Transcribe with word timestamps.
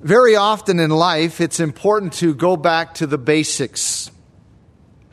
Very 0.00 0.36
often 0.36 0.78
in 0.78 0.90
life, 0.90 1.40
it's 1.40 1.58
important 1.58 2.12
to 2.14 2.32
go 2.32 2.56
back 2.56 2.94
to 2.94 3.06
the 3.06 3.18
basics. 3.18 4.12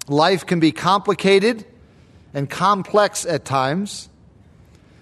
Life 0.08 0.46
can 0.46 0.59
be 0.59 0.71
complicated 0.71 1.65
and 2.35 2.47
complex 2.47 3.25
at 3.25 3.45
times. 3.45 4.09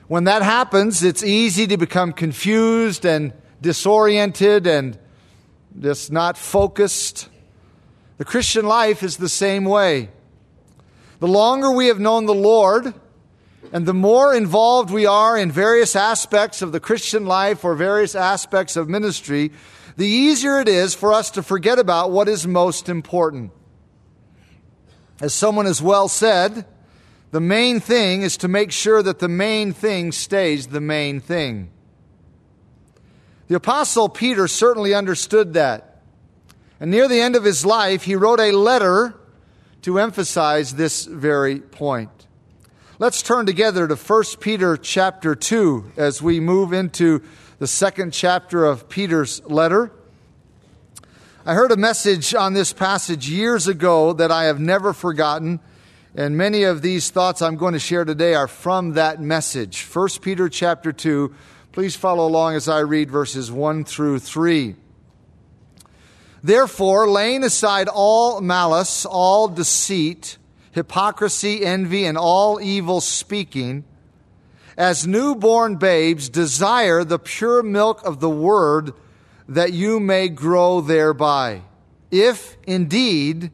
When 0.08 0.24
that 0.24 0.42
happens, 0.42 1.04
it's 1.04 1.22
easy 1.22 1.68
to 1.68 1.76
become 1.76 2.14
confused 2.14 3.06
and 3.06 3.34
disoriented 3.60 4.68
and 4.68 4.98
just 5.78 6.14
not 6.14 6.38
focused. 6.38 7.28
The 8.20 8.26
Christian 8.26 8.66
life 8.66 9.04
is 9.04 9.18
the 9.18 9.28
same 9.28 9.66
way. 9.66 10.10
The 11.20 11.28
longer 11.28 11.72
we 11.72 11.88
have 11.88 12.00
known 12.00 12.26
the 12.26 12.34
Lord, 12.34 12.94
and 13.74 13.88
the 13.88 13.94
more 13.94 14.36
involved 14.36 14.92
we 14.92 15.08
are 15.08 15.36
in 15.36 15.52
various 15.52 15.96
aspects 15.96 16.62
of 16.62 16.72
the 16.72 16.80
Christian 16.80 17.26
life 17.26 17.66
or 17.66 17.74
various 17.74 18.14
aspects 18.14 18.76
of 18.76 18.88
ministry, 18.88 19.52
the 19.98 20.08
easier 20.08 20.60
it 20.60 20.70
is 20.70 20.94
for 20.94 21.12
us 21.12 21.32
to 21.32 21.42
forget 21.42 21.80
about 21.80 22.12
what 22.12 22.30
is 22.30 22.46
most 22.46 22.88
important. 22.88 23.52
As 25.20 25.34
someone 25.34 25.66
has 25.66 25.82
well 25.82 26.08
said, 26.08 26.68
the 27.32 27.42
main 27.42 27.80
thing 27.80 28.22
is 28.22 28.38
to 28.38 28.48
make 28.48 28.72
sure 28.72 29.02
that 29.02 29.18
the 29.18 29.28
main 29.28 29.74
thing 29.74 30.12
stays 30.12 30.68
the 30.68 30.80
main 30.80 31.20
thing. 31.20 31.72
The 33.48 33.56
Apostle 33.56 34.08
Peter 34.08 34.48
certainly 34.48 34.94
understood 34.94 35.54
that. 35.56 36.04
And 36.80 36.92
near 36.92 37.08
the 37.08 37.22
end 37.22 37.36
of 37.36 37.44
his 37.44 37.66
life, 37.66 38.04
he 38.04 38.16
wrote 38.16 38.40
a 38.40 38.52
letter 38.52 39.16
to 39.82 39.98
emphasize 39.98 40.76
this 40.76 41.06
very 41.06 41.60
point. 41.60 42.23
Let's 43.04 43.22
turn 43.22 43.46
together 43.46 43.86
to 43.86 43.98
1 43.98 44.24
Peter 44.40 44.78
chapter 44.78 45.36
2 45.36 45.92
as 45.98 46.22
we 46.22 46.40
move 46.40 46.72
into 46.72 47.22
the 47.60 47.68
second 47.68 48.14
chapter 48.14 48.64
of 48.64 48.88
Peter's 48.88 49.44
letter. 49.44 49.92
I 51.46 51.54
heard 51.54 51.74
a 51.74 51.76
message 51.76 52.34
on 52.34 52.54
this 52.54 52.72
passage 52.72 53.28
years 53.28 53.68
ago 53.68 54.14
that 54.14 54.32
I 54.32 54.46
have 54.46 54.62
never 54.62 54.94
forgotten, 54.94 55.60
and 56.16 56.38
many 56.38 56.64
of 56.64 56.82
these 56.82 57.10
thoughts 57.10 57.42
I'm 57.42 57.58
going 57.58 57.74
to 57.74 57.80
share 57.80 58.06
today 58.06 58.36
are 58.36 58.48
from 58.48 58.94
that 58.94 59.20
message. 59.20 59.84
1 59.84 60.08
Peter 60.22 60.48
chapter 60.48 60.94
2. 60.94 61.36
Please 61.74 61.98
follow 61.98 62.26
along 62.26 62.56
as 62.56 62.70
I 62.70 62.80
read 62.80 63.12
verses 63.12 63.52
1 63.52 63.84
through 63.84 64.20
3. 64.20 64.78
Therefore, 66.42 67.10
laying 67.10 67.44
aside 67.44 67.90
all 67.90 68.40
malice, 68.40 69.06
all 69.06 69.50
deceit, 69.50 70.38
hypocrisy, 70.74 71.64
envy, 71.64 72.06
and 72.06 72.18
all 72.18 72.60
evil 72.60 73.00
speaking, 73.00 73.86
as 74.78 75.08
newborn 75.08 75.76
babes 75.76 76.30
desire 76.30 77.04
the 77.04 77.20
pure 77.20 77.64
milk 77.64 78.04
of 78.04 78.20
the 78.20 78.30
word 78.30 78.92
that 79.48 79.72
you 79.72 80.00
may 80.00 80.30
grow 80.30 80.82
thereby, 80.82 81.62
if 82.12 82.58
indeed 82.64 83.52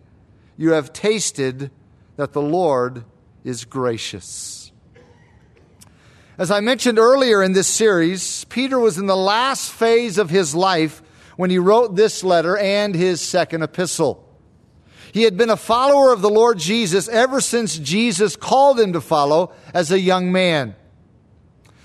you 0.58 0.72
have 0.72 0.94
tasted 0.94 1.72
that 2.16 2.34
the 2.34 2.42
Lord 2.42 3.04
is 3.44 3.66
gracious. 3.66 4.72
As 6.38 6.52
I 6.52 6.62
mentioned 6.62 7.00
earlier 7.00 7.44
in 7.44 7.52
this 7.52 7.68
series, 7.68 8.46
Peter 8.46 8.80
was 8.80 8.98
in 8.98 9.08
the 9.08 9.18
last 9.18 9.72
phase 9.72 10.18
of 10.18 10.30
his 10.30 10.56
life 10.56 11.02
when 11.36 11.50
he 11.50 11.60
wrote 11.60 11.96
this 11.96 12.24
letter 12.24 12.58
and 12.58 12.96
his 12.96 13.20
second 13.20 13.62
epistle. 13.62 14.29
He 15.12 15.24
had 15.24 15.38
been 15.38 15.50
a 15.50 15.58
follower 15.58 16.14
of 16.14 16.22
the 16.22 16.30
Lord 16.30 16.60
Jesus 16.60 17.08
ever 17.08 17.42
since 17.42 17.78
Jesus 17.78 18.36
called 18.36 18.80
him 18.80 18.94
to 18.94 19.02
follow 19.02 19.54
as 19.74 19.92
a 19.92 20.00
young 20.00 20.32
man. 20.32 20.76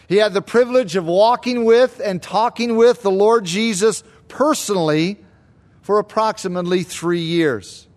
He 0.08 0.16
had 0.16 0.34
the 0.34 0.42
privilege 0.42 0.96
of 0.96 1.06
walking 1.06 1.64
with 1.64 2.00
and 2.04 2.22
talking 2.22 2.76
with 2.76 3.02
the 3.02 3.10
Lord 3.10 3.44
Jesus 3.44 4.04
personally 4.28 5.18
for 5.80 5.98
approximately 5.98 6.82
three 6.82 7.20
years. 7.20 7.88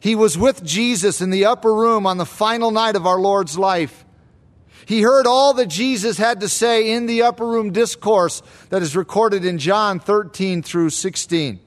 He 0.00 0.16
was 0.16 0.36
with 0.36 0.64
Jesus 0.64 1.20
in 1.20 1.30
the 1.30 1.44
upper 1.44 1.72
room 1.72 2.06
on 2.06 2.16
the 2.16 2.26
final 2.26 2.72
night 2.72 2.96
of 2.96 3.06
our 3.06 3.20
Lord's 3.20 3.56
life. 3.56 4.04
He 4.84 5.02
heard 5.02 5.28
all 5.28 5.54
that 5.54 5.66
Jesus 5.66 6.18
had 6.18 6.40
to 6.40 6.48
say 6.48 6.92
in 6.92 7.06
the 7.06 7.22
upper 7.22 7.46
room 7.46 7.70
discourse 7.70 8.42
that 8.70 8.82
is 8.82 8.96
recorded 8.96 9.44
in 9.44 9.58
John 9.58 10.00
13 10.00 10.62
through 10.62 10.90
16. 10.90 11.60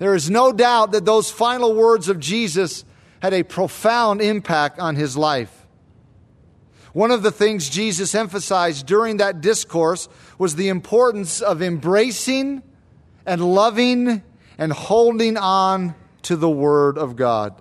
There 0.00 0.14
is 0.14 0.30
no 0.30 0.50
doubt 0.50 0.92
that 0.92 1.04
those 1.04 1.30
final 1.30 1.74
words 1.74 2.08
of 2.08 2.18
Jesus 2.18 2.86
had 3.20 3.34
a 3.34 3.42
profound 3.42 4.22
impact 4.22 4.78
on 4.78 4.96
his 4.96 5.14
life. 5.14 5.66
One 6.94 7.10
of 7.10 7.22
the 7.22 7.30
things 7.30 7.68
Jesus 7.68 8.14
emphasized 8.14 8.86
during 8.86 9.18
that 9.18 9.42
discourse 9.42 10.08
was 10.38 10.56
the 10.56 10.70
importance 10.70 11.42
of 11.42 11.60
embracing 11.60 12.62
and 13.26 13.54
loving 13.54 14.22
and 14.56 14.72
holding 14.72 15.36
on 15.36 15.94
to 16.22 16.34
the 16.34 16.48
Word 16.48 16.96
of 16.96 17.14
God. 17.14 17.60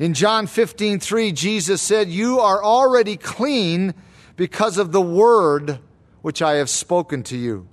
In 0.00 0.14
John 0.14 0.48
15, 0.48 0.98
3, 0.98 1.30
Jesus 1.30 1.80
said, 1.80 2.08
You 2.08 2.40
are 2.40 2.62
already 2.62 3.16
clean 3.16 3.94
because 4.34 4.78
of 4.78 4.90
the 4.90 5.00
Word 5.00 5.78
which 6.22 6.42
I 6.42 6.54
have 6.54 6.68
spoken 6.68 7.22
to 7.22 7.36
you. 7.36 7.68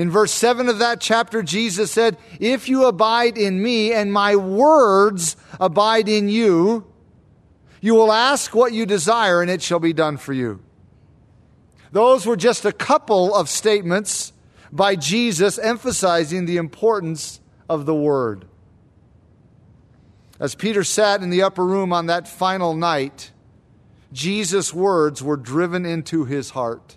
In 0.00 0.10
verse 0.10 0.32
7 0.32 0.70
of 0.70 0.78
that 0.78 0.98
chapter, 0.98 1.42
Jesus 1.42 1.92
said, 1.92 2.16
If 2.38 2.70
you 2.70 2.86
abide 2.86 3.36
in 3.36 3.62
me 3.62 3.92
and 3.92 4.10
my 4.10 4.34
words 4.34 5.36
abide 5.60 6.08
in 6.08 6.30
you, 6.30 6.86
you 7.82 7.94
will 7.94 8.10
ask 8.10 8.54
what 8.54 8.72
you 8.72 8.86
desire 8.86 9.42
and 9.42 9.50
it 9.50 9.60
shall 9.60 9.78
be 9.78 9.92
done 9.92 10.16
for 10.16 10.32
you. 10.32 10.62
Those 11.92 12.24
were 12.24 12.38
just 12.38 12.64
a 12.64 12.72
couple 12.72 13.34
of 13.34 13.50
statements 13.50 14.32
by 14.72 14.96
Jesus 14.96 15.58
emphasizing 15.58 16.46
the 16.46 16.56
importance 16.56 17.38
of 17.68 17.84
the 17.84 17.94
Word. 17.94 18.46
As 20.38 20.54
Peter 20.54 20.82
sat 20.82 21.22
in 21.22 21.28
the 21.28 21.42
upper 21.42 21.66
room 21.66 21.92
on 21.92 22.06
that 22.06 22.26
final 22.26 22.74
night, 22.74 23.32
Jesus' 24.14 24.72
words 24.72 25.22
were 25.22 25.36
driven 25.36 25.84
into 25.84 26.24
his 26.24 26.48
heart. 26.48 26.96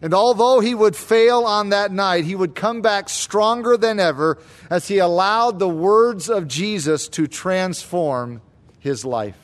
And 0.00 0.14
although 0.14 0.60
he 0.60 0.74
would 0.74 0.94
fail 0.94 1.44
on 1.44 1.70
that 1.70 1.90
night, 1.90 2.24
he 2.24 2.36
would 2.36 2.54
come 2.54 2.82
back 2.82 3.08
stronger 3.08 3.76
than 3.76 3.98
ever 3.98 4.38
as 4.70 4.86
he 4.86 4.98
allowed 4.98 5.58
the 5.58 5.68
words 5.68 6.28
of 6.28 6.46
Jesus 6.46 7.08
to 7.08 7.26
transform 7.26 8.40
his 8.78 9.04
life. 9.04 9.36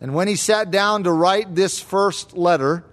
And 0.00 0.14
when 0.14 0.26
he 0.26 0.34
sat 0.34 0.72
down 0.72 1.04
to 1.04 1.12
write 1.12 1.54
this 1.54 1.78
first 1.78 2.36
letter, 2.36 2.84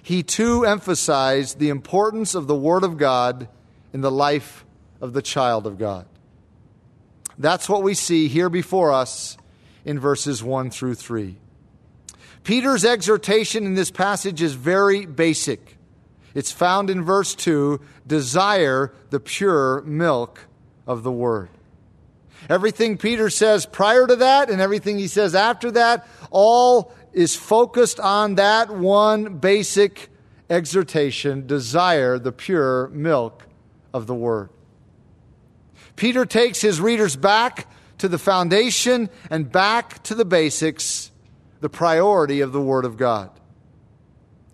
he 0.00 0.22
too 0.22 0.64
emphasized 0.64 1.58
the 1.58 1.70
importance 1.70 2.36
of 2.36 2.46
the 2.46 2.54
Word 2.54 2.84
of 2.84 2.96
God 2.96 3.48
in 3.92 4.02
the 4.02 4.12
life 4.12 4.64
of 5.00 5.12
the 5.12 5.22
child 5.22 5.66
of 5.66 5.76
God. 5.76 6.06
That's 7.36 7.68
what 7.68 7.82
we 7.82 7.94
see 7.94 8.28
here 8.28 8.48
before 8.48 8.92
us 8.92 9.36
in 9.84 9.98
verses 9.98 10.42
1 10.42 10.70
through 10.70 10.94
3. 10.94 11.36
Peter's 12.44 12.84
exhortation 12.84 13.64
in 13.66 13.74
this 13.74 13.90
passage 13.90 14.40
is 14.42 14.54
very 14.54 15.06
basic. 15.06 15.76
It's 16.34 16.52
found 16.52 16.90
in 16.90 17.04
verse 17.04 17.34
2 17.34 17.80
desire 18.06 18.92
the 19.10 19.20
pure 19.20 19.82
milk 19.82 20.46
of 20.86 21.02
the 21.02 21.12
word. 21.12 21.50
Everything 22.48 22.96
Peter 22.96 23.28
says 23.28 23.66
prior 23.66 24.06
to 24.06 24.16
that 24.16 24.48
and 24.48 24.60
everything 24.60 24.98
he 24.98 25.08
says 25.08 25.34
after 25.34 25.70
that 25.72 26.06
all 26.30 26.94
is 27.12 27.36
focused 27.36 28.00
on 28.00 28.36
that 28.36 28.70
one 28.70 29.38
basic 29.38 30.08
exhortation 30.48 31.46
desire 31.46 32.18
the 32.18 32.32
pure 32.32 32.88
milk 32.88 33.46
of 33.92 34.06
the 34.06 34.14
word. 34.14 34.48
Peter 35.96 36.24
takes 36.24 36.60
his 36.60 36.80
readers 36.80 37.16
back 37.16 37.68
to 37.98 38.08
the 38.08 38.18
foundation 38.18 39.10
and 39.28 39.52
back 39.52 40.02
to 40.04 40.14
the 40.14 40.24
basics 40.24 41.09
the 41.60 41.68
priority 41.68 42.40
of 42.40 42.52
the 42.52 42.60
Word 42.60 42.84
of 42.84 42.96
God. 42.96 43.30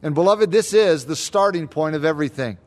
And 0.02 0.14
beloved, 0.14 0.50
this 0.50 0.72
is 0.72 1.06
the 1.06 1.16
starting 1.16 1.68
point 1.68 1.96
of 1.96 2.04
everything. 2.04 2.58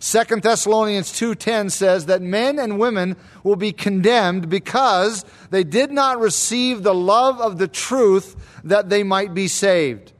2 0.00 0.40
Thessalonians 0.42 1.12
2:10 1.12 1.68
says 1.70 2.06
that 2.06 2.22
men 2.22 2.58
and 2.58 2.78
women 2.78 3.16
will 3.44 3.56
be 3.56 3.72
condemned 3.72 4.48
because 4.48 5.24
they 5.50 5.62
did 5.62 5.92
not 5.92 6.18
receive 6.18 6.82
the 6.82 6.94
love 6.94 7.38
of 7.40 7.58
the 7.58 7.68
truth 7.68 8.34
that 8.64 8.88
they 8.88 9.02
might 9.02 9.34
be 9.34 9.46
saved. 9.46 10.12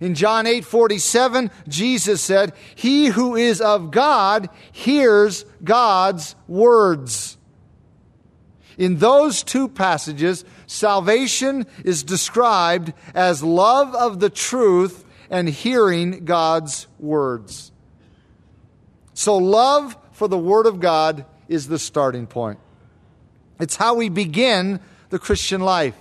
In 0.00 0.14
John 0.14 0.46
8:47, 0.46 1.50
Jesus 1.66 2.20
said, 2.20 2.52
"He 2.74 3.06
who 3.06 3.36
is 3.36 3.60
of 3.62 3.90
God 3.90 4.50
hears 4.70 5.46
God's 5.62 6.34
words." 6.46 7.38
In 8.76 8.98
those 8.98 9.42
two 9.42 9.68
passages, 9.68 10.44
salvation 10.66 11.66
is 11.84 12.02
described 12.02 12.92
as 13.14 13.42
love 13.42 13.94
of 13.94 14.20
the 14.20 14.30
truth 14.30 15.04
and 15.30 15.48
hearing 15.48 16.24
God's 16.24 16.86
words. 16.98 17.72
So, 19.14 19.36
love 19.36 19.96
for 20.12 20.28
the 20.28 20.38
Word 20.38 20.66
of 20.66 20.80
God 20.80 21.24
is 21.48 21.68
the 21.68 21.78
starting 21.78 22.26
point. 22.26 22.58
It's 23.60 23.76
how 23.76 23.94
we 23.94 24.08
begin 24.08 24.80
the 25.10 25.18
Christian 25.18 25.60
life. 25.60 25.96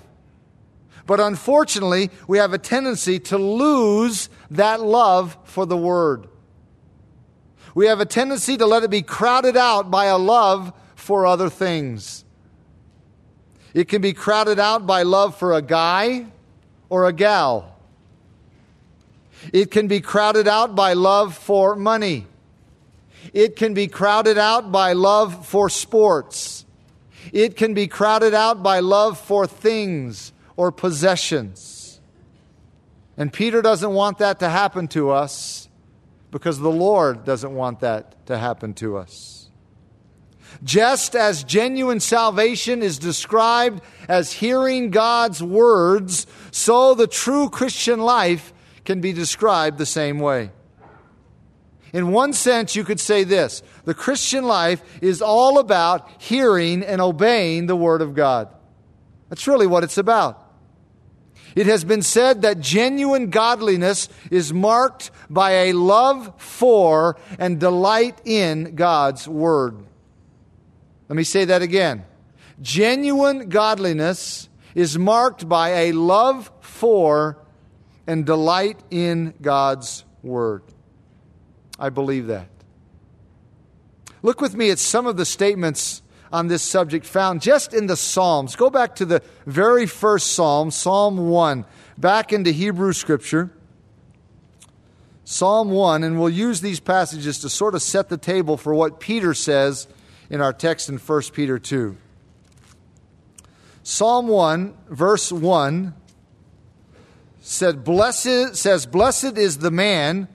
But 1.06 1.20
unfortunately, 1.20 2.10
we 2.28 2.38
have 2.38 2.54
a 2.54 2.58
tendency 2.58 3.20
to 3.20 3.38
lose 3.38 4.30
that 4.52 4.82
love 4.82 5.38
for 5.44 5.66
the 5.66 5.78
Word. 5.78 6.28
We 7.76 7.88
have 7.88 8.00
a 8.00 8.06
tendency 8.06 8.58
to 8.58 8.66
let 8.66 8.84
it 8.84 8.90
be 8.90 9.02
crowded 9.02 9.58
out 9.58 9.92
by 9.92 10.06
a 10.06 10.18
love 10.18 10.74
for 10.96 11.26
other 11.26 11.50
things. 11.50 12.24
It 13.74 13.88
can 13.88 14.02
be 14.02 14.14
crowded 14.14 14.60
out 14.60 14.86
by 14.86 15.04
love 15.04 15.36
for 15.36 15.54
a 15.54 15.62
guy 15.62 16.28
or 16.90 17.08
a 17.08 17.14
gal. 17.14 17.76
It 19.52 19.72
can 19.72 19.88
be 19.88 20.00
crowded 20.00 20.48
out 20.48 20.76
by 20.76 20.94
love 20.94 21.36
for 21.36 21.76
money. 21.76 22.28
It 23.34 23.56
can 23.56 23.74
be 23.74 23.88
crowded 23.88 24.38
out 24.38 24.72
by 24.72 24.94
love 24.94 25.48
for 25.48 25.70
sports. 25.70 26.66
It 27.32 27.56
can 27.58 27.74
be 27.74 27.88
crowded 27.88 28.34
out 28.34 28.62
by 28.62 28.80
love 28.80 29.20
for 29.20 29.48
things 29.48 30.34
or 30.56 30.72
possessions. 30.72 32.00
And 33.18 33.32
Peter 33.32 33.62
doesn't 33.62 33.92
want 33.92 34.20
that 34.20 34.40
to 34.40 34.50
happen 34.50 34.88
to 34.90 35.12
us 35.12 35.68
because 36.32 36.60
the 36.60 36.72
Lord 36.72 37.26
doesn't 37.26 37.54
want 37.54 37.82
that 37.82 38.26
to 38.28 38.38
happen 38.38 38.74
to 38.76 38.98
us. 38.98 39.43
Just 40.64 41.16
as 41.16 41.44
genuine 41.44 42.00
salvation 42.00 42.82
is 42.82 43.00
described 43.00 43.82
as 44.08 44.34
hearing 44.34 44.90
God's 44.90 45.42
words, 45.42 46.28
so 46.52 46.94
the 46.94 47.08
true 47.08 47.50
Christian 47.50 48.00
life 48.00 48.54
can 48.86 49.02
be 49.02 49.14
described 49.14 49.78
the 49.78 49.86
same 49.86 50.20
way. 50.20 50.52
In 51.94 52.12
one 52.12 52.34
sense, 52.34 52.76
you 52.76 52.84
could 52.84 53.00
say 53.00 53.24
this 53.24 53.62
the 53.86 53.94
Christian 53.94 54.46
life 54.46 54.82
is 55.02 55.22
all 55.22 55.60
about 55.60 56.10
hearing 56.22 56.84
and 56.84 57.00
obeying 57.00 57.68
the 57.68 57.76
Word 57.76 58.02
of 58.02 58.16
God. 58.16 58.50
That's 59.30 59.48
really 59.48 59.68
what 59.68 59.84
it's 59.84 59.98
about. 59.98 60.40
It 61.56 61.68
has 61.68 61.84
been 61.84 62.02
said 62.02 62.42
that 62.42 62.60
genuine 62.60 63.30
godliness 63.30 64.10
is 64.32 64.52
marked 64.52 65.12
by 65.30 65.52
a 65.52 65.74
love 65.74 66.34
for 66.42 67.16
and 67.38 67.60
delight 67.60 68.20
in 68.26 68.74
God's 68.74 69.28
Word. 69.28 69.78
Let 71.10 71.16
me 71.16 71.24
say 71.24 71.46
that 71.46 71.62
again. 71.62 72.06
Genuine 72.62 73.50
godliness 73.50 74.50
is 74.76 74.98
marked 74.98 75.48
by 75.48 75.70
a 75.70 75.92
love 75.92 76.52
for 76.62 77.38
and 78.08 78.26
delight 78.26 78.80
in 78.90 79.34
God's 79.42 80.06
Word. 80.22 80.64
I 81.80 81.90
believe 81.90 82.28
that. 82.28 82.48
Look 84.22 84.40
with 84.40 84.56
me 84.56 84.70
at 84.70 84.80
some 84.80 85.06
of 85.06 85.18
the 85.18 85.26
statements 85.26 86.02
on 86.32 86.48
this 86.48 86.64
subject 86.64 87.06
found 87.06 87.42
just 87.42 87.74
in 87.74 87.88
the 87.88 87.98
Psalms. 87.98 88.56
Go 88.56 88.70
back 88.70 88.96
to 88.96 89.06
the 89.06 89.22
very 89.46 89.86
first 89.86 90.32
Psalm, 90.32 90.72
Psalm 90.72 91.30
1, 91.30 91.66
back 91.98 92.34
into 92.34 92.52
Hebrew 92.52 92.94
Scripture. 92.94 93.52
Psalm 95.26 95.72
1, 95.72 96.04
and 96.04 96.20
we'll 96.20 96.30
use 96.30 96.62
these 96.62 96.80
passages 96.80 97.40
to 97.40 97.50
sort 97.50 97.76
of 97.76 97.82
set 97.82 98.10
the 98.10 98.18
table 98.18 98.58
for 98.58 98.74
what 98.74 99.00
Peter 99.00 99.34
says 99.34 99.88
in 100.34 100.42
our 100.42 100.52
text 100.52 100.90
in 100.90 100.98
1 100.98 101.22
Peter 101.32 101.60
2. 101.60 101.96
Psalm 103.84 104.28
1, 104.28 104.74
verse 104.90 105.32
1 105.32 105.94
said, 107.40 107.84
Blessed 107.84 108.56
says, 108.56 108.88
Blessed 108.88 109.38
is 109.38 109.60
the 109.60 109.70
man 109.70 110.28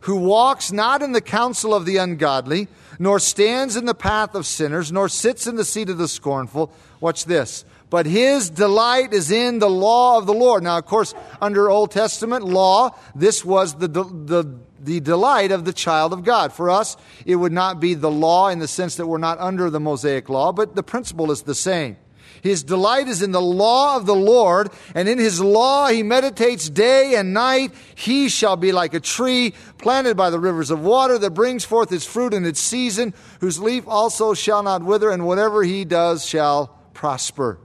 who 0.00 0.16
walks 0.16 0.72
not 0.72 1.02
in 1.02 1.12
the 1.12 1.20
counsel 1.20 1.74
of 1.74 1.84
the 1.84 1.98
ungodly, 1.98 2.68
nor 2.98 3.18
stands 3.18 3.76
in 3.76 3.84
the 3.84 3.94
path 3.94 4.34
of 4.34 4.46
sinners, 4.46 4.90
nor 4.90 5.10
sits 5.10 5.46
in 5.46 5.56
the 5.56 5.64
seat 5.64 5.90
of 5.90 5.98
the 5.98 6.08
scornful. 6.08 6.72
Watch 6.98 7.26
this. 7.26 7.66
But 7.90 8.06
his 8.06 8.48
delight 8.48 9.12
is 9.12 9.30
in 9.30 9.58
the 9.58 9.68
law 9.68 10.16
of 10.16 10.24
the 10.24 10.32
Lord. 10.32 10.62
Now, 10.62 10.78
of 10.78 10.86
course, 10.86 11.14
under 11.38 11.68
Old 11.68 11.90
Testament 11.90 12.44
law, 12.44 12.96
this 13.14 13.44
was 13.44 13.74
the, 13.74 13.88
the, 13.88 14.58
the 14.80 15.00
delight 15.00 15.52
of 15.52 15.64
the 15.64 15.72
child 15.72 16.12
of 16.12 16.24
God. 16.24 16.52
For 16.52 16.70
us, 16.70 16.96
it 17.26 17.36
would 17.36 17.52
not 17.52 17.80
be 17.80 17.94
the 17.94 18.10
law 18.10 18.48
in 18.48 18.58
the 18.58 18.68
sense 18.68 18.96
that 18.96 19.06
we're 19.06 19.18
not 19.18 19.38
under 19.38 19.70
the 19.70 19.80
Mosaic 19.80 20.28
law, 20.28 20.52
but 20.52 20.74
the 20.74 20.82
principle 20.82 21.30
is 21.30 21.42
the 21.42 21.54
same. 21.54 21.96
His 22.42 22.62
delight 22.62 23.08
is 23.08 23.22
in 23.22 23.32
the 23.32 23.40
law 23.40 23.96
of 23.96 24.06
the 24.06 24.14
Lord, 24.14 24.70
and 24.94 25.08
in 25.08 25.18
his 25.18 25.40
law 25.40 25.88
he 25.88 26.02
meditates 26.02 26.70
day 26.70 27.16
and 27.16 27.34
night. 27.34 27.72
He 27.94 28.28
shall 28.28 28.56
be 28.56 28.72
like 28.72 28.94
a 28.94 29.00
tree 29.00 29.54
planted 29.78 30.16
by 30.16 30.30
the 30.30 30.38
rivers 30.38 30.70
of 30.70 30.80
water 30.80 31.18
that 31.18 31.30
brings 31.30 31.64
forth 31.64 31.90
its 31.92 32.06
fruit 32.06 32.34
in 32.34 32.44
its 32.44 32.60
season, 32.60 33.14
whose 33.40 33.58
leaf 33.58 33.84
also 33.86 34.34
shall 34.34 34.62
not 34.62 34.82
wither, 34.82 35.10
and 35.10 35.26
whatever 35.26 35.62
he 35.62 35.84
does 35.84 36.24
shall 36.24 36.68
prosper. 36.94 37.58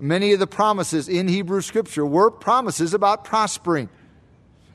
Many 0.00 0.32
of 0.32 0.40
the 0.40 0.48
promises 0.48 1.08
in 1.08 1.28
Hebrew 1.28 1.60
scripture 1.60 2.04
were 2.04 2.30
promises 2.30 2.92
about 2.92 3.24
prospering. 3.24 3.88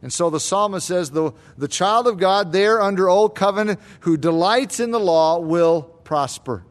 And 0.01 0.13
so 0.13 0.29
the 0.29 0.39
psalmist 0.39 0.87
says 0.87 1.11
the, 1.11 1.31
the 1.57 1.67
child 1.67 2.07
of 2.07 2.17
God 2.17 2.51
there 2.51 2.81
under 2.81 3.09
old 3.09 3.35
covenant 3.35 3.79
who 4.01 4.15
delights 4.15 4.79
in 4.79 4.91
the 4.91 4.99
law 4.99 5.39
will 5.39 5.81
prosper. 5.81 6.63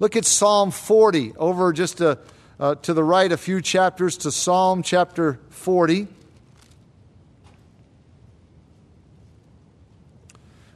Look 0.00 0.16
at 0.16 0.24
Psalm 0.24 0.72
40, 0.72 1.34
over 1.36 1.72
just 1.72 2.00
a, 2.00 2.18
uh, 2.60 2.74
to 2.76 2.92
the 2.92 3.04
right 3.04 3.30
a 3.30 3.36
few 3.36 3.62
chapters 3.62 4.18
to 4.18 4.32
Psalm 4.32 4.82
chapter 4.82 5.40
40. 5.50 6.08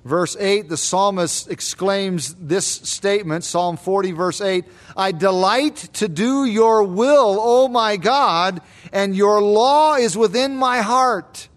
Verse 0.03 0.35
8, 0.39 0.71
the 0.71 0.79
psalmist 0.79 1.51
exclaims 1.51 2.35
this 2.35 2.67
statement, 2.67 3.45
Psalm 3.45 3.77
40, 3.77 4.13
verse 4.13 4.41
8 4.41 4.65
I 4.97 5.13
delight 5.13 5.77
to 5.95 6.09
do 6.09 6.47
your 6.47 6.85
will, 6.85 7.37
O 7.39 7.69
my 7.69 7.99
God, 7.99 8.63
and 8.95 9.15
your 9.15 9.43
law 9.43 9.97
is 9.97 10.17
within 10.17 10.57
my 10.57 10.81
heart. 10.81 11.50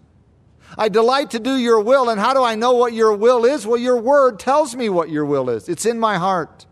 I 0.76 0.88
delight 0.88 1.30
to 1.32 1.38
do 1.38 1.56
your 1.56 1.80
will, 1.80 2.08
and 2.08 2.20
how 2.20 2.34
do 2.34 2.42
I 2.42 2.54
know 2.54 2.72
what 2.72 2.92
your 2.92 3.12
will 3.12 3.44
is? 3.44 3.66
Well, 3.66 3.78
your 3.78 4.00
word 4.00 4.38
tells 4.38 4.74
me 4.74 4.88
what 4.88 5.10
your 5.10 5.24
will 5.24 5.50
is, 5.50 5.68
it's 5.68 5.86
in 5.86 5.98
my 5.98 6.16
heart. 6.18 6.66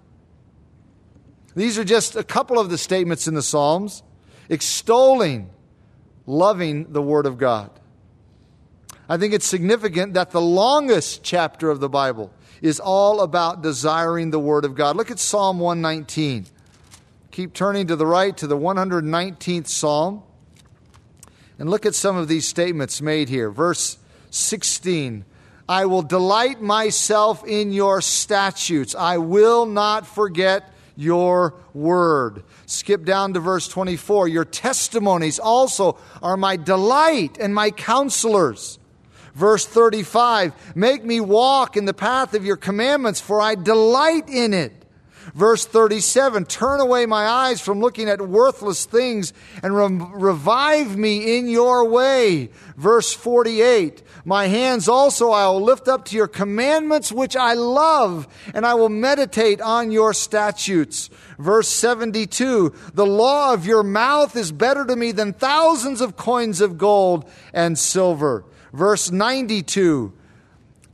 These 1.54 1.78
are 1.78 1.84
just 1.84 2.16
a 2.16 2.24
couple 2.24 2.58
of 2.58 2.70
the 2.70 2.78
statements 2.78 3.28
in 3.28 3.34
the 3.34 3.42
Psalms 3.42 4.02
extolling, 4.48 5.50
loving 6.26 6.92
the 6.92 7.02
Word 7.02 7.26
of 7.26 7.38
God. 7.38 7.70
I 9.08 9.18
think 9.18 9.34
it's 9.34 9.46
significant 9.46 10.14
that 10.14 10.30
the 10.30 10.40
longest 10.40 11.22
chapter 11.22 11.70
of 11.70 11.80
the 11.80 11.88
Bible 11.88 12.32
is 12.62 12.80
all 12.80 13.20
about 13.20 13.62
desiring 13.62 14.30
the 14.30 14.38
Word 14.38 14.64
of 14.64 14.74
God. 14.74 14.96
Look 14.96 15.10
at 15.10 15.18
Psalm 15.18 15.58
119. 15.58 16.46
Keep 17.30 17.54
turning 17.54 17.86
to 17.88 17.96
the 17.96 18.06
right 18.06 18.36
to 18.36 18.46
the 18.46 18.56
119th 18.56 19.66
Psalm. 19.66 20.22
And 21.62 21.70
look 21.70 21.86
at 21.86 21.94
some 21.94 22.16
of 22.16 22.26
these 22.26 22.48
statements 22.48 23.00
made 23.00 23.28
here. 23.28 23.48
Verse 23.48 23.96
16 24.30 25.24
I 25.68 25.86
will 25.86 26.02
delight 26.02 26.60
myself 26.60 27.46
in 27.46 27.70
your 27.70 28.00
statutes, 28.00 28.96
I 28.96 29.18
will 29.18 29.64
not 29.64 30.04
forget 30.04 30.74
your 30.96 31.54
word. 31.72 32.42
Skip 32.66 33.04
down 33.04 33.34
to 33.34 33.38
verse 33.38 33.68
24. 33.68 34.26
Your 34.26 34.44
testimonies 34.44 35.38
also 35.38 35.98
are 36.20 36.36
my 36.36 36.56
delight 36.56 37.38
and 37.38 37.54
my 37.54 37.70
counselors. 37.70 38.80
Verse 39.32 39.64
35 39.64 40.74
Make 40.74 41.04
me 41.04 41.20
walk 41.20 41.76
in 41.76 41.84
the 41.84 41.94
path 41.94 42.34
of 42.34 42.44
your 42.44 42.56
commandments, 42.56 43.20
for 43.20 43.40
I 43.40 43.54
delight 43.54 44.28
in 44.28 44.52
it. 44.52 44.81
Verse 45.34 45.64
37 45.64 46.44
Turn 46.46 46.80
away 46.80 47.06
my 47.06 47.26
eyes 47.26 47.60
from 47.60 47.80
looking 47.80 48.08
at 48.08 48.20
worthless 48.20 48.84
things 48.84 49.32
and 49.62 49.76
re- 49.76 50.08
revive 50.14 50.96
me 50.96 51.38
in 51.38 51.48
your 51.48 51.88
way. 51.88 52.50
Verse 52.76 53.12
48 53.12 54.02
My 54.24 54.46
hands 54.46 54.88
also 54.88 55.30
I 55.30 55.46
will 55.46 55.62
lift 55.62 55.88
up 55.88 56.04
to 56.06 56.16
your 56.16 56.28
commandments, 56.28 57.12
which 57.12 57.36
I 57.36 57.54
love, 57.54 58.28
and 58.54 58.66
I 58.66 58.74
will 58.74 58.88
meditate 58.88 59.60
on 59.60 59.90
your 59.90 60.12
statutes. 60.12 61.10
Verse 61.38 61.68
72 61.68 62.74
The 62.94 63.06
law 63.06 63.54
of 63.54 63.66
your 63.66 63.82
mouth 63.82 64.36
is 64.36 64.52
better 64.52 64.84
to 64.84 64.96
me 64.96 65.12
than 65.12 65.32
thousands 65.32 66.00
of 66.00 66.16
coins 66.16 66.60
of 66.60 66.78
gold 66.78 67.28
and 67.52 67.78
silver. 67.78 68.44
Verse 68.72 69.10
92 69.10 70.12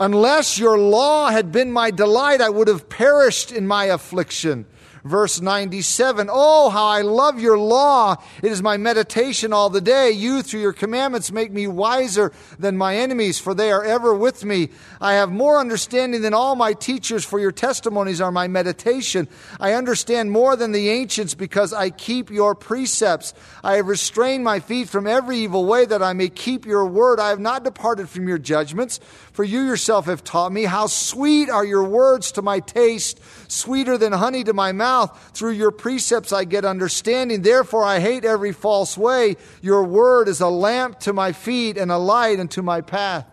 Unless 0.00 0.58
your 0.58 0.78
law 0.78 1.30
had 1.30 1.50
been 1.50 1.72
my 1.72 1.90
delight, 1.90 2.40
I 2.40 2.50
would 2.50 2.68
have 2.68 2.88
perished 2.88 3.50
in 3.50 3.66
my 3.66 3.86
affliction. 3.86 4.66
Verse 5.08 5.40
97 5.40 6.28
Oh, 6.30 6.68
how 6.68 6.84
I 6.84 7.00
love 7.00 7.40
your 7.40 7.58
law! 7.58 8.16
It 8.42 8.52
is 8.52 8.62
my 8.62 8.76
meditation 8.76 9.54
all 9.54 9.70
the 9.70 9.80
day. 9.80 10.10
You, 10.10 10.42
through 10.42 10.60
your 10.60 10.74
commandments, 10.74 11.32
make 11.32 11.50
me 11.50 11.66
wiser 11.66 12.30
than 12.58 12.76
my 12.76 12.96
enemies, 12.96 13.38
for 13.38 13.54
they 13.54 13.72
are 13.72 13.82
ever 13.82 14.14
with 14.14 14.44
me. 14.44 14.68
I 15.00 15.14
have 15.14 15.32
more 15.32 15.58
understanding 15.58 16.20
than 16.20 16.34
all 16.34 16.56
my 16.56 16.74
teachers, 16.74 17.24
for 17.24 17.40
your 17.40 17.52
testimonies 17.52 18.20
are 18.20 18.30
my 18.30 18.48
meditation. 18.48 19.28
I 19.58 19.72
understand 19.72 20.30
more 20.30 20.56
than 20.56 20.72
the 20.72 20.90
ancients 20.90 21.32
because 21.32 21.72
I 21.72 21.88
keep 21.88 22.30
your 22.30 22.54
precepts. 22.54 23.32
I 23.64 23.76
have 23.76 23.86
restrained 23.86 24.44
my 24.44 24.60
feet 24.60 24.90
from 24.90 25.06
every 25.06 25.38
evil 25.38 25.64
way 25.64 25.86
that 25.86 26.02
I 26.02 26.12
may 26.12 26.28
keep 26.28 26.66
your 26.66 26.84
word. 26.84 27.18
I 27.18 27.30
have 27.30 27.40
not 27.40 27.64
departed 27.64 28.10
from 28.10 28.28
your 28.28 28.38
judgments, 28.38 29.00
for 29.32 29.42
you 29.42 29.62
yourself 29.62 30.04
have 30.04 30.22
taught 30.22 30.52
me. 30.52 30.64
How 30.64 30.86
sweet 30.86 31.48
are 31.48 31.64
your 31.64 31.84
words 31.84 32.30
to 32.32 32.42
my 32.42 32.60
taste, 32.60 33.20
sweeter 33.50 33.96
than 33.96 34.12
honey 34.12 34.44
to 34.44 34.52
my 34.52 34.72
mouth 34.72 34.97
mouth. 34.98 35.30
Through 35.34 35.52
your 35.52 35.70
precepts 35.70 36.32
I 36.32 36.44
get 36.44 36.64
understanding. 36.64 37.42
Therefore 37.42 37.84
I 37.84 38.00
hate 38.00 38.24
every 38.24 38.52
false 38.52 38.96
way. 38.96 39.36
Your 39.62 39.84
word 39.84 40.28
is 40.28 40.40
a 40.40 40.48
lamp 40.48 41.00
to 41.00 41.12
my 41.12 41.32
feet 41.32 41.76
and 41.76 41.90
a 41.90 41.98
light 41.98 42.40
unto 42.40 42.62
my 42.62 42.80
path. 42.80 43.26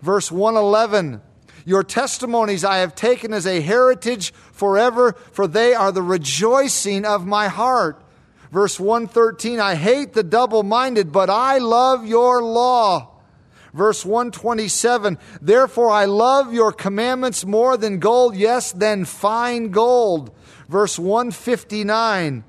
Verse 0.00 0.30
111 0.30 1.20
Your 1.64 1.82
testimonies 1.82 2.64
I 2.64 2.78
have 2.78 2.94
taken 2.94 3.32
as 3.32 3.46
a 3.46 3.60
heritage 3.60 4.32
forever, 4.52 5.12
for 5.32 5.46
they 5.46 5.74
are 5.74 5.92
the 5.92 6.02
rejoicing 6.02 7.04
of 7.04 7.26
my 7.26 7.48
heart. 7.48 8.02
Verse 8.50 8.80
113 8.80 9.60
I 9.60 9.74
hate 9.74 10.12
the 10.12 10.22
double 10.22 10.62
minded, 10.62 11.12
but 11.12 11.30
I 11.30 11.58
love 11.58 12.06
your 12.06 12.42
law. 12.42 13.10
Verse 13.72 14.04
127 14.04 15.18
Therefore 15.40 15.90
I 15.90 16.04
love 16.04 16.52
your 16.52 16.72
commandments 16.72 17.44
more 17.44 17.76
than 17.76 17.98
gold, 17.98 18.34
yes, 18.36 18.72
than 18.72 19.04
fine 19.04 19.70
gold. 19.70 20.32
Verse 20.70 21.00
159 21.00 22.44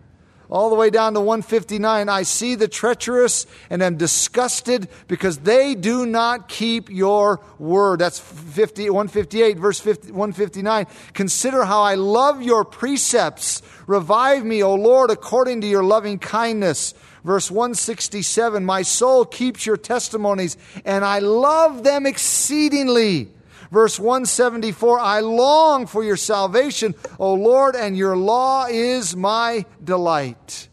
all 0.52 0.70
the 0.70 0.76
way 0.76 0.90
down 0.90 1.14
to 1.14 1.22
159. 1.22 2.10
I 2.10 2.24
see 2.24 2.56
the 2.56 2.68
treacherous 2.68 3.48
and 3.70 3.82
am 3.82 3.96
disgusted 3.96 4.90
because 5.08 5.40
they 5.40 5.74
do 5.74 6.06
not 6.06 6.50
keep 6.50 6.90
your 6.90 7.40
word. 7.58 8.00
That's 8.00 8.20
50, 8.20 8.90
158, 8.90 9.58
verse 9.58 9.80
50, 9.80 10.12
159. 10.12 10.86
Consider 11.14 11.64
how 11.64 11.82
I 11.82 11.96
love 11.96 12.44
your 12.44 12.66
precepts. 12.66 13.62
Revive 13.88 14.44
me, 14.44 14.62
O 14.62 14.76
Lord, 14.76 15.10
according 15.10 15.62
to 15.62 15.68
your 15.68 15.84
loving 15.84 16.20
kindness. 16.20 16.94
Verse 17.24 17.50
167 17.50 18.66
My 18.66 18.82
soul 18.82 19.26
keeps 19.26 19.66
your 19.66 19.78
testimonies, 19.78 20.58
and 20.84 21.06
I 21.06 21.20
love 21.20 21.84
them 21.84 22.06
exceedingly. 22.06 23.32
Verse 23.72 23.98
174 23.98 25.00
I 25.00 25.22
long 25.22 25.88
for 25.88 26.04
your 26.04 26.18
salvation, 26.18 26.94
O 27.18 27.34
Lord, 27.34 27.76
and 27.76 27.98
your 27.98 28.18
law 28.18 28.68
is 28.70 29.16
my 29.16 29.66
delight. 29.82 30.68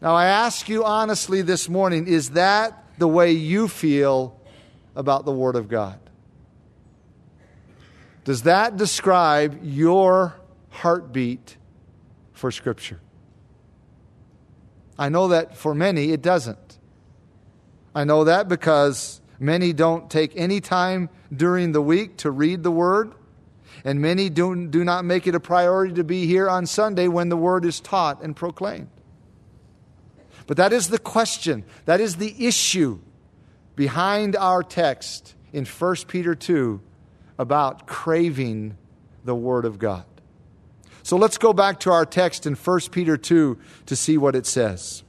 Now, 0.00 0.14
I 0.14 0.26
ask 0.26 0.68
you 0.70 0.84
honestly 0.84 1.42
this 1.42 1.68
morning 1.68 2.06
is 2.06 2.30
that 2.30 2.84
the 2.98 3.06
way 3.06 3.32
you 3.32 3.68
feel 3.68 4.40
about 4.96 5.26
the 5.26 5.32
Word 5.32 5.56
of 5.56 5.68
God? 5.68 5.98
Does 8.24 8.42
that 8.42 8.76
describe 8.76 9.60
your 9.62 10.34
heartbeat 10.70 11.56
for 12.32 12.50
Scripture? 12.50 13.00
I 14.98 15.08
know 15.08 15.28
that 15.28 15.56
for 15.56 15.74
many 15.74 16.12
it 16.12 16.22
doesn't. 16.22 16.78
I 17.94 18.04
know 18.04 18.24
that 18.24 18.48
because 18.48 19.19
Many 19.42 19.72
don't 19.72 20.10
take 20.10 20.36
any 20.36 20.60
time 20.60 21.08
during 21.34 21.72
the 21.72 21.80
week 21.80 22.18
to 22.18 22.30
read 22.30 22.62
the 22.62 22.70
Word, 22.70 23.14
and 23.84 23.98
many 23.98 24.28
do, 24.28 24.66
do 24.66 24.84
not 24.84 25.06
make 25.06 25.26
it 25.26 25.34
a 25.34 25.40
priority 25.40 25.94
to 25.94 26.04
be 26.04 26.26
here 26.26 26.48
on 26.48 26.66
Sunday 26.66 27.08
when 27.08 27.30
the 27.30 27.38
Word 27.38 27.64
is 27.64 27.80
taught 27.80 28.22
and 28.22 28.36
proclaimed. 28.36 28.90
But 30.46 30.58
that 30.58 30.74
is 30.74 30.88
the 30.88 30.98
question, 30.98 31.64
that 31.86 32.00
is 32.00 32.16
the 32.16 32.46
issue 32.46 33.00
behind 33.76 34.36
our 34.36 34.62
text 34.62 35.34
in 35.54 35.64
1 35.64 35.96
Peter 36.06 36.34
2 36.34 36.82
about 37.38 37.86
craving 37.86 38.76
the 39.24 39.34
Word 39.34 39.64
of 39.64 39.78
God. 39.78 40.04
So 41.02 41.16
let's 41.16 41.38
go 41.38 41.54
back 41.54 41.80
to 41.80 41.90
our 41.90 42.04
text 42.04 42.46
in 42.46 42.54
1 42.54 42.80
Peter 42.90 43.16
2 43.16 43.58
to 43.86 43.96
see 43.96 44.18
what 44.18 44.36
it 44.36 44.44
says. 44.44 45.02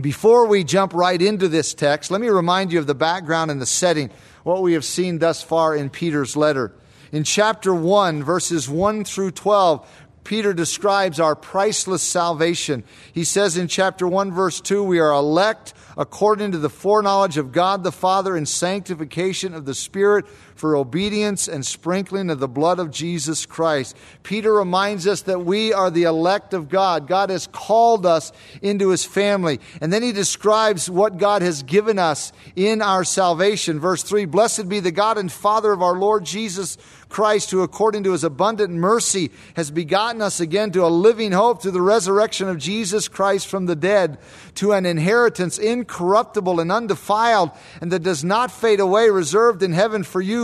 Before 0.00 0.46
we 0.46 0.64
jump 0.64 0.92
right 0.92 1.20
into 1.20 1.48
this 1.48 1.72
text, 1.72 2.10
let 2.10 2.20
me 2.20 2.28
remind 2.28 2.72
you 2.72 2.80
of 2.80 2.86
the 2.88 2.96
background 2.96 3.52
and 3.52 3.60
the 3.60 3.66
setting, 3.66 4.10
what 4.42 4.60
we 4.60 4.72
have 4.72 4.84
seen 4.84 5.20
thus 5.20 5.40
far 5.40 5.76
in 5.76 5.88
Peter's 5.88 6.36
letter. 6.36 6.72
In 7.12 7.22
chapter 7.22 7.72
1, 7.72 8.24
verses 8.24 8.68
1 8.68 9.04
through 9.04 9.30
12, 9.30 9.88
Peter 10.24 10.52
describes 10.52 11.20
our 11.20 11.36
priceless 11.36 12.02
salvation. 12.02 12.82
He 13.12 13.22
says 13.22 13.56
in 13.56 13.68
chapter 13.68 14.08
1, 14.08 14.32
verse 14.32 14.60
2, 14.60 14.82
we 14.82 14.98
are 14.98 15.12
elect 15.12 15.74
according 15.96 16.52
to 16.52 16.58
the 16.58 16.70
foreknowledge 16.70 17.36
of 17.36 17.52
God 17.52 17.84
the 17.84 17.92
Father 17.92 18.34
and 18.36 18.48
sanctification 18.48 19.54
of 19.54 19.64
the 19.64 19.74
Spirit 19.74 20.24
for 20.54 20.76
obedience 20.76 21.48
and 21.48 21.64
sprinkling 21.66 22.30
of 22.30 22.38
the 22.38 22.48
blood 22.48 22.78
of 22.78 22.90
Jesus 22.90 23.46
Christ. 23.46 23.96
Peter 24.22 24.52
reminds 24.52 25.06
us 25.06 25.22
that 25.22 25.44
we 25.44 25.72
are 25.72 25.90
the 25.90 26.04
elect 26.04 26.54
of 26.54 26.68
God. 26.68 27.08
God 27.08 27.30
has 27.30 27.46
called 27.48 28.06
us 28.06 28.32
into 28.62 28.90
his 28.90 29.04
family. 29.04 29.60
And 29.80 29.92
then 29.92 30.02
he 30.02 30.12
describes 30.12 30.88
what 30.88 31.18
God 31.18 31.42
has 31.42 31.62
given 31.62 31.98
us 31.98 32.32
in 32.56 32.82
our 32.82 33.04
salvation. 33.04 33.80
Verse 33.80 34.02
3 34.02 34.24
Blessed 34.26 34.68
be 34.68 34.80
the 34.80 34.92
God 34.92 35.18
and 35.18 35.30
Father 35.30 35.72
of 35.72 35.82
our 35.82 35.96
Lord 35.96 36.24
Jesus 36.24 36.78
Christ, 37.14 37.52
who 37.52 37.62
according 37.62 38.02
to 38.02 38.10
his 38.10 38.24
abundant 38.24 38.72
mercy 38.72 39.30
has 39.54 39.70
begotten 39.70 40.20
us 40.20 40.40
again 40.40 40.72
to 40.72 40.84
a 40.84 40.88
living 40.88 41.30
hope 41.30 41.62
through 41.62 41.70
the 41.70 41.80
resurrection 41.80 42.48
of 42.48 42.58
Jesus 42.58 43.06
Christ 43.06 43.46
from 43.46 43.66
the 43.66 43.76
dead, 43.76 44.18
to 44.56 44.72
an 44.72 44.84
inheritance 44.84 45.56
incorruptible 45.56 46.58
and 46.58 46.72
undefiled, 46.72 47.52
and 47.80 47.92
that 47.92 48.02
does 48.02 48.24
not 48.24 48.50
fade 48.50 48.80
away, 48.80 49.10
reserved 49.10 49.62
in 49.62 49.72
heaven 49.72 50.02
for 50.02 50.20
you 50.20 50.43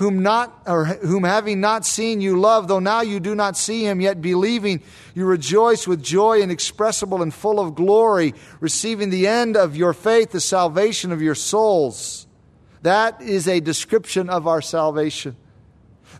whom 0.00 0.22
not 0.22 0.62
or 0.66 0.86
whom 0.86 1.22
having 1.22 1.60
not 1.60 1.86
seen 1.86 2.20
you 2.20 2.40
love 2.40 2.66
though 2.66 2.80
now 2.80 3.00
you 3.00 3.20
do 3.20 3.34
not 3.34 3.56
see 3.56 3.84
him 3.84 4.00
yet 4.00 4.20
believing 4.20 4.82
you 5.14 5.24
rejoice 5.24 5.86
with 5.86 6.02
joy 6.02 6.40
inexpressible 6.40 7.22
and 7.22 7.32
full 7.32 7.60
of 7.60 7.76
glory 7.76 8.34
receiving 8.58 9.10
the 9.10 9.28
end 9.28 9.56
of 9.56 9.76
your 9.76 9.92
faith 9.92 10.32
the 10.32 10.40
salvation 10.40 11.12
of 11.12 11.22
your 11.22 11.34
souls 11.36 12.26
that 12.82 13.20
is 13.20 13.46
a 13.46 13.60
description 13.60 14.30
of 14.30 14.46
our 14.46 14.62
salvation. 14.62 15.36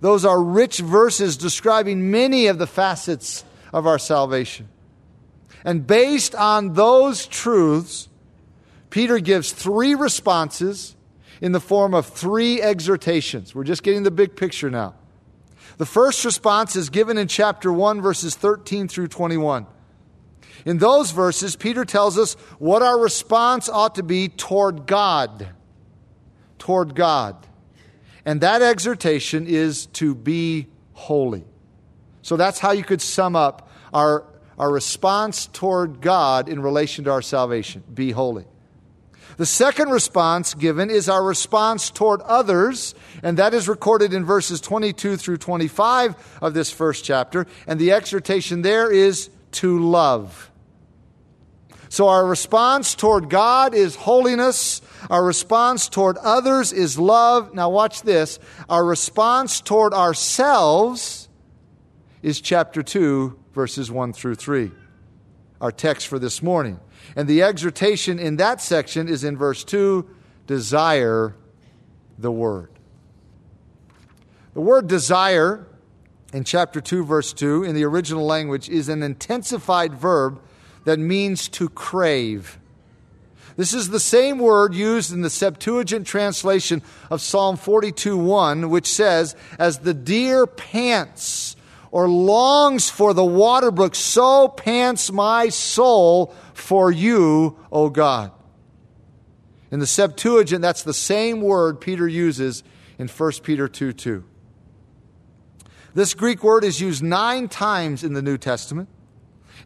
Those 0.01 0.25
are 0.25 0.43
rich 0.43 0.79
verses 0.79 1.37
describing 1.37 2.11
many 2.11 2.47
of 2.47 2.59
the 2.59 2.67
facets 2.67 3.45
of 3.73 3.87
our 3.87 3.99
salvation. 3.99 4.69
And 5.65 5.87
based 5.87 6.35
on 6.35 6.75
those 6.75 7.27
truths, 7.27 8.09
Peter 8.89 9.19
gives 9.19 9.53
three 9.53 9.95
responses 9.95 10.97
in 11.41 11.53
the 11.53 11.61
form 11.61 11.95
of 11.95 12.07
three 12.07 12.61
exhortations. 12.61 13.55
We're 13.55 13.65
just 13.65 13.83
getting 13.83 14.03
the 14.03 14.11
big 14.11 14.37
picture 14.37 14.71
now. 14.71 14.95
The 15.79 15.87
first 15.87 16.25
response 16.25 16.77
is 16.77 16.91
given 16.91 17.17
in 17.17 17.29
chapter 17.29 17.73
1, 17.73 18.03
verses 18.03 18.35
13 18.35 18.89
through 18.89 19.09
21. 19.09 19.67
In 20.67 20.79
those 20.79 21.11
verses, 21.11 21.57
Peter 21.57 21.85
tells 21.85 22.19
us 22.19 22.35
what 22.59 22.83
our 22.83 22.99
response 22.99 23.69
ought 23.69 23.95
to 23.95 24.03
be 24.03 24.29
toward 24.29 24.87
God 24.87 25.49
toward 26.61 26.95
God. 26.95 27.49
And 28.25 28.43
that 28.43 28.63
exhortation 28.63 29.47
is 29.49 29.87
to 29.87 30.15
be 30.15 30.69
holy. 30.93 31.45
So 32.23 32.37
that's 32.37 32.61
how 32.61 32.71
you 32.71 32.85
could 32.85 33.03
sum 33.03 33.35
up 33.35 33.69
our, 33.93 34.25
our 34.57 34.71
response 34.71 35.47
toward 35.47 36.01
God 36.01 36.49
in 36.49 36.63
relation 36.63 37.05
to 37.07 37.11
our 37.11 37.23
salvation 37.23 37.83
be 37.93 38.13
holy. 38.13 38.45
The 39.41 39.47
second 39.47 39.89
response 39.89 40.53
given 40.53 40.91
is 40.91 41.09
our 41.09 41.25
response 41.25 41.89
toward 41.89 42.21
others, 42.21 42.95
and 43.23 43.39
that 43.39 43.55
is 43.55 43.69
recorded 43.69 44.13
in 44.13 44.23
verses 44.23 44.61
22 44.61 45.17
through 45.17 45.39
25 45.39 46.39
of 46.43 46.53
this 46.53 46.71
first 46.71 47.07
chapter. 47.07 47.47
And 47.67 47.81
the 47.81 47.93
exhortation 47.93 48.61
there 48.61 48.93
is 48.93 49.31
to 49.53 49.79
love. 49.79 50.51
So 51.89 52.09
our 52.09 52.27
response 52.27 52.95
toward 52.95 53.31
God 53.31 53.75
is 53.75 53.97
holiness. 53.97 54.83
Our 55.09 55.25
response 55.25 55.89
toward 55.89 56.19
others 56.19 56.75
is 56.75 56.99
love. 56.99 57.55
Now, 57.55 57.71
watch 57.71 58.03
this. 58.03 58.39
Our 58.69 58.85
response 58.85 59.63
toward 59.63 59.95
ourselves 59.95 61.31
is 62.21 62.43
chapter 62.43 62.83
2, 62.83 63.39
verses 63.55 63.91
1 63.91 64.13
through 64.13 64.35
3. 64.35 64.71
Our 65.63 65.73
text 65.73 66.09
for 66.09 66.19
this 66.19 66.43
morning. 66.43 66.79
And 67.16 67.28
the 67.28 67.42
exhortation 67.42 68.19
in 68.19 68.37
that 68.37 68.61
section 68.61 69.09
is 69.09 69.25
in 69.25 69.37
verse 69.37 69.64
2 69.64 70.09
desire 70.47 71.35
the 72.19 72.33
word. 72.33 72.71
The 74.54 74.61
word 74.61 74.88
desire 74.88 75.66
in 76.33 76.45
chapter 76.45 76.80
2, 76.80 77.04
verse 77.04 77.33
2, 77.33 77.64
in 77.64 77.75
the 77.75 77.85
original 77.85 78.25
language, 78.25 78.69
is 78.69 78.88
an 78.88 79.02
intensified 79.02 79.95
verb 79.95 80.40
that 80.85 80.99
means 80.99 81.49
to 81.49 81.69
crave. 81.69 82.59
This 83.57 83.75
is 83.75 83.90
the 83.90 84.00
same 84.00 84.38
word 84.38 84.75
used 84.75 85.12
in 85.12 85.23
the 85.23 85.30
Septuagint 85.30 86.07
translation 86.07 86.83
of 87.11 87.21
Psalm 87.21 87.57
42 87.57 88.16
1, 88.16 88.71
which 88.71 88.87
says, 88.87 89.37
As 89.59 89.80
the 89.80 89.95
deer 89.95 90.47
pants 90.47 91.50
or 91.91 92.09
longs 92.09 92.89
for 92.89 93.13
the 93.13 93.25
water 93.25 93.71
brook, 93.71 93.95
so 93.95 94.49
pants 94.49 95.11
my 95.11 95.49
soul 95.49 96.35
for 96.55 96.91
you, 96.91 97.59
O 97.73 97.91
God. 97.91 98.33
In 99.71 99.81
the 99.81 99.87
Septuagint, 99.87 100.63
that's 100.63 100.83
the 100.83 100.95
same 100.95 101.41
word 101.41 101.81
Peter 101.81 102.07
uses 102.07 102.63
in 102.99 103.09
1 103.09 103.33
Peter 103.43 103.69
2 103.69 103.93
2. 103.93 104.25
This 105.95 106.15
Greek 106.15 106.45
word 106.45 106.65
is 106.65 106.81
used 106.81 107.03
nine 107.03 107.49
times 107.49 108.05
in 108.05 108.13
the 108.13 108.23
New 108.23 108.39
Testament. 108.39 108.89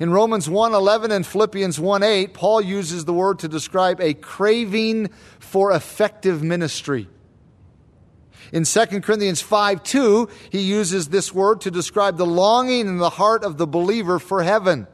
In 0.00 0.10
Romans 0.10 0.48
1:11 0.48 1.12
and 1.12 1.26
Philippians 1.26 1.78
1:8, 1.78 2.34
Paul 2.34 2.60
uses 2.60 3.04
the 3.04 3.12
word 3.12 3.38
to 3.40 3.48
describe 3.48 4.00
a 4.00 4.14
craving 4.14 5.10
for 5.38 5.70
effective 5.72 6.42
ministry. 6.42 7.08
In 8.54 8.62
2 8.62 9.00
Corinthians 9.00 9.40
5 9.40 9.82
2, 9.82 10.28
he 10.50 10.60
uses 10.60 11.08
this 11.08 11.34
word 11.34 11.62
to 11.62 11.72
describe 11.72 12.16
the 12.16 12.24
longing 12.24 12.86
in 12.86 12.98
the 12.98 13.10
heart 13.10 13.42
of 13.42 13.58
the 13.58 13.66
believer 13.66 14.20
for 14.20 14.44
heaven. 14.44 14.86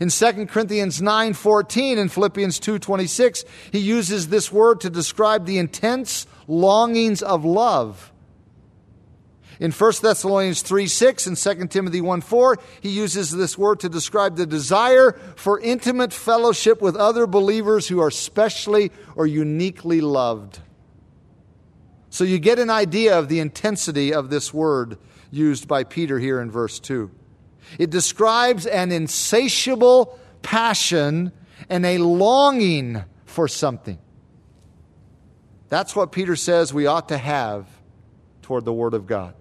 In 0.00 0.10
2 0.10 0.46
Corinthians 0.46 1.00
9:14 1.00 1.98
and 1.98 2.10
Philippians 2.10 2.58
2:26, 2.58 3.44
he 3.70 3.78
uses 3.78 4.26
this 4.26 4.50
word 4.50 4.80
to 4.80 4.90
describe 4.90 5.46
the 5.46 5.58
intense 5.58 6.26
longings 6.48 7.22
of 7.22 7.44
love. 7.44 8.12
In 9.60 9.70
1 9.70 10.02
Thessalonians 10.02 10.62
3 10.62 10.88
6 10.88 11.28
and 11.28 11.36
2 11.36 11.68
Timothy 11.68 12.00
1 12.00 12.22
4, 12.22 12.58
he 12.80 12.88
uses 12.88 13.30
this 13.30 13.56
word 13.56 13.78
to 13.80 13.88
describe 13.88 14.34
the 14.34 14.46
desire 14.46 15.12
for 15.36 15.60
intimate 15.60 16.12
fellowship 16.12 16.82
with 16.82 16.96
other 16.96 17.28
believers 17.28 17.86
who 17.86 18.00
are 18.00 18.10
specially 18.10 18.90
or 19.14 19.28
uniquely 19.28 20.00
loved. 20.00 20.58
So 22.16 22.24
you 22.24 22.38
get 22.38 22.58
an 22.58 22.70
idea 22.70 23.18
of 23.18 23.28
the 23.28 23.40
intensity 23.40 24.14
of 24.14 24.30
this 24.30 24.54
word 24.54 24.96
used 25.30 25.68
by 25.68 25.84
Peter 25.84 26.18
here 26.18 26.40
in 26.40 26.50
verse 26.50 26.80
2. 26.80 27.10
It 27.78 27.90
describes 27.90 28.64
an 28.64 28.90
insatiable 28.90 30.18
passion 30.40 31.30
and 31.68 31.84
a 31.84 31.98
longing 31.98 33.04
for 33.26 33.48
something. 33.48 33.98
That's 35.68 35.94
what 35.94 36.10
Peter 36.10 36.36
says 36.36 36.72
we 36.72 36.86
ought 36.86 37.10
to 37.10 37.18
have 37.18 37.68
toward 38.40 38.64
the 38.64 38.72
Word 38.72 38.94
of 38.94 39.06
God. 39.06 39.34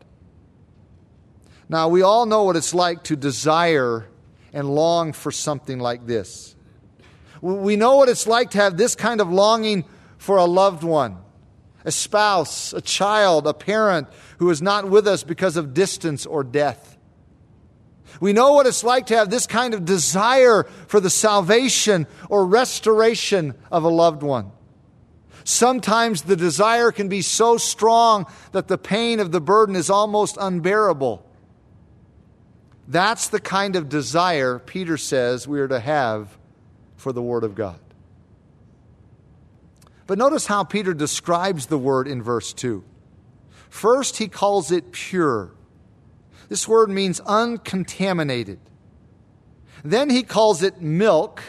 Now, 1.69 1.87
we 1.87 2.01
all 2.01 2.25
know 2.25 2.43
what 2.43 2.57
it's 2.57 2.73
like 2.73 3.05
to 3.05 3.15
desire 3.15 4.05
and 4.51 4.67
long 4.67 5.13
for 5.13 5.31
something 5.31 5.79
like 5.79 6.05
this. 6.05 6.57
We 7.39 7.77
know 7.77 7.95
what 7.95 8.09
it's 8.09 8.27
like 8.27 8.49
to 8.49 8.57
have 8.57 8.75
this 8.75 8.97
kind 8.97 9.21
of 9.21 9.31
longing 9.31 9.85
for 10.17 10.35
a 10.35 10.45
loved 10.45 10.83
one, 10.83 11.19
a 11.85 11.91
spouse, 11.91 12.73
a 12.73 12.81
child, 12.81 13.47
a 13.47 13.53
parent 13.53 14.07
who 14.39 14.49
is 14.49 14.61
not 14.61 14.89
with 14.89 15.07
us 15.07 15.23
because 15.23 15.55
of 15.55 15.73
distance 15.73 16.25
or 16.25 16.43
death. 16.43 16.97
We 18.19 18.33
know 18.33 18.53
what 18.53 18.65
it's 18.65 18.83
like 18.83 19.07
to 19.07 19.17
have 19.17 19.29
this 19.29 19.45
kind 19.45 19.73
of 19.73 19.85
desire 19.85 20.63
for 20.87 20.99
the 20.99 21.09
salvation 21.09 22.07
or 22.29 22.45
restoration 22.45 23.55
of 23.71 23.83
a 23.83 23.89
loved 23.89 24.23
one. 24.23 24.51
Sometimes 25.43 26.23
the 26.23 26.35
desire 26.35 26.91
can 26.91 27.07
be 27.07 27.21
so 27.21 27.57
strong 27.57 28.25
that 28.51 28.67
the 28.67 28.79
pain 28.79 29.19
of 29.19 29.31
the 29.31 29.41
burden 29.41 29.75
is 29.75 29.89
almost 29.89 30.37
unbearable. 30.39 31.23
That's 32.87 33.27
the 33.27 33.39
kind 33.39 33.75
of 33.75 33.89
desire 33.89 34.59
Peter 34.59 34.97
says 34.97 35.47
we 35.47 35.59
are 35.59 35.67
to 35.67 35.79
have 35.79 36.35
for 36.97 37.11
the 37.11 37.21
Word 37.21 37.43
of 37.43 37.53
God. 37.53 37.79
But 40.07 40.17
notice 40.17 40.45
how 40.45 40.63
Peter 40.63 40.93
describes 40.93 41.67
the 41.67 41.77
Word 41.77 42.07
in 42.07 42.21
verse 42.21 42.53
2. 42.53 42.83
First, 43.69 44.17
he 44.17 44.27
calls 44.27 44.71
it 44.71 44.91
pure. 44.91 45.51
This 46.47 46.67
word 46.67 46.89
means 46.89 47.19
uncontaminated. 47.21 48.59
Then 49.83 50.09
he 50.09 50.23
calls 50.23 50.63
it 50.63 50.81
milk. 50.81 51.41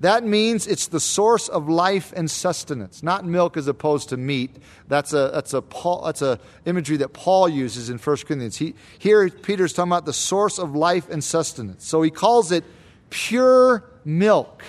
That 0.00 0.24
means 0.24 0.66
it's 0.66 0.88
the 0.88 1.00
source 1.00 1.48
of 1.48 1.68
life 1.68 2.12
and 2.14 2.30
sustenance, 2.30 3.02
not 3.02 3.24
milk 3.24 3.56
as 3.56 3.66
opposed 3.66 4.10
to 4.10 4.16
meat. 4.16 4.56
That's 4.88 5.12
a 5.12 5.30
that's 5.32 5.54
a 5.54 5.62
Paul, 5.62 6.04
that's 6.04 6.22
a 6.22 6.38
imagery 6.66 6.98
that 6.98 7.12
Paul 7.12 7.48
uses 7.48 7.90
in 7.90 7.98
1 7.98 8.16
Corinthians. 8.18 8.56
He, 8.56 8.74
here 8.98 9.28
Peter's 9.30 9.72
talking 9.72 9.90
about 9.90 10.04
the 10.04 10.12
source 10.12 10.58
of 10.58 10.74
life 10.74 11.08
and 11.10 11.22
sustenance. 11.22 11.86
So 11.86 12.02
he 12.02 12.10
calls 12.10 12.52
it 12.52 12.64
pure 13.10 13.84
milk. 14.04 14.62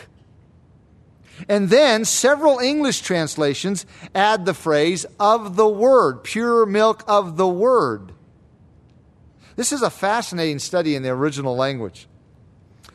And 1.49 1.69
then 1.69 2.05
several 2.05 2.59
English 2.59 3.01
translations 3.01 3.85
add 4.13 4.45
the 4.45 4.53
phrase 4.53 5.05
of 5.19 5.55
the 5.55 5.67
word, 5.67 6.23
pure 6.23 6.65
milk 6.65 7.03
of 7.07 7.37
the 7.37 7.47
word. 7.47 8.13
This 9.55 9.71
is 9.71 9.81
a 9.81 9.89
fascinating 9.89 10.59
study 10.59 10.95
in 10.95 11.03
the 11.03 11.09
original 11.09 11.55
language. 11.55 12.07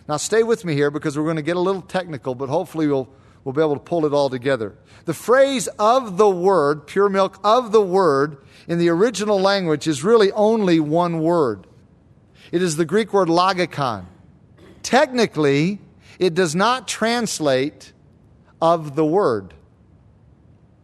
Now, 0.08 0.16
stay 0.16 0.42
with 0.42 0.64
me 0.64 0.74
here 0.74 0.90
because 0.90 1.16
we're 1.16 1.24
going 1.24 1.36
to 1.36 1.42
get 1.42 1.56
a 1.56 1.60
little 1.60 1.82
technical, 1.82 2.34
but 2.34 2.48
hopefully 2.48 2.86
we'll, 2.86 3.08
we'll 3.44 3.52
be 3.52 3.60
able 3.60 3.74
to 3.74 3.80
pull 3.80 4.04
it 4.06 4.12
all 4.12 4.28
together. 4.28 4.74
The 5.04 5.14
phrase 5.14 5.68
of 5.78 6.16
the 6.16 6.28
word, 6.28 6.86
pure 6.86 7.08
milk 7.08 7.38
of 7.44 7.72
the 7.72 7.80
word, 7.80 8.38
in 8.66 8.78
the 8.78 8.88
original 8.88 9.40
language 9.40 9.86
is 9.86 10.02
really 10.02 10.32
only 10.32 10.80
one 10.80 11.20
word. 11.20 11.66
It 12.52 12.62
is 12.62 12.76
the 12.76 12.84
Greek 12.84 13.12
word 13.12 13.28
logikon. 13.28 14.06
Technically, 14.82 15.78
it 16.18 16.34
does 16.34 16.54
not 16.54 16.88
translate 16.88 17.92
of 18.60 18.96
the 18.96 19.04
word. 19.04 19.54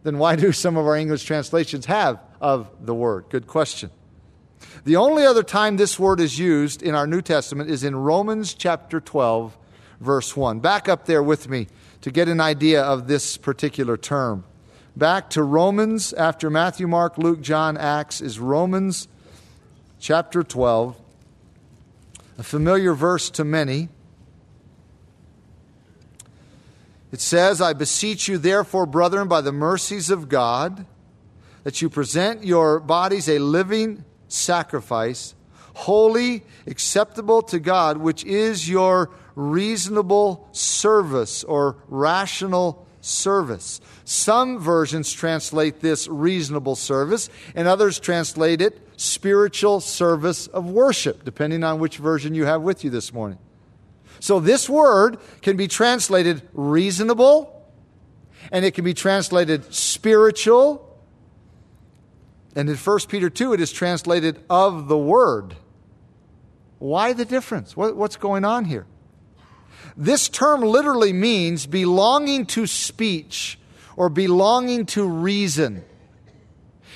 Then 0.03 0.17
why 0.17 0.35
do 0.35 0.51
some 0.51 0.77
of 0.77 0.85
our 0.85 0.95
English 0.95 1.23
translations 1.23 1.85
have 1.85 2.19
of 2.39 2.69
the 2.85 2.95
word? 2.95 3.25
Good 3.29 3.47
question. 3.47 3.91
The 4.85 4.95
only 4.95 5.25
other 5.25 5.43
time 5.43 5.77
this 5.77 5.99
word 5.99 6.19
is 6.19 6.39
used 6.39 6.81
in 6.81 6.95
our 6.95 7.05
New 7.05 7.21
Testament 7.21 7.69
is 7.69 7.83
in 7.83 7.95
Romans 7.95 8.53
chapter 8.53 8.99
12, 8.99 9.57
verse 9.99 10.35
1. 10.35 10.59
Back 10.59 10.87
up 10.87 11.05
there 11.05 11.21
with 11.21 11.49
me 11.49 11.67
to 12.01 12.11
get 12.11 12.27
an 12.27 12.39
idea 12.39 12.81
of 12.81 13.07
this 13.07 13.37
particular 13.37 13.97
term. 13.97 14.45
Back 14.95 15.29
to 15.31 15.43
Romans, 15.43 16.13
after 16.13 16.49
Matthew, 16.49 16.87
Mark, 16.87 17.17
Luke, 17.17 17.41
John, 17.41 17.77
Acts, 17.77 18.21
is 18.21 18.39
Romans 18.39 19.07
chapter 19.99 20.43
12, 20.43 20.95
a 22.37 22.43
familiar 22.43 22.93
verse 22.93 23.29
to 23.31 23.43
many. 23.43 23.89
It 27.17 27.21
says, 27.21 27.61
I 27.61 27.73
beseech 27.73 28.27
you, 28.27 28.37
therefore, 28.37 28.85
brethren, 28.85 29.27
by 29.27 29.41
the 29.41 29.51
mercies 29.51 30.11
of 30.11 30.29
God, 30.29 30.85
that 31.63 31.81
you 31.81 31.89
present 31.89 32.43
your 32.43 32.79
bodies 32.79 33.27
a 33.27 33.39
living 33.39 34.05
sacrifice, 34.27 35.33
holy, 35.73 36.43
acceptable 36.67 37.41
to 37.41 37.57
God, 37.57 37.97
which 37.97 38.23
is 38.23 38.69
your 38.69 39.09
reasonable 39.33 40.47
service 40.51 41.43
or 41.43 41.77
rational 41.87 42.85
service. 43.01 43.81
Some 44.05 44.59
versions 44.59 45.11
translate 45.11 45.79
this 45.79 46.07
reasonable 46.07 46.75
service, 46.75 47.31
and 47.55 47.67
others 47.67 47.99
translate 47.99 48.61
it 48.61 48.79
spiritual 48.95 49.79
service 49.79 50.45
of 50.45 50.69
worship, 50.69 51.25
depending 51.25 51.63
on 51.63 51.79
which 51.79 51.97
version 51.97 52.35
you 52.35 52.45
have 52.45 52.61
with 52.61 52.83
you 52.83 52.91
this 52.91 53.11
morning. 53.11 53.39
So 54.19 54.39
this 54.39 54.69
word 54.69 55.17
can 55.41 55.57
be 55.57 55.67
translated 55.67 56.41
reasonable, 56.53 57.53
and 58.51 58.65
it 58.65 58.73
can 58.73 58.83
be 58.83 58.93
translated 58.93 59.73
spiritual, 59.73 60.87
and 62.57 62.67
in 62.67 62.75
1 62.75 62.99
Peter 63.07 63.29
2, 63.29 63.53
it 63.53 63.61
is 63.61 63.71
translated 63.71 64.43
of 64.49 64.87
the 64.87 64.97
word. 64.97 65.55
Why 66.79 67.13
the 67.13 67.23
difference? 67.23 67.77
What, 67.77 67.95
what's 67.95 68.15
going 68.15 68.45
on 68.45 68.65
here? 68.65 68.87
This 69.95 70.27
term 70.27 70.61
literally 70.61 71.13
means 71.13 71.67
belonging 71.67 72.47
to 72.47 72.65
speech 72.65 73.59
or 73.95 74.09
belonging 74.09 74.87
to 74.87 75.07
reason. 75.07 75.83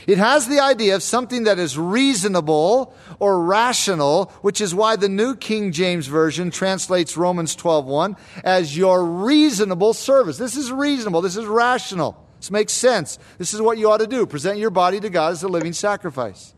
It 0.08 0.18
has 0.18 0.48
the 0.48 0.60
idea 0.60 0.96
of 0.96 1.04
something 1.04 1.44
that 1.44 1.60
is 1.60 1.78
reasonable 1.78 2.94
or 3.20 3.44
rational, 3.44 4.26
which 4.42 4.62
is 4.62 4.74
why 4.74 4.96
the 4.96 5.10
New 5.10 5.36
King 5.36 5.72
James 5.72 6.08
Version 6.08 6.52
translates 6.52 7.18
Romans 7.18 7.56
12:1 7.56 8.16
as 8.44 8.76
your 8.76 9.06
reasonable 9.06 9.94
service. 9.94 10.38
This 10.38 10.58
is 10.58 10.72
reasonable, 10.72 11.22
this 11.22 11.38
is 11.38 11.46
rational. 11.46 12.18
This 12.40 12.50
makes 12.50 12.74
sense. 12.74 13.20
This 13.38 13.54
is 13.54 13.62
what 13.62 13.78
you 13.78 13.92
ought 13.92 14.00
to 14.00 14.08
do 14.08 14.26
present 14.26 14.58
your 14.58 14.72
body 14.72 15.00
to 15.00 15.10
God 15.10 15.34
as 15.34 15.44
a 15.44 15.48
living 15.48 15.74
sacrifice. 15.74 16.56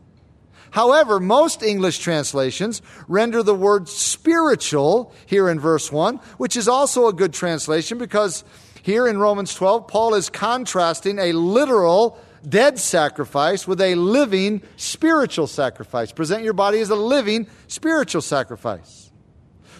However, 0.70 1.20
most 1.20 1.62
English 1.62 1.98
translations 1.98 2.82
render 3.06 3.42
the 3.42 3.54
word 3.54 3.88
spiritual 3.88 5.12
here 5.26 5.48
in 5.48 5.60
verse 5.60 5.92
1, 5.92 6.18
which 6.38 6.56
is 6.56 6.66
also 6.66 7.06
a 7.06 7.12
good 7.12 7.32
translation 7.32 7.98
because 7.98 8.42
here 8.82 9.06
in 9.06 9.18
Romans 9.18 9.54
12, 9.54 9.86
Paul 9.86 10.14
is 10.14 10.28
contrasting 10.28 11.18
a 11.18 11.32
literal 11.32 12.18
dead 12.48 12.78
sacrifice 12.78 13.66
with 13.66 13.80
a 13.80 13.94
living 13.94 14.62
spiritual 14.76 15.46
sacrifice. 15.46 16.12
Present 16.12 16.44
your 16.44 16.52
body 16.52 16.80
as 16.80 16.90
a 16.90 16.96
living 16.96 17.46
spiritual 17.66 18.22
sacrifice. 18.22 19.10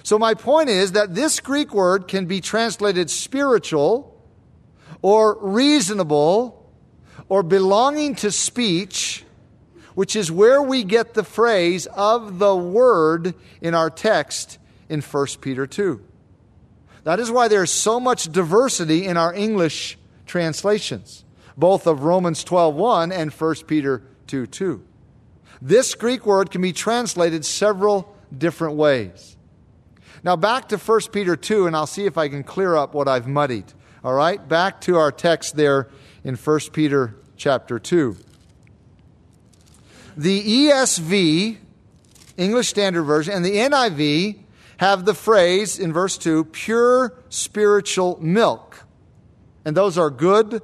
So, 0.03 0.18
my 0.18 0.35
point 0.35 0.68
is 0.68 0.92
that 0.92 1.14
this 1.14 1.40
Greek 1.40 1.72
word 1.72 2.09
can 2.09 2.27
be 2.27 2.40
translated 2.40 3.11
spiritual 3.11 4.14
or 5.00 5.38
reasonable 5.40 6.70
or 7.29 7.42
belonging 7.42 8.14
to 8.16 8.31
speech, 8.31 9.24
which 9.94 10.14
is 10.14 10.31
where 10.31 10.62
we 10.62 10.85
get 10.85 11.14
the 11.14 11.24
phrase 11.24 11.87
of 11.87 12.38
the 12.38 12.55
word 12.55 13.35
in 13.61 13.74
our 13.74 13.88
text 13.90 14.59
in 14.88 15.00
1 15.00 15.27
Peter 15.40 15.66
2. 15.66 16.05
That 17.05 17.20
is 17.20 17.31
why 17.31 17.48
there's 17.48 17.70
so 17.70 18.00
much 18.00 18.31
diversity 18.31 19.07
in 19.07 19.16
our 19.16 19.33
English 19.33 19.98
translations, 20.27 21.23
both 21.57 21.87
of 21.87 22.05
Romans 22.05 22.45
12:1 22.45 23.12
and 23.12 23.33
1 23.33 23.67
Peter 23.67 24.03
2:2. 24.27 24.83
This 25.62 25.95
Greek 25.95 26.27
word 26.27 26.51
can 26.51 26.61
be 26.61 26.73
translated 26.73 27.45
several 27.45 28.14
different 28.37 28.77
ways. 28.77 29.37
Now, 30.23 30.37
back 30.37 30.69
to 30.71 30.79
1 30.79 31.12
Peter 31.12 31.37
2, 31.37 31.67
and 31.67 31.77
I'll 31.77 31.87
see 31.87 32.07
if 32.07 32.17
I 32.17 32.29
can 32.29 32.43
clear 32.43 32.75
up 32.75 32.95
what 32.95 33.09
I've 33.09 33.27
muddied. 33.27 33.73
All 34.03 34.14
right, 34.14 34.47
back 34.49 34.81
to 34.83 34.97
our 34.97 35.12
text 35.12 35.57
there 35.57 35.88
in 36.25 36.37
1 36.37 36.73
Peter 36.73 37.14
chapter 37.37 37.79
2. 37.79 38.17
The 40.17 40.69
ESV, 40.69 41.59
English 42.37 42.69
Standard 42.69 43.05
Version, 43.05 43.35
and 43.35 43.45
the 43.45 43.59
NIV 43.59 44.38
have 44.79 45.05
the 45.05 45.14
phrase 45.14 45.79
in 45.79 45.93
verse 45.93 46.17
2 46.19 46.45
pure 46.45 47.14
spiritual 47.29 48.19
milk. 48.21 48.85
And 49.64 49.77
those 49.77 49.97
are 49.97 50.11
good, 50.11 50.62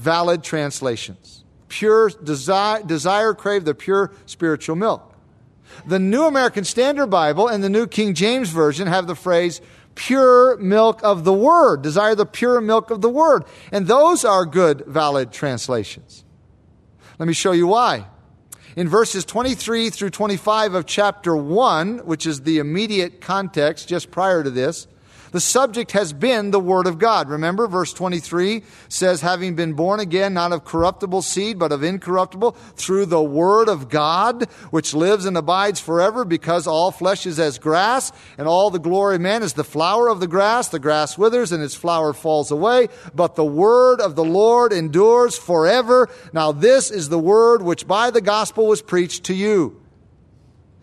valid 0.00 0.42
translations. 0.42 1.44
Pure 1.68 2.10
desire, 2.24 2.82
desire 2.82 3.34
crave 3.34 3.64
the 3.64 3.74
pure 3.74 4.12
spiritual 4.26 4.74
milk. 4.74 5.14
The 5.86 5.98
New 5.98 6.24
American 6.24 6.64
Standard 6.64 7.08
Bible 7.08 7.48
and 7.48 7.62
the 7.62 7.68
New 7.68 7.86
King 7.86 8.14
James 8.14 8.48
Version 8.48 8.86
have 8.88 9.06
the 9.06 9.14
phrase 9.14 9.60
pure 9.94 10.56
milk 10.56 11.00
of 11.04 11.24
the 11.24 11.32
Word, 11.32 11.82
desire 11.82 12.14
the 12.14 12.26
pure 12.26 12.60
milk 12.60 12.90
of 12.90 13.02
the 13.02 13.10
Word. 13.10 13.44
And 13.70 13.86
those 13.86 14.24
are 14.24 14.46
good, 14.46 14.84
valid 14.86 15.32
translations. 15.32 16.24
Let 17.18 17.26
me 17.26 17.34
show 17.34 17.52
you 17.52 17.66
why. 17.66 18.06
In 18.76 18.88
verses 18.88 19.26
23 19.26 19.90
through 19.90 20.10
25 20.10 20.74
of 20.74 20.86
chapter 20.86 21.36
1, 21.36 21.98
which 21.98 22.26
is 22.26 22.42
the 22.42 22.58
immediate 22.58 23.20
context 23.20 23.88
just 23.88 24.10
prior 24.10 24.42
to 24.42 24.50
this, 24.50 24.86
the 25.32 25.40
subject 25.40 25.92
has 25.92 26.12
been 26.12 26.50
the 26.50 26.60
Word 26.60 26.86
of 26.86 26.98
God. 26.98 27.28
Remember, 27.28 27.66
verse 27.66 27.92
23 27.92 28.62
says, 28.88 29.20
having 29.20 29.54
been 29.54 29.74
born 29.74 30.00
again, 30.00 30.34
not 30.34 30.52
of 30.52 30.64
corruptible 30.64 31.22
seed, 31.22 31.58
but 31.58 31.72
of 31.72 31.82
incorruptible, 31.82 32.52
through 32.76 33.06
the 33.06 33.22
Word 33.22 33.68
of 33.68 33.88
God, 33.88 34.44
which 34.70 34.94
lives 34.94 35.24
and 35.24 35.36
abides 35.36 35.80
forever, 35.80 36.24
because 36.24 36.66
all 36.66 36.90
flesh 36.90 37.26
is 37.26 37.38
as 37.38 37.58
grass, 37.58 38.12
and 38.38 38.48
all 38.48 38.70
the 38.70 38.78
glory 38.78 39.16
of 39.16 39.20
man 39.20 39.42
is 39.42 39.54
the 39.54 39.64
flower 39.64 40.08
of 40.08 40.20
the 40.20 40.26
grass. 40.26 40.68
The 40.68 40.78
grass 40.78 41.16
withers 41.16 41.52
and 41.52 41.62
its 41.62 41.74
flower 41.74 42.12
falls 42.12 42.50
away, 42.50 42.88
but 43.14 43.36
the 43.36 43.44
Word 43.44 44.00
of 44.00 44.16
the 44.16 44.24
Lord 44.24 44.72
endures 44.72 45.38
forever. 45.38 46.08
Now, 46.32 46.52
this 46.52 46.90
is 46.90 47.08
the 47.08 47.18
Word 47.18 47.62
which 47.62 47.86
by 47.86 48.10
the 48.10 48.20
gospel 48.20 48.66
was 48.66 48.82
preached 48.82 49.24
to 49.24 49.34
you. 49.34 49.79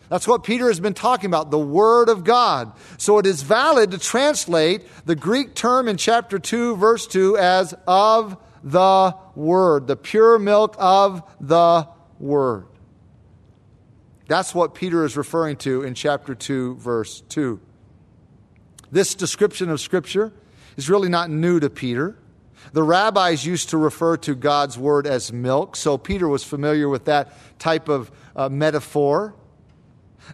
That's 0.10 0.28
what 0.28 0.44
Peter 0.44 0.68
has 0.68 0.80
been 0.80 0.94
talking 0.94 1.28
about, 1.30 1.52
the 1.52 1.60
Word 1.60 2.10
of 2.10 2.24
God. 2.24 2.72
So 2.98 3.18
it 3.18 3.26
is 3.26 3.42
valid 3.42 3.92
to 3.92 3.98
translate 3.98 4.84
the 5.06 5.16
Greek 5.16 5.54
term 5.54 5.88
in 5.88 5.98
chapter 5.98 6.40
2, 6.40 6.78
verse 6.78 7.08
2, 7.08 7.38
as 7.38 7.74
of 7.86 8.38
the 8.64 9.16
Word, 9.36 9.88
the 9.88 9.98
pure 9.98 10.40
milk 10.40 10.76
of 10.80 11.24
the 11.42 11.88
Word. 12.20 12.68
That's 14.28 14.54
what 14.54 14.76
Peter 14.76 15.06
is 15.06 15.16
referring 15.16 15.58
to 15.58 15.84
in 15.84 15.94
chapter 15.94 16.36
2, 16.36 16.76
verse 16.76 17.22
2. 17.30 17.60
This 18.92 19.16
description 19.16 19.70
of 19.70 19.82
Scripture 19.82 20.34
is 20.78 20.90
really 20.90 21.10
not 21.10 21.30
new 21.30 21.60
to 21.60 21.70
Peter. 21.70 22.18
The 22.74 22.84
rabbis 22.84 23.46
used 23.46 23.70
to 23.70 23.78
refer 23.78 24.18
to 24.18 24.36
God's 24.36 24.78
Word 24.78 25.08
as 25.08 25.32
milk, 25.32 25.76
so 25.76 25.98
Peter 25.98 26.28
was 26.28 26.44
familiar 26.44 26.90
with 26.90 27.06
that 27.06 27.34
type 27.60 27.88
of 27.90 28.12
uh, 28.36 28.50
metaphor. 28.50 29.36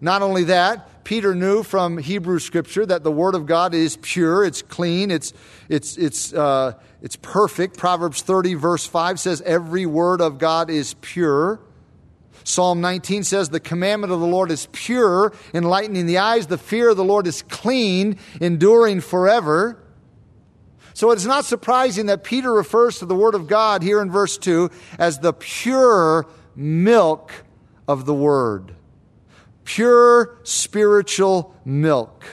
Not 0.01 0.21
only 0.21 0.45
that, 0.45 1.03
Peter 1.03 1.36
knew 1.36 1.63
from 1.63 1.97
Hebrew 1.97 2.39
scripture 2.39 2.86
that 2.86 3.03
the 3.03 3.12
Word 3.12 3.36
of 3.36 3.45
God 3.45 3.73
is 3.73 3.97
pure, 3.97 4.43
it's 4.43 4.62
clean, 4.62 5.12
it's, 5.12 5.34
it's, 5.69 5.97
it's, 5.97 6.34
uh, 6.34 6.73
it's 7.01 7.17
perfect. 7.17 7.77
Proverbs 7.77 8.21
30, 8.21 8.53
verse 8.53 8.86
5 8.86 9.19
says, 9.19 9.41
Every 9.41 9.86
word 9.86 10.21
of 10.21 10.38
God 10.39 10.69
is 10.69 10.93
pure. 10.95 11.60
Psalm 12.45 12.82
19 12.82 13.23
says, 13.23 13.49
The 13.49 13.60
commandment 13.60 14.13
of 14.13 14.19
the 14.19 14.25
Lord 14.25 14.51
is 14.51 14.67
pure, 14.71 15.34
enlightening 15.53 16.06
the 16.06 16.19
eyes. 16.19 16.47
The 16.47 16.58
fear 16.58 16.89
of 16.89 16.97
the 16.97 17.03
Lord 17.03 17.27
is 17.27 17.41
clean, 17.41 18.17
enduring 18.39 19.01
forever. 19.01 19.77
So 20.93 21.12
it 21.12 21.17
is 21.17 21.25
not 21.25 21.45
surprising 21.45 22.06
that 22.06 22.23
Peter 22.23 22.53
refers 22.53 22.99
to 22.99 23.06
the 23.06 23.15
Word 23.15 23.36
of 23.36 23.47
God 23.47 23.82
here 23.84 24.01
in 24.01 24.12
verse 24.12 24.38
2 24.38 24.69
as 24.99 25.19
the 25.19 25.34
pure 25.34 26.27
milk 26.56 27.32
of 27.88 28.06
the 28.06 28.13
Word 28.13 28.75
pure 29.63 30.38
spiritual 30.43 31.56
milk. 31.65 32.26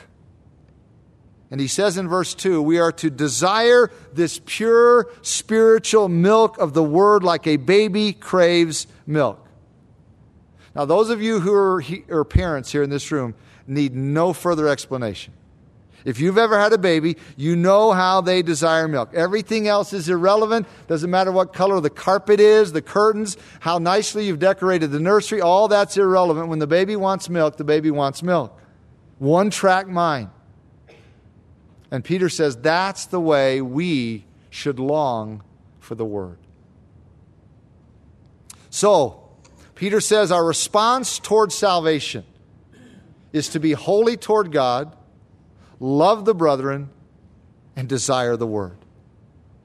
And 1.50 1.60
he 1.60 1.66
says 1.66 1.96
in 1.96 2.08
verse 2.08 2.34
2 2.34 2.62
we 2.62 2.78
are 2.78 2.92
to 2.92 3.10
desire 3.10 3.90
this 4.12 4.40
pure 4.44 5.10
spiritual 5.22 6.08
milk 6.08 6.58
of 6.58 6.74
the 6.74 6.84
word 6.84 7.24
like 7.24 7.46
a 7.46 7.56
baby 7.56 8.12
craves 8.12 8.86
milk. 9.06 9.46
Now, 10.74 10.84
those 10.84 11.10
of 11.10 11.20
you 11.20 11.40
who 11.40 11.52
are, 11.52 11.80
he, 11.80 12.04
are 12.10 12.24
parents 12.24 12.70
here 12.70 12.84
in 12.84 12.90
this 12.90 13.10
room 13.10 13.34
need 13.66 13.94
no 13.94 14.32
further 14.32 14.68
explanation. 14.68 15.34
If 16.04 16.20
you've 16.20 16.38
ever 16.38 16.58
had 16.58 16.72
a 16.72 16.78
baby, 16.78 17.16
you 17.36 17.56
know 17.56 17.92
how 17.92 18.20
they 18.20 18.42
desire 18.42 18.88
milk. 18.88 19.10
Everything 19.14 19.68
else 19.68 19.92
is 19.92 20.08
irrelevant. 20.08 20.66
Doesn't 20.86 21.10
matter 21.10 21.30
what 21.30 21.52
color 21.52 21.80
the 21.80 21.90
carpet 21.90 22.40
is, 22.40 22.72
the 22.72 22.82
curtains, 22.82 23.36
how 23.60 23.78
nicely 23.78 24.26
you've 24.26 24.38
decorated 24.38 24.90
the 24.90 25.00
nursery. 25.00 25.40
All 25.40 25.68
that's 25.68 25.96
irrelevant. 25.96 26.48
When 26.48 26.58
the 26.58 26.66
baby 26.66 26.96
wants 26.96 27.28
milk, 27.28 27.56
the 27.56 27.64
baby 27.64 27.90
wants 27.90 28.22
milk. 28.22 28.58
One 29.18 29.50
track 29.50 29.88
mind. 29.88 30.30
And 31.90 32.04
Peter 32.04 32.28
says 32.28 32.56
that's 32.56 33.06
the 33.06 33.20
way 33.20 33.60
we 33.60 34.24
should 34.48 34.78
long 34.78 35.42
for 35.80 35.94
the 35.94 36.04
word. 36.04 36.38
So, 38.70 39.28
Peter 39.74 40.00
says 40.00 40.30
our 40.30 40.44
response 40.44 41.18
toward 41.18 41.52
salvation 41.52 42.24
is 43.32 43.48
to 43.48 43.60
be 43.60 43.72
holy 43.72 44.16
toward 44.16 44.52
God 44.52 44.96
love 45.80 46.24
the 46.24 46.34
brethren, 46.34 46.90
and 47.74 47.88
desire 47.88 48.36
the 48.36 48.46
word. 48.46 48.76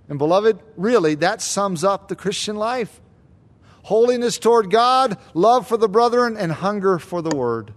And 0.08 0.18
beloved, 0.18 0.60
really, 0.78 1.16
that 1.16 1.42
sums 1.42 1.84
up 1.84 2.08
the 2.08 2.16
Christian 2.16 2.56
life 2.56 3.02
holiness 3.84 4.40
toward 4.40 4.72
God, 4.72 5.16
love 5.36 5.68
for 5.68 5.78
the 5.78 5.88
brethren, 5.88 6.38
and 6.38 6.52
hunger 6.52 6.98
for 6.98 7.22
the 7.22 7.36
word. 7.36 7.72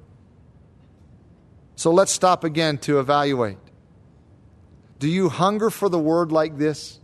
So 1.77 1.93
let's 1.93 2.13
stop 2.13 2.45
again 2.45 2.79
to 2.79 2.99
evaluate. 2.99 3.59
Do 4.99 5.07
you 5.07 5.29
hunger 5.29 5.69
for 5.69 5.91
the 5.91 5.99
word 5.99 6.33
like 6.33 6.57
this? 6.57 6.99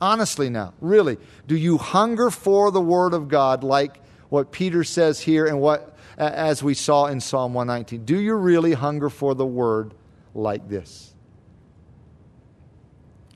Honestly, 0.00 0.50
now, 0.50 0.72
really, 0.80 1.18
do 1.48 1.56
you 1.56 1.78
hunger 1.78 2.30
for 2.30 2.70
the 2.70 2.80
word 2.80 3.12
of 3.12 3.26
God 3.26 3.64
like 3.64 4.00
what 4.28 4.52
Peter 4.52 4.84
says 4.84 5.18
here 5.20 5.46
and 5.46 5.60
what 5.60 5.96
as 6.16 6.62
we 6.62 6.74
saw 6.74 7.06
in 7.06 7.20
Psalm 7.20 7.54
119? 7.54 8.04
Do 8.04 8.20
you 8.20 8.34
really 8.34 8.74
hunger 8.74 9.10
for 9.10 9.34
the 9.34 9.46
word 9.46 9.94
like 10.34 10.68
this. 10.68 11.14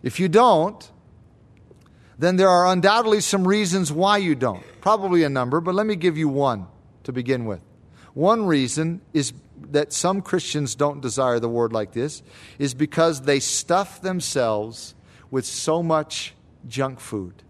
If 0.02 0.20
you 0.20 0.28
don't, 0.28 0.90
then 2.18 2.36
there 2.36 2.48
are 2.48 2.66
undoubtedly 2.66 3.20
some 3.20 3.46
reasons 3.46 3.92
why 3.92 4.18
you 4.18 4.34
don't. 4.34 4.62
Probably 4.80 5.22
a 5.22 5.28
number, 5.28 5.60
but 5.60 5.74
let 5.74 5.86
me 5.86 5.96
give 5.96 6.18
you 6.18 6.28
one 6.28 6.66
to 7.04 7.12
begin 7.12 7.46
with. 7.46 7.60
One 8.14 8.46
reason 8.46 9.00
is 9.12 9.32
that 9.70 9.92
some 9.92 10.22
Christians 10.22 10.74
don't 10.74 11.00
desire 11.00 11.40
the 11.40 11.48
word 11.48 11.72
like 11.72 11.92
this 11.92 12.22
is 12.58 12.74
because 12.74 13.22
they 13.22 13.40
stuff 13.40 14.02
themselves 14.02 14.94
with 15.30 15.44
so 15.44 15.82
much 15.82 16.34
junk 16.66 17.00
food. 17.00 17.42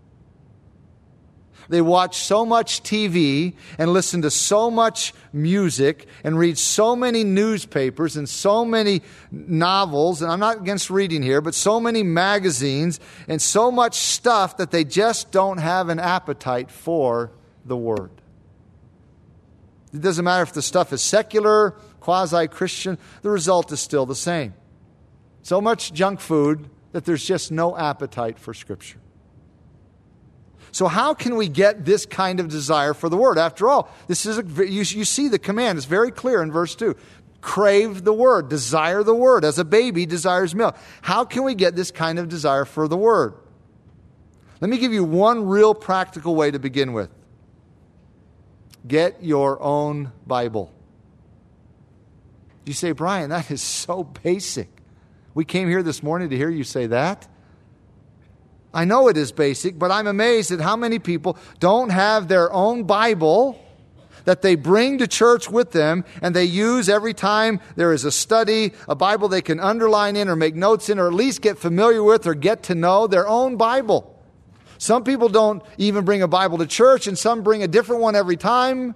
They 1.68 1.82
watch 1.82 2.22
so 2.22 2.46
much 2.46 2.82
TV 2.82 3.54
and 3.76 3.92
listen 3.92 4.22
to 4.22 4.30
so 4.30 4.70
much 4.70 5.12
music 5.32 6.06
and 6.24 6.38
read 6.38 6.56
so 6.56 6.96
many 6.96 7.24
newspapers 7.24 8.16
and 8.16 8.26
so 8.26 8.64
many 8.64 9.02
novels. 9.30 10.22
And 10.22 10.32
I'm 10.32 10.40
not 10.40 10.58
against 10.58 10.88
reading 10.88 11.22
here, 11.22 11.42
but 11.42 11.54
so 11.54 11.78
many 11.78 12.02
magazines 12.02 13.00
and 13.28 13.40
so 13.40 13.70
much 13.70 13.96
stuff 13.96 14.56
that 14.56 14.70
they 14.70 14.84
just 14.84 15.30
don't 15.30 15.58
have 15.58 15.90
an 15.90 15.98
appetite 15.98 16.70
for 16.70 17.32
the 17.66 17.76
Word. 17.76 18.10
It 19.92 20.00
doesn't 20.00 20.24
matter 20.24 20.42
if 20.42 20.54
the 20.54 20.62
stuff 20.62 20.92
is 20.92 21.02
secular, 21.02 21.72
quasi 22.00 22.48
Christian, 22.48 22.98
the 23.20 23.30
result 23.30 23.72
is 23.72 23.80
still 23.80 24.06
the 24.06 24.14
same. 24.14 24.54
So 25.42 25.60
much 25.60 25.92
junk 25.92 26.20
food 26.20 26.68
that 26.92 27.04
there's 27.04 27.24
just 27.24 27.52
no 27.52 27.76
appetite 27.76 28.38
for 28.38 28.54
Scripture. 28.54 29.00
So, 30.72 30.86
how 30.86 31.14
can 31.14 31.36
we 31.36 31.48
get 31.48 31.84
this 31.84 32.06
kind 32.06 32.40
of 32.40 32.48
desire 32.48 32.94
for 32.94 33.08
the 33.08 33.16
word? 33.16 33.38
After 33.38 33.68
all, 33.68 33.88
this 34.06 34.26
is 34.26 34.38
a, 34.38 34.42
you, 34.42 34.82
you 34.82 35.04
see 35.04 35.28
the 35.28 35.38
command, 35.38 35.78
it's 35.78 35.86
very 35.86 36.10
clear 36.10 36.42
in 36.42 36.52
verse 36.52 36.74
2. 36.74 36.96
Crave 37.40 38.04
the 38.04 38.12
word, 38.12 38.48
desire 38.48 39.02
the 39.02 39.14
word, 39.14 39.44
as 39.44 39.58
a 39.58 39.64
baby 39.64 40.06
desires 40.06 40.54
milk. 40.54 40.76
How 41.02 41.24
can 41.24 41.44
we 41.44 41.54
get 41.54 41.76
this 41.76 41.90
kind 41.90 42.18
of 42.18 42.28
desire 42.28 42.64
for 42.64 42.88
the 42.88 42.96
word? 42.96 43.34
Let 44.60 44.70
me 44.70 44.78
give 44.78 44.92
you 44.92 45.04
one 45.04 45.46
real 45.46 45.74
practical 45.74 46.34
way 46.34 46.50
to 46.50 46.58
begin 46.58 46.92
with 46.92 47.10
get 48.86 49.22
your 49.22 49.60
own 49.60 50.12
Bible. 50.26 50.72
You 52.64 52.72
say, 52.72 52.92
Brian, 52.92 53.30
that 53.30 53.50
is 53.50 53.62
so 53.62 54.04
basic. 54.04 54.68
We 55.34 55.44
came 55.44 55.68
here 55.68 55.82
this 55.82 56.02
morning 56.02 56.30
to 56.30 56.36
hear 56.36 56.50
you 56.50 56.64
say 56.64 56.86
that. 56.86 57.28
I 58.72 58.84
know 58.84 59.08
it 59.08 59.16
is 59.16 59.32
basic, 59.32 59.78
but 59.78 59.90
I'm 59.90 60.06
amazed 60.06 60.52
at 60.52 60.60
how 60.60 60.76
many 60.76 60.98
people 60.98 61.38
don't 61.58 61.90
have 61.90 62.28
their 62.28 62.52
own 62.52 62.84
Bible 62.84 63.64
that 64.24 64.42
they 64.42 64.56
bring 64.56 64.98
to 64.98 65.06
church 65.06 65.48
with 65.50 65.72
them 65.72 66.04
and 66.20 66.36
they 66.36 66.44
use 66.44 66.90
every 66.90 67.14
time 67.14 67.60
there 67.76 67.94
is 67.94 68.04
a 68.04 68.12
study, 68.12 68.72
a 68.86 68.94
Bible 68.94 69.28
they 69.28 69.40
can 69.40 69.58
underline 69.58 70.16
in 70.16 70.28
or 70.28 70.36
make 70.36 70.54
notes 70.54 70.90
in 70.90 70.98
or 70.98 71.06
at 71.06 71.14
least 71.14 71.40
get 71.40 71.58
familiar 71.58 72.02
with 72.02 72.26
or 72.26 72.34
get 72.34 72.64
to 72.64 72.74
know 72.74 73.06
their 73.06 73.26
own 73.26 73.56
Bible. 73.56 74.14
Some 74.76 75.02
people 75.02 75.30
don't 75.30 75.62
even 75.78 76.04
bring 76.04 76.20
a 76.20 76.28
Bible 76.28 76.58
to 76.58 76.66
church 76.66 77.06
and 77.06 77.18
some 77.18 77.42
bring 77.42 77.62
a 77.62 77.68
different 77.68 78.02
one 78.02 78.14
every 78.14 78.36
time. 78.36 78.94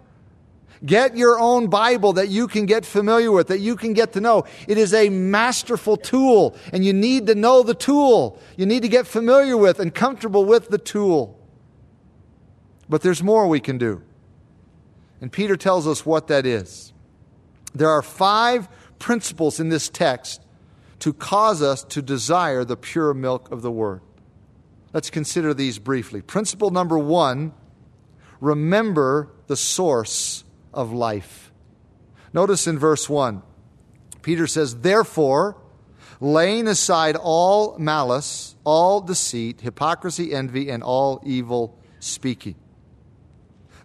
Get 0.85 1.17
your 1.17 1.39
own 1.39 1.69
Bible 1.69 2.15
that 2.15 2.29
you 2.29 2.49
can 2.49 2.67
get 2.67 2.85
familiar 2.85 3.31
with, 3.31 3.49
that 3.49 3.61
you 3.61 3.77
can 3.77 3.93
get 3.93 4.15
to 4.15 4.21
know. 4.21 4.45
It 4.67 4.79
is 4.79 4.93
a 4.93 5.09
masterful 5.11 5.97
tool, 5.97 6.57
and 6.73 6.85
you 6.85 6.93
need 6.93 7.29
to 7.29 7.37
know 7.37 7.63
the 7.63 7.75
tool. 7.75 8.41
You 8.57 8.67
need 8.67 8.83
to 8.83 8.89
get 8.89 9.07
familiar 9.07 9.57
with 9.57 9.79
and 9.79 9.95
comfortable 9.95 10.45
with 10.45 10.71
the 10.71 10.79
tool. 10.79 11.39
But 12.89 13.03
there's 13.03 13.23
more 13.23 13.47
we 13.47 13.61
can 13.61 13.79
do. 13.79 14.03
And 15.21 15.31
Peter 15.31 15.57
tells 15.57 15.87
us 15.87 16.05
what 16.05 16.27
that 16.27 16.47
is. 16.47 16.93
There 17.75 17.89
are 17.89 18.03
five 18.03 18.69
principles 18.99 19.61
in 19.61 19.69
this 19.69 19.89
text 19.89 20.43
to 20.99 21.13
cause 21.13 21.63
us 21.63 21.85
to 21.85 22.03
desire 22.03 22.65
the 22.65 22.77
pure 22.77 23.15
milk 23.15 23.51
of 23.53 23.63
the 23.63 23.71
Word. 23.71 24.01
Let's 24.93 25.11
consider 25.11 25.55
these 25.55 25.79
briefly. 25.79 26.23
Principle 26.23 26.71
number 26.71 26.99
one 26.99 27.53
remember 28.41 29.29
the 29.47 29.57
source 29.57 30.43
of 30.73 30.93
life. 30.93 31.53
Notice 32.33 32.67
in 32.67 32.79
verse 32.79 33.09
1, 33.09 33.43
Peter 34.23 34.47
says, 34.47 34.81
Therefore, 34.81 35.57
laying 36.21 36.69
aside 36.69 37.17
all 37.17 37.77
malice, 37.79 38.55
all 38.65 39.01
deceit, 39.01 39.61
hypocrisy, 39.61 40.33
envy, 40.33 40.71
and 40.71 40.83
all 40.83 41.21
evil 41.25 41.79
speaking. 41.99 42.55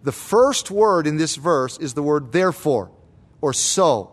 The 0.02 0.12
first 0.12 0.70
word 0.70 1.06
in 1.06 1.16
this 1.16 1.36
verse 1.36 1.76
is 1.78 1.94
the 1.94 2.02
word 2.02 2.32
therefore, 2.32 2.90
or 3.40 3.52
so, 3.52 4.12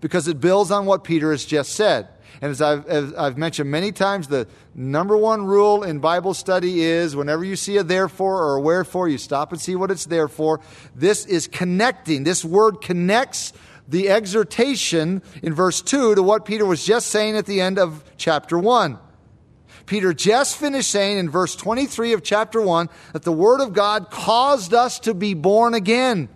because 0.00 0.28
it 0.28 0.40
builds 0.40 0.70
on 0.70 0.86
what 0.86 1.04
Peter 1.04 1.30
has 1.30 1.44
just 1.44 1.72
said. 1.72 2.08
And 2.40 2.50
as 2.50 2.60
I've, 2.60 2.86
as 2.86 3.14
I've, 3.14 3.38
mentioned 3.38 3.70
many 3.70 3.92
times, 3.92 4.28
the 4.28 4.46
number 4.74 5.16
one 5.16 5.46
rule 5.46 5.82
in 5.82 6.00
Bible 6.00 6.34
study 6.34 6.82
is 6.82 7.16
whenever 7.16 7.44
you 7.44 7.56
see 7.56 7.78
a 7.78 7.82
therefore 7.82 8.42
or 8.42 8.56
a 8.56 8.60
wherefore, 8.60 9.08
you 9.08 9.18
stop 9.18 9.52
and 9.52 9.60
see 9.60 9.74
what 9.74 9.90
it's 9.90 10.06
there 10.06 10.28
for. 10.28 10.60
This 10.94 11.24
is 11.24 11.46
connecting. 11.46 12.24
This 12.24 12.44
word 12.44 12.80
connects 12.80 13.52
the 13.88 14.10
exhortation 14.10 15.22
in 15.42 15.54
verse 15.54 15.80
2 15.80 16.16
to 16.16 16.22
what 16.22 16.44
Peter 16.44 16.66
was 16.66 16.84
just 16.84 17.08
saying 17.08 17.36
at 17.36 17.46
the 17.46 17.60
end 17.60 17.78
of 17.78 18.04
chapter 18.16 18.58
1. 18.58 18.98
Peter 19.86 20.12
just 20.12 20.56
finished 20.56 20.90
saying 20.90 21.18
in 21.18 21.30
verse 21.30 21.54
23 21.54 22.12
of 22.12 22.22
chapter 22.22 22.60
1 22.60 22.88
that 23.12 23.22
the 23.22 23.32
Word 23.32 23.60
of 23.60 23.72
God 23.72 24.10
caused 24.10 24.74
us 24.74 24.98
to 25.00 25.14
be 25.14 25.34
born 25.34 25.74
again. 25.74 26.28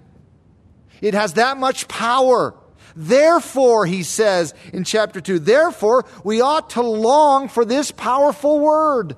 It 1.01 1.15
has 1.15 1.35
that 1.35 1.57
much 1.57 1.89
power. 1.89 2.55
Therefore, 3.03 3.87
he 3.87 4.03
says 4.03 4.53
in 4.75 4.85
chapter 4.85 5.23
2, 5.23 5.39
therefore, 5.39 6.05
we 6.23 6.43
ought 6.43 6.69
to 6.71 6.83
long 6.83 7.49
for 7.49 7.65
this 7.65 7.91
powerful 7.91 8.61
word. 8.61 9.17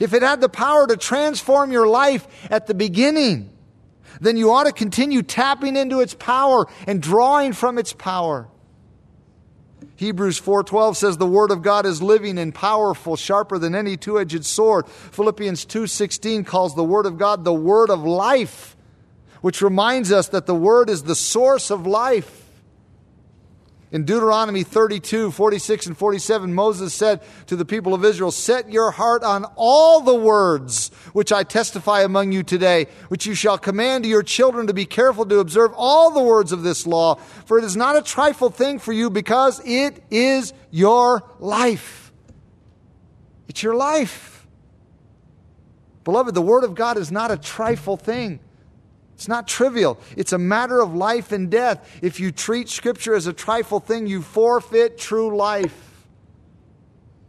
If 0.00 0.12
it 0.12 0.22
had 0.22 0.40
the 0.40 0.48
power 0.48 0.88
to 0.88 0.96
transform 0.96 1.70
your 1.70 1.86
life 1.86 2.26
at 2.50 2.66
the 2.66 2.74
beginning, 2.74 3.56
then 4.20 4.36
you 4.36 4.50
ought 4.50 4.64
to 4.64 4.72
continue 4.72 5.22
tapping 5.22 5.76
into 5.76 6.00
its 6.00 6.12
power 6.12 6.66
and 6.88 7.00
drawing 7.00 7.52
from 7.52 7.78
its 7.78 7.92
power. 7.92 8.48
Hebrews 9.94 10.40
4:12 10.40 10.96
says 10.96 11.18
the 11.18 11.26
word 11.26 11.52
of 11.52 11.62
God 11.62 11.86
is 11.86 12.02
living 12.02 12.36
and 12.36 12.52
powerful, 12.52 13.14
sharper 13.14 13.58
than 13.58 13.76
any 13.76 13.96
two-edged 13.96 14.44
sword. 14.44 14.88
Philippians 14.88 15.64
2:16 15.64 16.42
calls 16.42 16.74
the 16.74 16.82
word 16.82 17.06
of 17.06 17.16
God 17.16 17.44
the 17.44 17.54
word 17.54 17.90
of 17.90 18.02
life 18.04 18.76
which 19.40 19.62
reminds 19.62 20.12
us 20.12 20.28
that 20.28 20.46
the 20.46 20.54
Word 20.54 20.90
is 20.90 21.02
the 21.02 21.14
source 21.14 21.70
of 21.70 21.86
life. 21.86 22.44
In 23.90 24.04
Deuteronomy 24.04 24.64
32, 24.64 25.30
46, 25.30 25.86
and 25.86 25.96
47, 25.96 26.52
Moses 26.52 26.92
said 26.92 27.22
to 27.46 27.56
the 27.56 27.64
people 27.64 27.94
of 27.94 28.04
Israel, 28.04 28.30
Set 28.30 28.70
your 28.70 28.90
heart 28.90 29.22
on 29.22 29.46
all 29.56 30.02
the 30.02 30.14
words 30.14 30.90
which 31.14 31.32
I 31.32 31.42
testify 31.42 32.02
among 32.02 32.32
you 32.32 32.42
today, 32.42 32.88
which 33.08 33.24
you 33.24 33.34
shall 33.34 33.56
command 33.56 34.04
to 34.04 34.10
your 34.10 34.22
children 34.22 34.66
to 34.66 34.74
be 34.74 34.84
careful 34.84 35.24
to 35.24 35.38
observe 35.38 35.72
all 35.74 36.10
the 36.10 36.22
words 36.22 36.52
of 36.52 36.62
this 36.62 36.86
law, 36.86 37.14
for 37.46 37.56
it 37.56 37.64
is 37.64 37.78
not 37.78 37.96
a 37.96 38.02
trifle 38.02 38.50
thing 38.50 38.78
for 38.78 38.92
you, 38.92 39.08
because 39.08 39.62
it 39.64 40.02
is 40.10 40.52
your 40.70 41.24
life. 41.38 42.12
It's 43.48 43.62
your 43.62 43.74
life. 43.74 44.46
Beloved, 46.04 46.34
the 46.34 46.42
Word 46.42 46.64
of 46.64 46.74
God 46.74 46.98
is 46.98 47.10
not 47.10 47.30
a 47.30 47.38
trifle 47.38 47.96
thing. 47.96 48.40
It's 49.18 49.26
not 49.26 49.48
trivial. 49.48 49.98
It's 50.16 50.32
a 50.32 50.38
matter 50.38 50.80
of 50.80 50.94
life 50.94 51.32
and 51.32 51.50
death. 51.50 51.98
If 52.02 52.20
you 52.20 52.30
treat 52.30 52.68
Scripture 52.68 53.16
as 53.16 53.26
a 53.26 53.32
trifle 53.32 53.80
thing, 53.80 54.06
you 54.06 54.22
forfeit 54.22 54.96
true 54.96 55.36
life. 55.36 56.06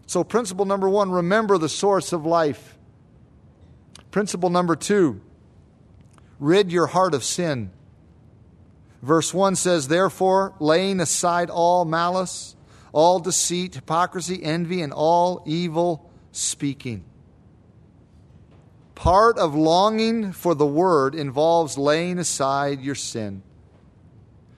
So, 0.06 0.24
principle 0.24 0.66
number 0.66 0.88
one 0.88 1.10
remember 1.10 1.58
the 1.58 1.68
source 1.68 2.14
of 2.14 2.28
life. 2.28 2.78
Principle 4.12 4.52
number 4.52 4.76
two 4.76 5.20
rid 6.38 6.72
your 6.72 6.86
heart 6.86 7.16
of 7.16 7.24
sin. 7.24 7.72
Verse 9.02 9.34
1 9.34 9.56
says, 9.56 9.88
Therefore, 9.88 10.54
laying 10.60 11.00
aside 11.00 11.50
all 11.50 11.86
malice, 11.86 12.56
all 12.92 13.20
deceit, 13.20 13.74
hypocrisy, 13.74 14.44
envy, 14.44 14.84
and 14.84 14.94
all 14.94 15.42
evil 15.48 16.12
speaking. 16.32 17.04
Part 19.00 19.38
of 19.38 19.56
longing 19.56 20.34
for 20.34 20.54
the 20.54 20.66
Word 20.66 21.16
involves 21.16 21.78
laying 21.78 22.20
aside 22.20 22.82
your 22.82 22.96
sin. 22.96 23.44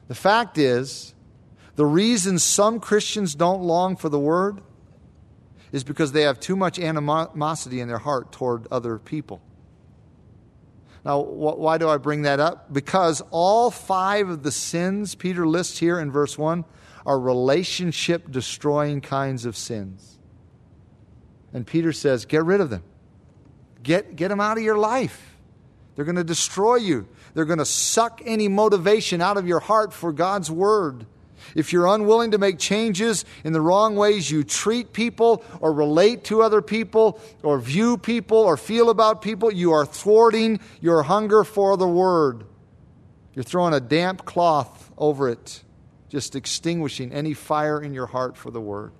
The 0.08 0.15
fact 0.15 0.58
is, 0.58 1.13
the 1.75 1.86
reason 1.86 2.39
some 2.39 2.80
Christians 2.80 3.36
don't 3.36 3.62
long 3.62 3.95
for 3.95 4.10
the 4.10 4.17
Word 4.17 4.62
is 5.71 5.84
because 5.84 6.12
they 6.12 6.23
have 6.23 6.39
too 6.39 6.56
much 6.56 6.80
animosity 6.80 7.82
in 7.82 7.88
their 7.88 7.99
heart 7.99 8.32
toward 8.32 8.65
other 8.71 8.97
people. 8.97 9.43
Now, 11.06 11.19
why 11.19 11.77
do 11.77 11.88
I 11.88 11.97
bring 11.97 12.23
that 12.23 12.39
up? 12.39 12.73
Because 12.73 13.21
all 13.30 13.69
five 13.69 14.27
of 14.27 14.41
the 14.41 14.51
sins 14.51 15.13
Peter 15.13 15.45
lists 15.45 15.77
here 15.77 15.99
in 15.99 16.12
verse 16.12 16.36
1 16.36 16.65
are 17.06 17.19
relationship 17.19 18.32
destroying 18.32 19.01
kinds 19.01 19.45
of 19.45 19.56
sins. 19.56 20.17
And 21.54 21.67
Peter 21.67 21.93
says, 21.93 22.25
get 22.25 22.43
rid 22.43 22.60
of 22.60 22.71
them. 22.71 22.82
Get, 23.84 24.15
get 24.15 24.30
them 24.30 24.39
out 24.39 24.58
of 24.58 24.63
your 24.63 24.78
life. 24.78 25.36
They're 25.96 26.06
going 26.06 26.15
to 26.15 26.24
destroy 26.24 26.76
you. 26.76 27.08
They're 27.34 27.46
going 27.46 27.60
to 27.60 27.65
suck 27.65 28.22
any 28.26 28.48
motivation 28.48 29.22
out 29.22 29.38
of 29.38 29.48
your 29.48 29.60
heart 29.60 29.94
for 29.94 30.12
God's 30.12 30.50
Word. 30.52 31.06
If 31.56 31.74
you're 31.74 31.88
unwilling 31.88 32.32
to 32.32 32.38
make 32.38 32.60
changes 32.60 33.26
in 33.44 33.54
the 33.54 33.62
wrong 33.62 33.96
ways 33.96 34.30
you 34.30 34.44
treat 34.44 34.94
people 34.94 35.44
or 35.60 35.74
relate 35.74 36.24
to 36.26 36.41
other 36.44 36.62
people 36.62 37.20
or 37.44 37.60
view 37.60 37.98
people 37.98 38.38
or 38.38 38.58
feel 38.58 38.89
about 38.89 39.22
people, 39.22 39.52
you 39.52 39.72
are 39.72 39.86
thwarting 39.86 40.60
your 40.80 41.04
hunger 41.04 41.44
for 41.44 41.78
the 41.78 41.88
Word. 41.88 42.46
You're 43.34 43.44
throwing 43.44 43.74
a 43.74 43.80
damp 43.80 44.26
cloth 44.26 44.91
over 44.98 45.30
it, 45.30 45.63
just 46.10 46.36
extinguishing 46.36 47.12
any 47.12 47.34
fire 47.34 47.82
in 47.82 47.94
your 47.94 48.08
heart 48.08 48.38
for 48.38 48.52
the 48.52 48.62
Word. 48.62 48.91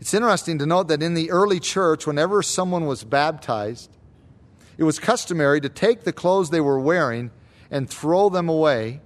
It's 0.00 0.14
interesting 0.14 0.58
to 0.58 0.66
note 0.66 0.88
that 0.88 1.02
in 1.02 1.14
the 1.14 1.30
early 1.30 1.60
church, 1.60 2.06
whenever 2.06 2.42
someone 2.42 2.86
was 2.86 3.04
baptized, 3.04 3.90
it 4.78 4.84
was 4.84 4.98
customary 4.98 5.60
to 5.60 5.68
take 5.68 6.04
the 6.04 6.12
clothes 6.12 6.50
they 6.50 6.60
were 6.60 6.78
wearing 6.78 7.30
and 7.70 7.88
throw 7.88 8.28
them 8.28 8.48
away. 8.48 9.00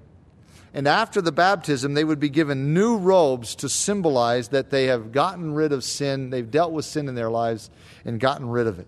And 0.74 0.86
after 0.86 1.20
the 1.20 1.32
baptism, 1.32 1.94
they 1.94 2.04
would 2.04 2.20
be 2.20 2.28
given 2.28 2.74
new 2.74 2.96
robes 2.96 3.54
to 3.56 3.68
symbolize 3.68 4.48
that 4.48 4.70
they 4.70 4.86
have 4.86 5.12
gotten 5.12 5.54
rid 5.54 5.72
of 5.72 5.84
sin, 5.84 6.30
they've 6.30 6.50
dealt 6.50 6.72
with 6.72 6.84
sin 6.84 7.08
in 7.08 7.14
their 7.14 7.30
lives, 7.30 7.70
and 8.04 8.20
gotten 8.20 8.48
rid 8.48 8.66
of 8.66 8.78
it. 8.78 8.86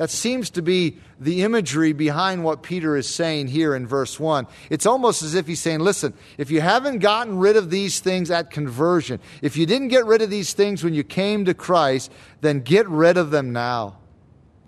That 0.00 0.08
seems 0.08 0.48
to 0.52 0.62
be 0.62 0.96
the 1.20 1.42
imagery 1.42 1.92
behind 1.92 2.42
what 2.42 2.62
Peter 2.62 2.96
is 2.96 3.06
saying 3.06 3.48
here 3.48 3.74
in 3.74 3.86
verse 3.86 4.18
1. 4.18 4.46
It's 4.70 4.86
almost 4.86 5.22
as 5.22 5.34
if 5.34 5.46
he's 5.46 5.60
saying, 5.60 5.80
listen, 5.80 6.14
if 6.38 6.50
you 6.50 6.62
haven't 6.62 7.00
gotten 7.00 7.36
rid 7.36 7.54
of 7.54 7.68
these 7.68 8.00
things 8.00 8.30
at 8.30 8.50
conversion, 8.50 9.20
if 9.42 9.58
you 9.58 9.66
didn't 9.66 9.88
get 9.88 10.06
rid 10.06 10.22
of 10.22 10.30
these 10.30 10.54
things 10.54 10.82
when 10.82 10.94
you 10.94 11.04
came 11.04 11.44
to 11.44 11.52
Christ, 11.52 12.10
then 12.40 12.60
get 12.60 12.88
rid 12.88 13.18
of 13.18 13.30
them 13.30 13.52
now. 13.52 13.98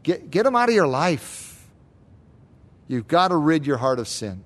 Get, 0.03 0.31
get 0.31 0.43
them 0.43 0.55
out 0.55 0.69
of 0.69 0.75
your 0.75 0.87
life. 0.87 1.67
You've 2.87 3.09
got 3.09 3.29
to 3.29 3.37
rid 3.39 3.67
your 3.67 3.79
heart 3.79 3.99
of 3.99 4.09
sin. 4.09 4.45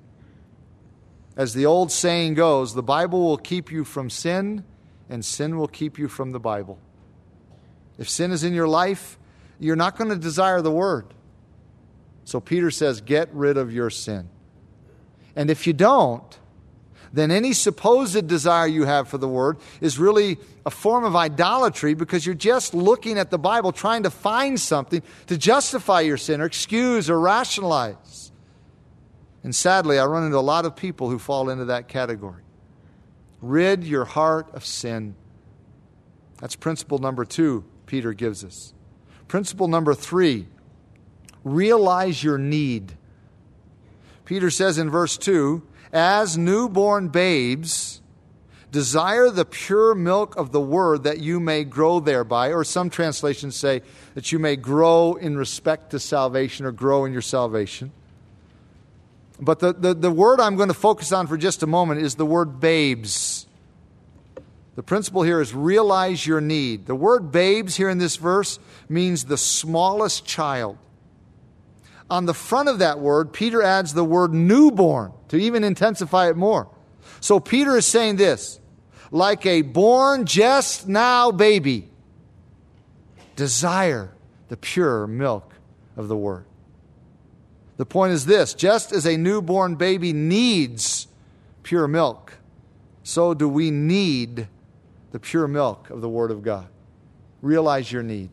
As 1.36 1.52
the 1.52 1.66
old 1.66 1.90
saying 1.90 2.34
goes, 2.34 2.74
the 2.74 2.82
Bible 2.84 3.24
will 3.24 3.38
keep 3.38 3.72
you 3.72 3.82
from 3.82 4.08
sin, 4.08 4.62
and 5.10 5.24
sin 5.24 5.58
will 5.58 5.66
keep 5.66 5.98
you 5.98 6.06
from 6.06 6.30
the 6.30 6.38
Bible. 6.38 6.78
If 7.98 8.08
sin 8.08 8.30
is 8.30 8.44
in 8.44 8.54
your 8.54 8.68
life, 8.68 9.18
you're 9.58 9.76
not 9.76 9.96
going 9.96 10.10
to 10.10 10.16
desire 10.16 10.60
the 10.62 10.70
word. 10.70 11.06
So 12.24 12.40
Peter 12.40 12.70
says, 12.70 13.00
get 13.00 13.32
rid 13.32 13.56
of 13.56 13.72
your 13.72 13.90
sin. 13.90 14.28
And 15.36 15.50
if 15.50 15.66
you 15.66 15.72
don't, 15.72 16.38
then 17.12 17.30
any 17.30 17.52
supposed 17.52 18.26
desire 18.26 18.66
you 18.66 18.84
have 18.84 19.08
for 19.08 19.18
the 19.18 19.28
Word 19.28 19.58
is 19.80 19.98
really 19.98 20.38
a 20.64 20.70
form 20.70 21.04
of 21.04 21.14
idolatry 21.14 21.94
because 21.94 22.26
you're 22.26 22.34
just 22.34 22.74
looking 22.74 23.18
at 23.18 23.30
the 23.30 23.38
Bible 23.38 23.72
trying 23.72 24.02
to 24.02 24.10
find 24.10 24.58
something 24.60 25.02
to 25.26 25.38
justify 25.38 26.00
your 26.00 26.16
sin 26.16 26.40
or 26.40 26.44
excuse 26.44 27.08
or 27.08 27.18
rationalize. 27.18 28.32
And 29.42 29.54
sadly, 29.54 29.98
I 29.98 30.06
run 30.06 30.24
into 30.24 30.36
a 30.36 30.40
lot 30.40 30.66
of 30.66 30.74
people 30.74 31.08
who 31.08 31.18
fall 31.18 31.48
into 31.48 31.66
that 31.66 31.88
category. 31.88 32.42
Rid 33.40 33.84
your 33.84 34.04
heart 34.04 34.52
of 34.54 34.66
sin. 34.66 35.14
That's 36.40 36.56
principle 36.56 36.98
number 36.98 37.24
two, 37.24 37.64
Peter 37.86 38.12
gives 38.12 38.44
us. 38.44 38.74
Principle 39.28 39.68
number 39.68 39.94
three 39.94 40.46
realize 41.44 42.22
your 42.22 42.38
need. 42.38 42.92
Peter 44.24 44.50
says 44.50 44.78
in 44.78 44.90
verse 44.90 45.16
2 45.16 45.62
as 45.92 46.36
newborn 46.36 47.08
babes, 47.08 48.00
desire 48.72 49.30
the 49.30 49.44
pure 49.44 49.94
milk 49.94 50.36
of 50.36 50.52
the 50.52 50.60
word 50.60 51.04
that 51.04 51.20
you 51.20 51.40
may 51.40 51.64
grow 51.64 52.00
thereby. 52.00 52.52
Or 52.52 52.64
some 52.64 52.90
translations 52.90 53.56
say 53.56 53.82
that 54.14 54.32
you 54.32 54.38
may 54.38 54.56
grow 54.56 55.14
in 55.14 55.36
respect 55.36 55.90
to 55.92 55.98
salvation 55.98 56.66
or 56.66 56.72
grow 56.72 57.04
in 57.04 57.12
your 57.12 57.22
salvation. 57.22 57.92
But 59.40 59.60
the, 59.60 59.72
the, 59.72 59.94
the 59.94 60.10
word 60.10 60.40
I'm 60.40 60.56
going 60.56 60.68
to 60.68 60.74
focus 60.74 61.12
on 61.12 61.26
for 61.26 61.36
just 61.36 61.62
a 61.62 61.66
moment 61.66 62.02
is 62.02 62.16
the 62.16 62.26
word 62.26 62.58
babes. 62.58 63.46
The 64.74 64.82
principle 64.82 65.22
here 65.22 65.40
is 65.40 65.54
realize 65.54 66.26
your 66.26 66.40
need. 66.40 66.86
The 66.86 66.94
word 66.94 67.32
babes 67.32 67.76
here 67.76 67.88
in 67.88 67.96
this 67.98 68.16
verse 68.16 68.58
means 68.88 69.24
the 69.24 69.38
smallest 69.38 70.24
child 70.24 70.78
on 72.08 72.26
the 72.26 72.34
front 72.34 72.68
of 72.68 72.78
that 72.78 73.00
word, 73.00 73.32
Peter 73.32 73.62
adds 73.62 73.92
the 73.92 74.04
word 74.04 74.32
newborn 74.32 75.12
to 75.28 75.36
even 75.36 75.64
intensify 75.64 76.28
it 76.28 76.36
more. 76.36 76.68
So 77.20 77.40
Peter 77.40 77.76
is 77.76 77.86
saying 77.86 78.16
this 78.16 78.60
like 79.10 79.46
a 79.46 79.62
born 79.62 80.26
just 80.26 80.86
now 80.86 81.30
baby, 81.32 81.88
desire 83.34 84.12
the 84.48 84.56
pure 84.56 85.06
milk 85.06 85.54
of 85.96 86.08
the 86.08 86.16
word. 86.16 86.44
The 87.76 87.86
point 87.86 88.12
is 88.12 88.26
this 88.26 88.54
just 88.54 88.92
as 88.92 89.06
a 89.06 89.16
newborn 89.16 89.74
baby 89.74 90.12
needs 90.12 91.08
pure 91.62 91.88
milk, 91.88 92.34
so 93.02 93.34
do 93.34 93.48
we 93.48 93.70
need 93.70 94.48
the 95.10 95.18
pure 95.18 95.48
milk 95.48 95.90
of 95.90 96.00
the 96.00 96.08
Word 96.08 96.30
of 96.30 96.42
God. 96.42 96.68
Realize 97.40 97.90
your 97.90 98.02
need. 98.02 98.30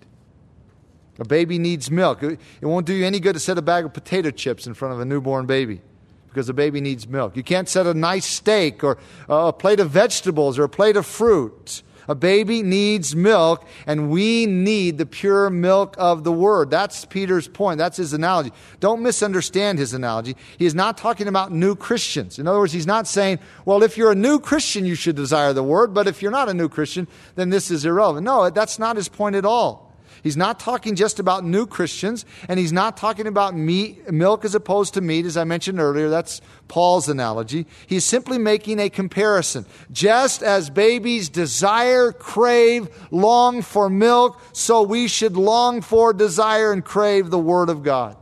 A 1.19 1.26
baby 1.26 1.60
needs 1.60 1.91
milk. 1.91 2.23
It 2.23 2.39
won't 2.62 2.86
do 2.86 2.93
you 2.93 3.06
any 3.06 3.19
good 3.19 3.34
to 3.34 3.39
set 3.39 3.58
a 3.58 3.62
bag 3.62 3.86
of 3.86 3.93
potato 3.93 4.32
chips 4.32 4.65
in 4.65 4.73
front 4.73 4.95
of 4.95 4.99
a 4.99 5.06
newborn 5.06 5.45
baby 5.45 5.82
because 6.30 6.47
the 6.47 6.54
baby 6.54 6.82
needs 6.82 7.08
milk. 7.08 7.38
You 7.38 7.43
can't 7.43 7.69
set 7.69 7.86
a 7.86 7.93
nice 7.93 8.26
steak 8.26 8.84
or 8.84 8.97
a 9.30 9.54
plate 9.54 9.80
of 9.80 9.91
vegetables 9.91 10.58
or 10.58 10.63
a 10.63 10.69
plate 10.69 10.97
of 10.97 11.06
fruit. 11.06 11.84
A 12.10 12.15
baby 12.15 12.63
needs 12.63 13.15
milk, 13.15 13.65
and 13.88 14.10
we 14.10 14.45
need 14.45 14.97
the 14.97 15.06
pure 15.06 15.49
milk 15.49 15.95
of 15.97 16.26
the 16.26 16.34
Word. 16.34 16.69
That's 16.69 17.06
Peter's 17.06 17.47
point. 17.47 17.78
That's 17.78 17.95
his 17.95 18.12
analogy. 18.12 18.52
Don't 18.82 19.02
misunderstand 19.02 19.80
his 19.80 19.93
analogy. 19.93 20.36
He 20.58 20.65
is 20.65 20.76
not 20.76 20.97
talking 20.97 21.30
about 21.30 21.54
new 21.54 21.78
Christians. 21.78 22.39
In 22.39 22.47
other 22.47 22.60
words, 22.60 22.73
he's 22.73 22.88
not 22.88 23.08
saying, 23.08 23.39
well, 23.63 23.84
if 23.84 23.97
you're 23.97 24.12
a 24.12 24.15
new 24.15 24.38
Christian, 24.39 24.86
you 24.86 24.95
should 24.95 25.15
desire 25.15 25.54
the 25.54 25.63
Word, 25.63 25.93
but 25.93 26.08
if 26.08 26.21
you're 26.21 26.30
not 26.30 26.49
a 26.49 26.54
new 26.54 26.67
Christian, 26.67 27.08
then 27.36 27.52
this 27.52 27.71
is 27.71 27.86
irrelevant. 27.86 28.26
No, 28.26 28.49
that's 28.49 28.78
not 28.80 28.97
his 28.97 29.08
point 29.08 29.38
at 29.38 29.45
all. 29.45 29.83
He's 30.24 30.38
not 30.38 30.58
talking 30.58 30.96
just 30.96 31.20
about 31.20 31.44
new 31.44 31.68
Christians, 31.68 32.26
and 32.48 32.58
he's 32.58 32.72
not 32.72 32.96
talking 32.96 33.28
about 33.28 33.56
meat, 33.56 34.10
milk 34.10 34.46
as 34.46 34.56
opposed 34.56 34.94
to 34.94 35.02
meat, 35.02 35.26
as 35.26 35.36
I 35.36 35.44
mentioned 35.44 35.82
earlier. 35.82 36.08
That's 36.08 36.40
Paul's 36.70 37.10
analogy. 37.10 37.66
He's 37.88 38.06
simply 38.06 38.38
making 38.38 38.80
a 38.80 38.90
comparison. 38.90 39.66
Just 39.92 40.42
as 40.42 40.70
babies 40.70 41.28
desire, 41.28 42.14
crave, 42.14 42.88
long 43.12 43.62
for 43.62 43.90
milk, 43.90 44.40
so 44.54 44.82
we 44.82 45.10
should 45.10 45.36
long 45.36 45.82
for, 45.82 46.14
desire, 46.14 46.72
and 46.72 46.86
crave 46.86 47.30
the 47.30 47.38
Word 47.38 47.70
of 47.70 47.84
God. 47.84 48.16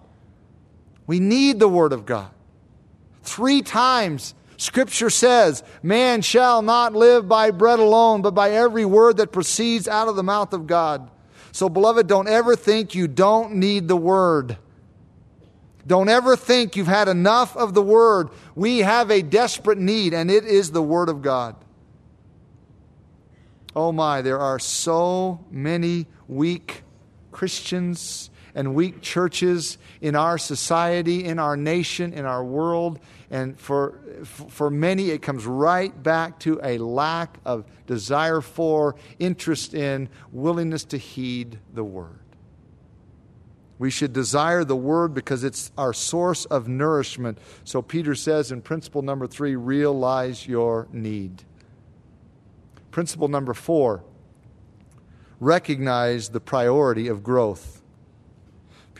We 1.06 1.20
need 1.20 1.60
the 1.60 1.70
Word 1.70 1.94
of 1.94 2.08
God. 2.08 2.32
Three 3.22 3.62
times 3.62 4.34
Scripture 4.58 5.10
says, 5.10 5.64
Man 5.82 6.22
shall 6.22 6.62
not 6.62 6.94
live 6.94 7.28
by 7.28 7.50
bread 7.52 7.80
alone, 7.80 8.22
but 8.22 8.36
by 8.36 8.52
every 8.52 8.86
word 8.86 9.18
that 9.18 9.32
proceeds 9.32 9.88
out 9.88 10.08
of 10.08 10.16
the 10.16 10.24
mouth 10.24 10.54
of 10.54 10.68
God. 10.68 11.10
So, 11.52 11.70
beloved, 11.70 12.08
don't 12.08 12.28
ever 12.28 12.56
think 12.56 12.96
you 12.96 13.08
don't 13.08 13.56
need 13.56 13.88
the 13.88 13.98
Word. 13.98 14.58
Don't 15.86 16.10
ever 16.10 16.36
think 16.36 16.76
you've 16.76 16.88
had 16.88 17.08
enough 17.08 17.58
of 17.58 17.74
the 17.74 17.82
Word. 17.82 18.30
We 18.56 18.80
have 18.80 19.12
a 19.12 19.22
desperate 19.22 19.78
need, 19.78 20.14
and 20.14 20.32
it 20.32 20.46
is 20.46 20.72
the 20.72 20.82
Word 20.82 21.10
of 21.10 21.22
God. 21.22 21.56
Oh 23.76 23.92
my, 23.92 24.22
there 24.22 24.40
are 24.40 24.60
so 24.60 25.46
many 25.50 26.06
weak 26.28 26.84
Christians 27.32 28.30
and 28.54 28.76
weak 28.76 29.02
churches 29.02 29.78
in 30.02 30.16
our 30.16 30.38
society, 30.38 31.24
in 31.24 31.40
our 31.40 31.56
nation, 31.56 32.14
in 32.14 32.26
our 32.26 32.44
world. 32.44 33.00
And 33.32 33.58
for, 33.58 33.98
for 34.26 34.70
many, 34.70 35.10
it 35.10 35.22
comes 35.22 35.46
right 35.46 36.04
back 36.04 36.38
to 36.39 36.60
a 36.62 36.78
lack 36.78 37.39
of 37.46 37.65
desire 37.88 38.41
for, 38.41 38.98
interest 39.20 39.74
in, 39.74 40.10
willingness 40.34 40.84
to 40.86 40.98
heed 40.98 41.58
the 41.74 41.84
word. 41.84 42.20
We 43.80 43.89
should 43.89 44.12
desire 44.12 44.65
the 44.65 44.76
word 44.76 45.13
because 45.13 45.46
it's 45.46 45.72
our 45.78 45.94
source 45.94 46.44
of 46.46 46.67
nourishment. 46.67 47.39
So 47.63 47.82
Peter 47.82 48.15
says 48.15 48.52
in 48.52 48.62
principle 48.62 49.02
number 49.02 49.28
three 49.28 49.56
realize 49.56 50.46
your 50.46 50.89
need. 50.91 51.44
Principle 52.91 53.30
number 53.30 53.54
four 53.54 54.04
recognize 55.39 56.30
the 56.30 56.41
priority 56.41 57.08
of 57.08 57.24
growth. 57.24 57.81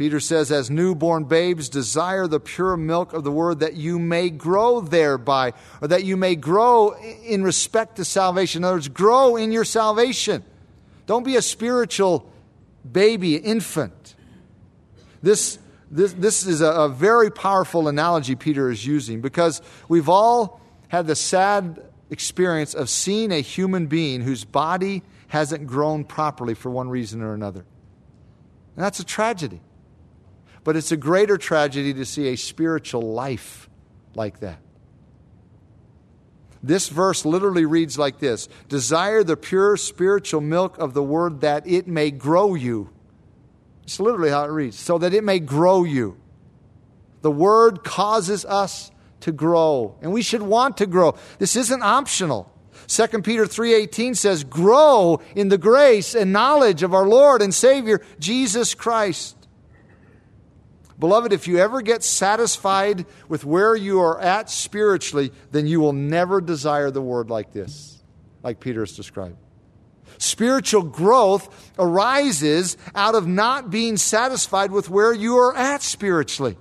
Peter 0.02 0.20
says, 0.20 0.52
as 0.52 0.72
newborn 0.72 1.26
babes, 1.26 1.70
desire 1.70 2.26
the 2.26 2.40
pure 2.40 2.76
milk 2.76 3.14
of 3.14 3.24
the 3.24 3.32
word 3.32 3.60
that 3.60 3.76
you 3.76 4.00
may 4.00 4.32
grow 4.32 4.82
thereby, 4.82 5.54
or 5.80 5.88
that 5.90 6.04
you 6.04 6.18
may 6.18 6.36
grow 6.36 6.96
in 7.24 7.44
respect 7.44 7.98
to 7.98 8.04
salvation. 8.04 8.62
In 8.62 8.64
other 8.64 8.78
words, 8.78 8.88
grow 8.88 9.36
in 9.36 9.52
your 9.52 9.64
salvation. 9.64 10.44
Don't 11.06 11.22
be 11.22 11.36
a 11.36 11.42
spiritual 11.44 12.28
baby, 12.92 13.36
infant. 13.36 14.16
This, 15.22 15.60
this, 15.92 16.14
this 16.14 16.48
is 16.48 16.62
a, 16.62 16.72
a 16.72 16.90
very 16.90 17.30
powerful 17.30 17.88
analogy 17.88 18.34
Peter 18.34 18.72
is 18.72 18.84
using 18.84 19.22
because 19.22 19.62
we've 19.88 20.10
all 20.10 20.62
had 20.88 21.06
the 21.06 21.16
sad 21.16 21.80
experience 22.10 22.74
of 22.74 22.90
seeing 22.90 23.32
a 23.32 23.42
human 23.42 23.86
being 23.86 24.22
whose 24.22 24.46
body 24.46 25.04
hasn't 25.28 25.68
grown 25.68 26.06
properly 26.06 26.56
for 26.56 26.72
one 26.72 26.90
reason 26.90 27.22
or 27.22 27.36
another. 27.36 27.64
And 28.76 28.84
that's 28.84 29.00
a 29.00 29.06
tragedy. 29.06 29.62
But 30.64 30.76
it's 30.76 30.92
a 30.92 30.98
greater 30.98 31.38
tragedy 31.38 31.94
to 31.96 32.06
see 32.06 32.28
a 32.28 32.36
spiritual 32.36 33.02
life 33.02 33.70
like 34.16 34.40
that. 34.42 34.60
This 36.64 36.90
verse 36.90 37.26
literally 37.26 37.66
reads 37.66 37.98
like 37.98 38.20
this 38.20 38.48
Desire 38.70 39.24
the 39.24 39.38
pure 39.38 39.78
spiritual 39.78 40.42
milk 40.42 40.78
of 40.78 40.94
the 40.94 41.04
word 41.04 41.42
that 41.42 41.68
it 41.68 41.88
may 41.88 42.12
grow 42.12 42.54
you. 42.54 42.90
It's 43.84 44.00
literally 44.00 44.30
how 44.30 44.44
it 44.46 44.52
reads. 44.52 44.78
So 44.78 44.98
that 45.00 45.14
it 45.14 45.24
may 45.24 45.40
grow 45.40 45.84
you. 45.84 46.18
The 47.22 47.32
word 47.32 47.84
causes 47.84 48.46
us 48.46 48.92
to 49.22 49.32
grow, 49.32 49.96
and 50.02 50.12
we 50.12 50.22
should 50.22 50.42
want 50.42 50.78
to 50.78 50.88
grow. 50.88 51.16
This 51.40 51.56
isn't 51.56 51.84
optional. 51.84 52.52
2 52.88 53.24
Peter 53.24 53.46
3:18 53.46 54.16
says, 54.16 54.44
"Grow 54.44 55.20
in 55.36 55.50
the 55.50 55.58
grace 55.58 56.16
and 56.16 56.34
knowledge 56.34 56.84
of 56.84 56.94
our 56.94 57.08
Lord 57.08 57.42
and 57.42 57.54
Savior 57.54 58.02
Jesus 58.20 58.74
Christ." 58.74 59.36
Beloved, 61.02 61.34
if 61.34 61.48
you 61.48 61.58
ever 61.58 61.82
get 61.82 62.04
satisfied 62.04 63.08
with 63.28 63.44
where 63.44 63.76
you 63.76 64.02
are 64.02 64.22
at 64.22 64.52
spiritually, 64.52 65.32
then 65.50 65.66
you 65.66 65.80
will 65.80 65.94
never 65.94 66.40
desire 66.40 66.92
the 66.92 67.02
word 67.02 67.32
like 67.32 67.52
this, 67.52 68.04
like 68.44 68.60
Peter 68.60 68.82
has 68.82 68.96
described. 68.96 69.38
Spiritual 70.20 70.84
growth 70.84 71.72
arises 71.80 72.78
out 72.94 73.16
of 73.16 73.26
not 73.26 73.72
being 73.72 73.98
satisfied 73.98 74.70
with 74.70 74.92
where 74.92 75.12
you 75.12 75.38
are 75.38 75.58
at 75.58 75.82
spiritually. 75.82 76.56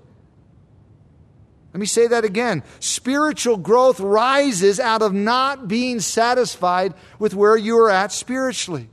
Let 1.75 1.81
me 1.81 1.85
say 1.85 2.07
that 2.07 2.25
again. 2.25 2.63
Spiritual 2.79 3.59
growth 3.59 4.01
rises 4.01 4.81
out 4.81 5.03
of 5.03 5.13
not 5.13 5.69
being 5.69 6.01
satisfied 6.01 6.95
with 7.19 7.35
where 7.35 7.59
you 7.59 7.77
are 7.77 7.91
at 7.91 8.11
spiritually. 8.11 8.89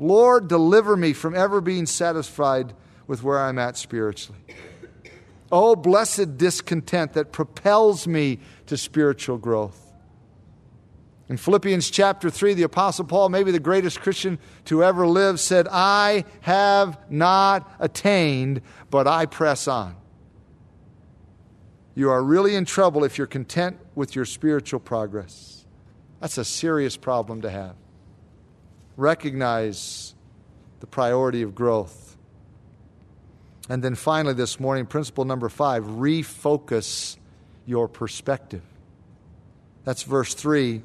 Lord, 0.00 0.48
deliver 0.48 0.96
me 0.96 1.12
from 1.12 1.36
ever 1.36 1.60
being 1.60 1.86
satisfied 1.86 2.74
with 3.06 3.22
where 3.22 3.40
I'm 3.40 3.58
at 3.58 3.76
spiritually. 3.76 4.38
Oh, 5.52 5.76
blessed 5.76 6.36
discontent 6.36 7.12
that 7.12 7.30
propels 7.30 8.06
me 8.06 8.40
to 8.66 8.76
spiritual 8.76 9.38
growth. 9.38 9.80
In 11.28 11.36
Philippians 11.38 11.90
chapter 11.90 12.28
3, 12.28 12.54
the 12.54 12.64
Apostle 12.64 13.06
Paul, 13.06 13.30
maybe 13.30 13.50
the 13.50 13.58
greatest 13.58 14.00
Christian 14.00 14.38
to 14.66 14.84
ever 14.84 15.06
live, 15.06 15.40
said, 15.40 15.66
I 15.70 16.24
have 16.42 16.98
not 17.10 17.70
attained, 17.78 18.60
but 18.90 19.06
I 19.06 19.26
press 19.26 19.66
on. 19.66 19.96
you 21.94 22.10
are 22.10 22.22
really 22.22 22.54
in 22.56 22.64
trouble 22.64 23.04
if 23.04 23.16
you're 23.16 23.26
content 23.26 23.78
with 23.94 24.16
your 24.16 24.24
spiritual 24.24 24.80
progress. 24.80 25.64
That's 26.20 26.38
a 26.38 26.44
serious 26.44 26.96
problem 26.96 27.42
to 27.42 27.50
have. 27.50 27.76
Recognize 28.96 30.14
the 30.80 30.86
priority 30.86 31.42
of 31.42 31.54
growth. 31.54 32.03
And 33.68 33.82
then 33.82 33.94
finally, 33.94 34.34
this 34.34 34.60
morning, 34.60 34.86
principle 34.86 35.24
number 35.24 35.48
five 35.48 35.84
refocus 35.84 37.16
your 37.66 37.88
perspective. 37.88 38.62
That's 39.84 40.02
verse 40.02 40.34
3. 40.34 40.82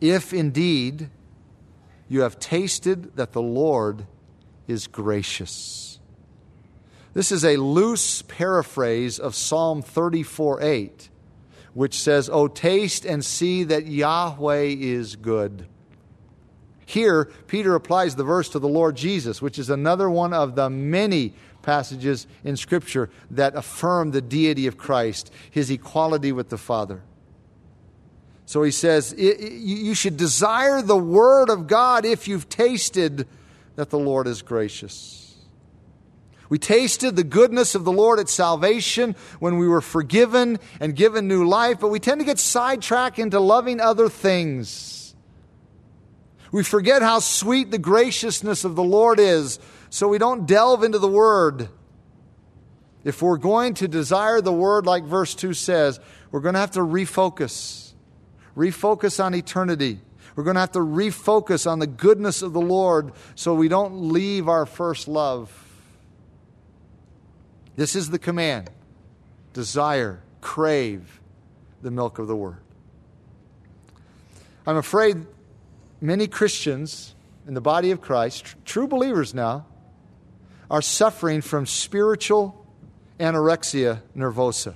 If 0.00 0.32
indeed 0.32 1.10
you 2.08 2.22
have 2.22 2.38
tasted 2.38 3.16
that 3.16 3.32
the 3.32 3.42
Lord 3.42 4.06
is 4.66 4.86
gracious. 4.86 6.00
This 7.14 7.32
is 7.32 7.44
a 7.44 7.56
loose 7.56 8.22
paraphrase 8.22 9.18
of 9.18 9.34
Psalm 9.34 9.82
34 9.82 10.62
8, 10.62 11.08
which 11.72 11.94
says, 11.98 12.28
Oh, 12.30 12.46
taste 12.48 13.04
and 13.04 13.24
see 13.24 13.64
that 13.64 13.86
Yahweh 13.86 14.74
is 14.78 15.16
good. 15.16 15.66
Here, 16.84 17.24
Peter 17.48 17.74
applies 17.74 18.14
the 18.14 18.22
verse 18.22 18.48
to 18.50 18.60
the 18.60 18.68
Lord 18.68 18.96
Jesus, 18.96 19.42
which 19.42 19.58
is 19.58 19.70
another 19.70 20.08
one 20.08 20.32
of 20.32 20.54
the 20.54 20.70
many 20.70 21.34
passages 21.66 22.28
in 22.44 22.56
Scripture 22.56 23.10
that 23.32 23.56
affirm 23.56 24.12
the 24.12 24.22
deity 24.22 24.68
of 24.68 24.78
Christ, 24.78 25.32
his 25.50 25.68
equality 25.68 26.30
with 26.30 26.48
the 26.48 26.56
Father. 26.56 27.02
So 28.46 28.62
he 28.62 28.70
says, 28.70 29.12
You 29.18 29.94
should 29.94 30.16
desire 30.16 30.80
the 30.80 30.96
Word 30.96 31.50
of 31.50 31.66
God 31.66 32.04
if 32.04 32.28
you've 32.28 32.48
tasted 32.48 33.26
that 33.74 33.90
the 33.90 33.98
Lord 33.98 34.28
is 34.28 34.40
gracious. 34.42 35.34
We 36.48 36.58
tasted 36.60 37.16
the 37.16 37.24
goodness 37.24 37.74
of 37.74 37.84
the 37.84 37.90
Lord 37.90 38.20
at 38.20 38.28
salvation 38.28 39.16
when 39.40 39.58
we 39.58 39.66
were 39.66 39.80
forgiven 39.80 40.60
and 40.78 40.94
given 40.94 41.26
new 41.26 41.48
life, 41.48 41.80
but 41.80 41.88
we 41.88 41.98
tend 41.98 42.20
to 42.20 42.24
get 42.24 42.38
sidetracked 42.38 43.18
into 43.18 43.40
loving 43.40 43.80
other 43.80 44.08
things. 44.08 45.16
We 46.52 46.62
forget 46.62 47.02
how 47.02 47.18
sweet 47.18 47.72
the 47.72 47.78
graciousness 47.78 48.64
of 48.64 48.76
the 48.76 48.84
Lord 48.84 49.18
is, 49.18 49.58
so 49.90 50.08
we 50.08 50.18
don't 50.18 50.46
delve 50.46 50.82
into 50.82 50.98
the 50.98 51.08
Word. 51.08 51.68
If 53.04 53.22
we're 53.22 53.38
going 53.38 53.74
to 53.74 53.88
desire 53.88 54.40
the 54.40 54.52
Word, 54.52 54.86
like 54.86 55.04
verse 55.04 55.34
2 55.34 55.54
says, 55.54 56.00
we're 56.30 56.40
going 56.40 56.54
to 56.54 56.60
have 56.60 56.72
to 56.72 56.80
refocus 56.80 57.86
refocus 58.56 59.22
on 59.22 59.34
eternity. 59.34 60.00
We're 60.34 60.44
going 60.44 60.54
to 60.54 60.60
have 60.60 60.72
to 60.72 60.80
refocus 60.80 61.70
on 61.70 61.78
the 61.78 61.86
goodness 61.86 62.42
of 62.42 62.52
the 62.52 62.60
Lord 62.60 63.12
so 63.34 63.54
we 63.54 63.68
don't 63.68 64.12
leave 64.12 64.48
our 64.48 64.66
first 64.66 65.08
love. 65.08 65.52
This 67.76 67.94
is 67.94 68.10
the 68.10 68.18
command 68.18 68.70
desire, 69.52 70.22
crave 70.40 71.20
the 71.82 71.90
milk 71.90 72.18
of 72.18 72.26
the 72.26 72.36
Word. 72.36 72.58
I'm 74.66 74.76
afraid 74.76 75.26
many 76.00 76.26
Christians 76.26 77.14
in 77.46 77.54
the 77.54 77.60
body 77.60 77.90
of 77.90 78.00
Christ, 78.00 78.44
tr- 78.44 78.56
true 78.64 78.88
believers 78.88 79.32
now, 79.32 79.66
are 80.70 80.82
suffering 80.82 81.40
from 81.40 81.66
spiritual 81.66 82.66
anorexia 83.18 84.02
nervosa. 84.16 84.74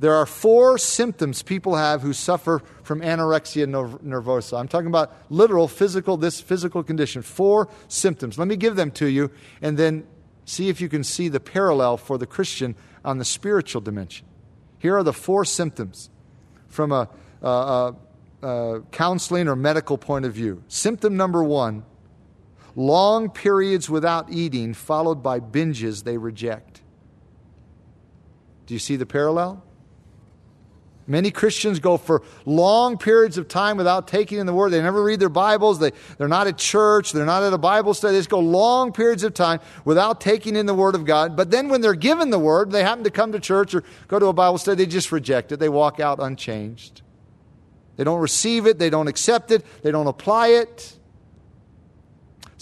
There 0.00 0.14
are 0.14 0.26
four 0.26 0.76
symptoms 0.76 1.42
people 1.42 1.76
have 1.76 2.02
who 2.02 2.12
suffer 2.12 2.62
from 2.82 3.00
anorexia 3.00 3.66
nervosa. 3.66 4.58
I'm 4.58 4.68
talking 4.68 4.88
about 4.88 5.12
literal 5.30 5.68
physical, 5.68 6.16
this 6.16 6.40
physical 6.40 6.82
condition. 6.82 7.22
Four 7.22 7.68
symptoms. 7.88 8.38
Let 8.38 8.48
me 8.48 8.56
give 8.56 8.76
them 8.76 8.90
to 8.92 9.06
you 9.06 9.30
and 9.62 9.78
then 9.78 10.06
see 10.44 10.68
if 10.68 10.80
you 10.80 10.88
can 10.88 11.04
see 11.04 11.28
the 11.28 11.40
parallel 11.40 11.96
for 11.96 12.18
the 12.18 12.26
Christian 12.26 12.74
on 13.04 13.18
the 13.18 13.24
spiritual 13.24 13.80
dimension. 13.80 14.26
Here 14.78 14.96
are 14.96 15.02
the 15.02 15.12
four 15.12 15.44
symptoms 15.44 16.10
from 16.68 16.92
a, 16.92 17.08
a, 17.40 17.48
a, 17.48 18.46
a 18.46 18.80
counseling 18.90 19.48
or 19.48 19.56
medical 19.56 19.96
point 19.96 20.26
of 20.26 20.34
view. 20.34 20.62
Symptom 20.68 21.16
number 21.16 21.42
one 21.42 21.84
long 22.76 23.30
periods 23.30 23.88
without 23.88 24.30
eating, 24.30 24.74
followed 24.74 25.22
by 25.22 25.40
binges 25.40 26.04
they 26.04 26.18
reject. 26.18 26.82
Do 28.66 28.74
you 28.74 28.80
see 28.80 28.96
the 28.96 29.06
parallel? 29.06 29.62
Many 31.06 31.30
Christians 31.30 31.80
go 31.80 31.98
for 31.98 32.22
long 32.46 32.96
periods 32.96 33.36
of 33.36 33.46
time 33.46 33.76
without 33.76 34.08
taking 34.08 34.38
in 34.38 34.46
the 34.46 34.54
Word. 34.54 34.70
They 34.70 34.80
never 34.80 35.02
read 35.02 35.20
their 35.20 35.28
Bibles. 35.28 35.78
They, 35.78 35.92
they're 36.16 36.28
not 36.28 36.46
at 36.46 36.56
church. 36.56 37.12
They're 37.12 37.26
not 37.26 37.42
at 37.42 37.52
a 37.52 37.58
Bible 37.58 37.92
study. 37.92 38.14
They 38.14 38.20
just 38.20 38.30
go 38.30 38.38
long 38.38 38.90
periods 38.90 39.22
of 39.22 39.34
time 39.34 39.60
without 39.84 40.20
taking 40.20 40.56
in 40.56 40.64
the 40.64 40.74
Word 40.74 40.94
of 40.94 41.04
God. 41.04 41.36
But 41.36 41.50
then 41.50 41.68
when 41.68 41.82
they're 41.82 41.94
given 41.94 42.30
the 42.30 42.38
Word, 42.38 42.70
they 42.70 42.82
happen 42.82 43.04
to 43.04 43.10
come 43.10 43.32
to 43.32 43.40
church 43.40 43.74
or 43.74 43.84
go 44.08 44.18
to 44.18 44.26
a 44.26 44.32
Bible 44.32 44.56
study, 44.56 44.84
they 44.84 44.90
just 44.90 45.12
reject 45.12 45.52
it. 45.52 45.58
They 45.58 45.68
walk 45.68 46.00
out 46.00 46.20
unchanged. 46.20 47.02
They 47.96 48.04
don't 48.04 48.20
receive 48.20 48.66
it. 48.66 48.78
They 48.78 48.88
don't 48.88 49.08
accept 49.08 49.50
it. 49.50 49.64
They 49.82 49.90
don't 49.90 50.06
apply 50.06 50.48
it. 50.48 50.96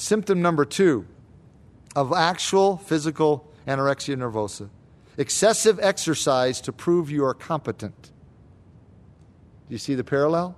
Symptom 0.03 0.42
number 0.42 0.64
two 0.64 1.07
of 1.94 2.12
actual 2.12 2.76
physical 2.76 3.48
anorexia 3.68 4.16
nervosa 4.16 4.68
excessive 5.16 5.78
exercise 5.80 6.61
to 6.62 6.72
prove 6.72 7.09
you 7.09 7.24
are 7.24 7.34
competent. 7.34 8.11
Do 9.68 9.72
you 9.74 9.78
see 9.78 9.94
the 9.94 10.03
parallel? 10.03 10.57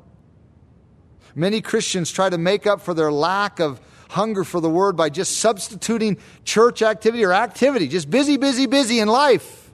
Many 1.35 1.61
Christians 1.61 2.11
try 2.11 2.31
to 2.31 2.39
make 2.39 2.67
up 2.67 2.81
for 2.81 2.95
their 2.95 3.13
lack 3.13 3.61
of 3.61 3.83
hunger 4.09 4.45
for 4.45 4.63
the 4.63 4.71
word 4.71 4.97
by 4.97 5.11
just 5.11 5.37
substituting 5.37 6.17
church 6.47 6.81
activity 6.81 7.23
or 7.23 7.35
activity, 7.35 7.87
just 7.87 8.09
busy, 8.09 8.39
busy, 8.39 8.65
busy 8.65 8.99
in 8.99 9.09
life. 9.09 9.71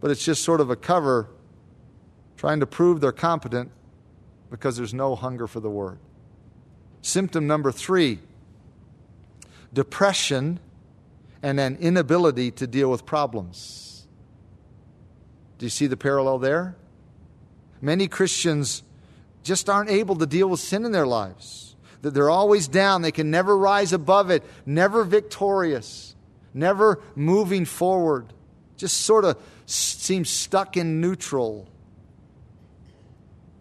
But 0.00 0.10
it's 0.10 0.24
just 0.24 0.42
sort 0.42 0.60
of 0.60 0.68
a 0.68 0.76
cover 0.76 1.28
trying 2.36 2.58
to 2.58 2.66
prove 2.66 3.00
they're 3.00 3.12
competent 3.12 3.70
because 4.50 4.76
there's 4.76 4.94
no 4.94 5.14
hunger 5.14 5.46
for 5.46 5.60
the 5.60 5.70
word. 5.70 6.00
Symptom 7.02 7.46
number 7.46 7.72
three 7.72 8.20
depression 9.72 10.58
and 11.42 11.60
an 11.60 11.76
inability 11.76 12.50
to 12.50 12.66
deal 12.66 12.90
with 12.90 13.06
problems. 13.06 14.06
Do 15.58 15.66
you 15.66 15.70
see 15.70 15.86
the 15.86 15.96
parallel 15.96 16.38
there? 16.38 16.76
Many 17.80 18.08
Christians 18.08 18.82
just 19.42 19.70
aren't 19.70 19.90
able 19.90 20.16
to 20.16 20.26
deal 20.26 20.48
with 20.48 20.60
sin 20.60 20.84
in 20.84 20.92
their 20.92 21.06
lives. 21.06 21.76
That 22.02 22.14
they're 22.14 22.30
always 22.30 22.66
down, 22.66 23.02
they 23.02 23.12
can 23.12 23.30
never 23.30 23.56
rise 23.56 23.92
above 23.92 24.30
it, 24.30 24.42
never 24.64 25.04
victorious, 25.04 26.14
never 26.54 27.00
moving 27.14 27.64
forward, 27.64 28.32
just 28.76 29.02
sort 29.02 29.24
of 29.24 29.36
seem 29.66 30.24
stuck 30.24 30.76
in 30.76 31.00
neutral. 31.00 31.68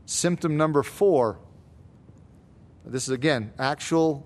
Symptom 0.05 0.57
number 0.57 0.83
four 0.83 1.37
this 2.85 3.03
is 3.03 3.09
again 3.09 3.51
actual 3.59 4.25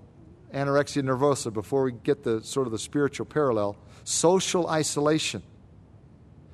anorexia 0.52 1.02
nervosa 1.02 1.52
before 1.52 1.82
we 1.84 1.92
get 1.92 2.22
the 2.22 2.42
sort 2.42 2.66
of 2.66 2.72
the 2.72 2.78
spiritual 2.78 3.26
parallel 3.26 3.76
social 4.04 4.68
isolation. 4.68 5.42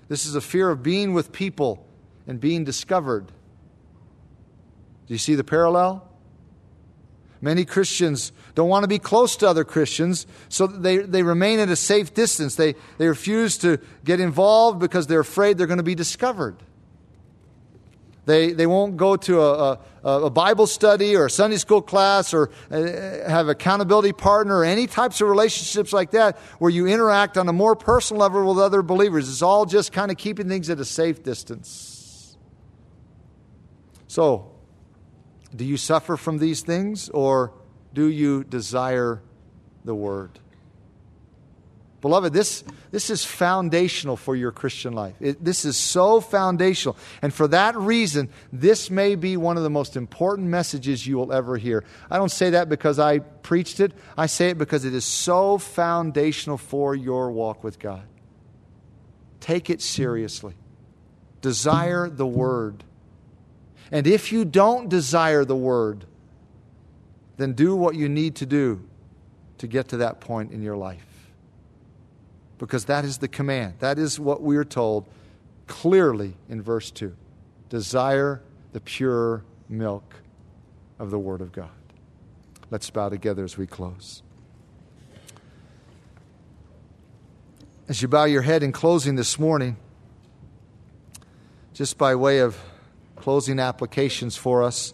This 0.09 0.27
is 0.27 0.35
a 0.35 0.41
fear 0.41 0.71
of 0.71 0.83
being 0.83 1.15
with 1.15 1.33
people 1.33 1.87
and 2.27 2.41
being 2.41 2.65
discovered. 2.65 3.27
Do 3.27 5.15
you 5.15 5.19
see 5.19 5.35
the 5.35 5.45
parallel? 5.45 6.07
Many 7.41 7.65
Christians 7.65 8.33
don't 8.55 8.69
want 8.69 8.85
to 8.85 8.89
be 8.89 8.99
close 8.99 9.37
to 9.37 9.49
other 9.49 9.65
Christians, 9.65 10.27
so 10.49 10.67
they, 10.67 10.99
they 10.99 11.23
remain 11.23 11.59
at 11.59 11.71
a 11.71 11.77
safe 11.77 12.13
distance. 12.13 12.55
They, 12.55 12.75
they 12.99 13.09
refuse 13.09 13.57
to 13.59 13.81
get 14.05 14.21
involved 14.21 14.79
because 14.79 15.07
they're 15.07 15.21
afraid 15.21 15.57
they're 15.57 15.67
going 15.67 15.79
to 15.79 15.83
be 15.83 15.95
discovered. 15.95 16.57
They, 18.27 18.53
they 18.53 18.67
won't 18.67 18.97
go 18.97 19.17
to 19.17 19.41
a, 19.41 19.79
a, 20.05 20.11
a 20.25 20.31
Bible 20.31 20.67
study 20.67 21.17
or 21.17 21.27
a 21.27 21.31
Sunday 21.31 21.57
school 21.57 21.81
class 21.81 22.35
or 22.35 22.51
uh, 22.71 22.77
have 23.29 23.49
accountability 23.49 24.13
partner 24.13 24.59
or 24.59 24.65
any 24.65 24.87
types 24.87 25.21
of 25.21 25.29
relationships 25.29 25.93
like 25.93 26.11
that 26.13 26.39
where 26.59 26.71
you 26.71 26.87
interact 26.87 27.39
on 27.39 27.49
a 27.49 27.53
more 27.53 27.75
personal 27.75 28.21
level 28.21 28.47
with 28.47 28.63
other 28.63 28.83
believers. 28.83 29.29
It's 29.29 29.43
all 29.43 29.65
just 29.65 29.93
kind 29.93 30.11
of 30.11 30.17
keeping 30.17 30.49
things 30.49 30.69
at 30.69 30.79
a 30.79 30.85
safe 30.85 31.23
distance. 31.23 32.37
So, 34.07 34.53
do 35.55 35.65
you 35.65 35.77
suffer 35.77 36.17
from 36.17 36.39
these 36.39 36.61
things 36.63 37.09
or 37.09 37.53
do 37.95 38.09
you 38.09 38.45
desire 38.45 39.23
the 39.85 39.95
Word? 39.95 40.39
Beloved, 42.01 42.33
this, 42.33 42.65
this 42.91 43.11
is 43.11 43.25
foundational 43.25 44.17
for 44.17 44.35
your 44.35 44.53
Christian 44.53 44.95
life. 44.95 45.15
It, 45.21 45.45
this 45.45 45.67
is 45.67 45.77
so 45.77 46.21
foundational. 46.21 46.97
And 47.21 47.33
for 47.33 47.47
that 47.49 47.77
reason, 47.77 48.31
this 48.53 48.91
may 48.91 49.17
be 49.17 49.37
one 49.37 49.59
of 49.59 49.63
the 49.63 49.71
most 49.71 49.97
important 49.97 50.49
messages 50.49 51.07
you 51.07 51.19
will 51.19 51.33
ever 51.33 51.59
hear. 51.59 51.85
I 52.11 52.17
don't 52.17 52.31
say 52.31 52.51
that 52.51 52.71
because 52.71 52.99
I 52.99 53.19
preached 53.19 53.81
it, 53.81 53.93
I 54.17 54.27
say 54.27 54.49
it 54.49 54.59
because 54.59 54.87
it 54.87 54.95
is 54.95 55.05
so 55.05 55.59
foundational 55.59 56.57
for 56.57 56.95
your 56.95 57.31
walk 57.31 57.63
with 57.63 57.79
God. 57.79 58.07
Take 59.41 59.69
it 59.69 59.83
seriously. 59.83 60.55
Desire 61.43 62.09
the 62.09 62.27
Word. 62.27 62.83
And 63.93 64.07
if 64.07 64.33
you 64.33 64.47
don't 64.47 64.89
desire 64.89 65.45
the 65.45 65.57
Word, 65.57 66.07
then 67.37 67.53
do 67.53 67.77
what 67.77 67.95
you 67.95 68.09
need 68.09 68.37
to 68.37 68.47
do 68.47 68.89
to 69.59 69.67
get 69.67 69.89
to 69.89 69.99
that 69.99 70.21
point 70.21 70.53
in 70.53 70.63
your 70.63 70.77
life. 70.77 71.10
Because 72.61 72.85
that 72.85 73.07
is 73.07 73.19
the 73.19 73.27
command. 73.27 73.75
That 73.79 73.99
is 73.99 74.21
what 74.21 74.43
we 74.43 74.59
are 74.59 74.65
told 74.65 75.09
clearly 75.67 76.35
in 76.47 76.61
verse 76.61 76.91
2. 76.91 77.17
Desire 77.71 78.43
the 78.75 78.81
pure 78.81 79.43
milk 79.69 80.17
of 80.99 81.11
the 81.11 81.19
Word 81.19 81.41
of 81.41 81.53
God. 81.53 81.71
Let's 82.71 82.91
bow 82.91 83.09
together 83.09 83.45
as 83.45 83.57
we 83.57 83.67
close. 83.67 84.23
As 87.89 88.03
you 88.03 88.09
bow 88.09 88.25
your 88.25 88.43
head 88.43 88.63
in 88.63 88.73
closing 88.73 89.17
this 89.17 89.39
morning, 89.39 89.79
just 91.73 91.97
by 91.97 92.15
way 92.15 92.41
of 92.41 92.59
closing 93.17 93.59
applications 93.59 94.37
for 94.37 94.63
us, 94.63 94.93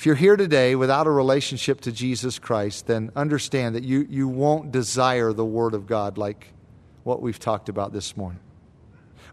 if 0.00 0.06
you're 0.06 0.14
here 0.14 0.36
today 0.38 0.74
without 0.74 1.06
a 1.06 1.10
relationship 1.10 1.82
to 1.82 1.92
Jesus 1.92 2.38
Christ, 2.38 2.86
then 2.86 3.12
understand 3.14 3.74
that 3.74 3.84
you, 3.84 4.06
you 4.08 4.28
won't 4.28 4.72
desire 4.72 5.34
the 5.34 5.44
Word 5.44 5.74
of 5.74 5.86
God 5.86 6.16
like 6.16 6.54
what 7.02 7.20
we've 7.20 7.38
talked 7.38 7.68
about 7.68 7.92
this 7.92 8.16
morning. 8.16 8.40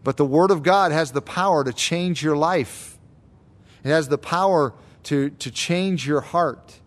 But 0.04 0.18
the 0.18 0.26
Word 0.26 0.50
of 0.50 0.62
God 0.62 0.92
has 0.92 1.12
the 1.12 1.22
power 1.22 1.64
to 1.64 1.72
change 1.72 2.22
your 2.22 2.36
life, 2.36 2.98
it 3.82 3.88
has 3.88 4.08
the 4.08 4.18
power 4.18 4.74
to, 5.04 5.30
to 5.30 5.50
change 5.50 6.06
your 6.06 6.20
heart 6.20 6.80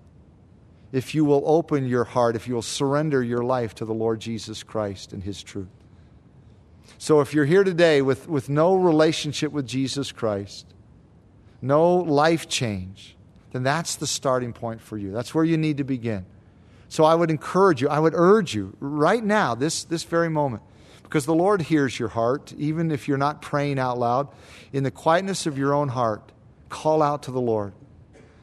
if 0.92 1.16
you 1.16 1.26
will 1.26 1.42
open 1.44 1.88
your 1.88 2.04
heart, 2.04 2.36
if 2.36 2.48
you 2.48 2.54
will 2.54 2.62
surrender 2.62 3.24
your 3.24 3.44
life 3.44 3.74
to 3.74 3.86
the 3.86 3.96
Lord 3.96 4.20
Jesus 4.20 4.62
Christ 4.62 5.12
and 5.12 5.24
His 5.24 5.42
truth. 5.42 5.74
So 7.00 7.20
if 7.20 7.34
you're 7.34 7.46
here 7.46 7.64
today 7.64 8.04
with, 8.04 8.30
with 8.30 8.48
no 8.48 8.76
relationship 8.76 9.52
with 9.52 9.66
Jesus 9.66 10.12
Christ, 10.12 10.68
no 11.64 11.96
life 11.96 12.48
change, 12.48 13.18
then 13.52 13.64
that's 13.64 13.96
the 13.96 14.08
starting 14.08 14.54
point 14.54 14.82
for 14.82 14.98
you. 14.98 15.12
That's 15.12 15.36
where 15.36 15.44
you 15.44 15.58
need 15.58 15.78
to 15.78 15.84
begin. 15.84 16.26
So 16.90 17.06
I 17.06 17.16
would 17.16 17.30
encourage 17.30 17.82
you, 17.82 17.90
I 17.90 18.00
would 18.00 18.14
urge 18.16 18.54
you 18.54 18.76
right 18.80 19.24
now, 19.24 19.56
this, 19.56 19.84
this 19.86 20.04
very 20.04 20.30
moment, 20.30 20.64
because 21.04 21.26
the 21.26 21.36
Lord 21.36 21.62
hears 21.62 21.98
your 21.98 22.10
heart, 22.10 22.54
even 22.58 22.92
if 22.92 23.08
you're 23.08 23.18
not 23.18 23.42
praying 23.42 23.80
out 23.80 23.98
loud, 23.98 24.28
in 24.74 24.84
the 24.84 24.92
quietness 24.92 25.46
of 25.46 25.58
your 25.58 25.74
own 25.74 25.90
heart, 25.90 26.32
call 26.70 27.02
out 27.02 27.24
to 27.24 27.32
the 27.32 27.42
Lord. 27.42 27.74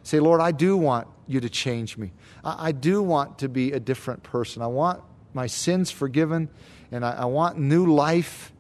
Say, 0.03 0.21
Lord, 0.21 0.41
I 0.41 0.53
do 0.53 0.77
want 0.77 1.09
you 1.27 1.41
to 1.41 1.51
change 1.51 1.99
me. 1.99 2.13
I, 2.43 2.69
I 2.69 2.73
do 2.73 3.03
want 3.03 3.39
to 3.41 3.49
be 3.49 3.73
a 3.73 3.81
different 3.81 4.23
person. 4.23 4.63
I 4.63 4.67
want 4.67 5.03
my 5.35 5.47
sins 5.47 5.91
forgiven, 5.91 6.49
and 6.91 7.05
I, 7.05 7.13
I 7.13 7.25
want 7.27 7.59
new 7.59 7.87
life 7.93 8.53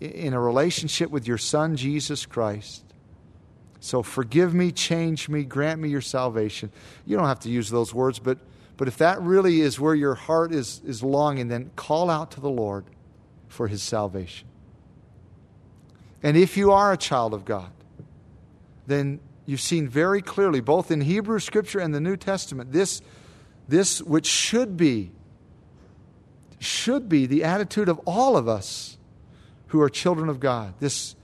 in 0.00 0.32
a 0.32 0.40
relationship 0.40 1.10
with 1.10 1.26
your 1.28 1.38
Son, 1.38 1.76
Jesus 1.76 2.26
Christ. 2.26 2.84
So 3.80 4.02
forgive 4.02 4.54
me, 4.54 4.72
change 4.72 5.28
me, 5.28 5.44
grant 5.44 5.80
me 5.80 5.88
your 5.88 6.00
salvation. 6.00 6.70
You 7.04 7.16
don't 7.16 7.26
have 7.26 7.40
to 7.40 7.50
use 7.50 7.70
those 7.70 7.94
words, 7.94 8.18
but, 8.18 8.38
but 8.76 8.88
if 8.88 8.96
that 8.98 9.20
really 9.20 9.60
is 9.60 9.78
where 9.78 9.94
your 9.94 10.14
heart 10.14 10.52
is, 10.52 10.80
is 10.84 11.02
longing, 11.02 11.48
then 11.48 11.70
call 11.76 12.10
out 12.10 12.30
to 12.32 12.40
the 12.40 12.50
Lord 12.50 12.84
for 13.48 13.68
his 13.68 13.82
salvation. 13.82 14.48
And 16.22 16.36
if 16.36 16.56
you 16.56 16.72
are 16.72 16.92
a 16.92 16.96
child 16.96 17.34
of 17.34 17.44
God, 17.44 17.70
then 18.86 19.20
you've 19.44 19.60
seen 19.60 19.88
very 19.88 20.22
clearly, 20.22 20.60
both 20.60 20.90
in 20.90 21.00
Hebrew 21.00 21.38
Scripture 21.38 21.78
and 21.78 21.94
the 21.94 22.00
New 22.00 22.16
Testament, 22.16 22.72
this, 22.72 23.00
this 23.68 24.02
which 24.02 24.26
should 24.26 24.76
be, 24.76 25.12
should 26.58 27.08
be 27.08 27.26
the 27.26 27.44
attitude 27.44 27.88
of 27.88 28.00
all 28.06 28.36
of 28.36 28.48
us 28.48 28.98
who 29.68 29.80
are 29.80 29.88
children 29.88 30.28
of 30.28 30.40
God. 30.40 30.74
This 30.80 31.14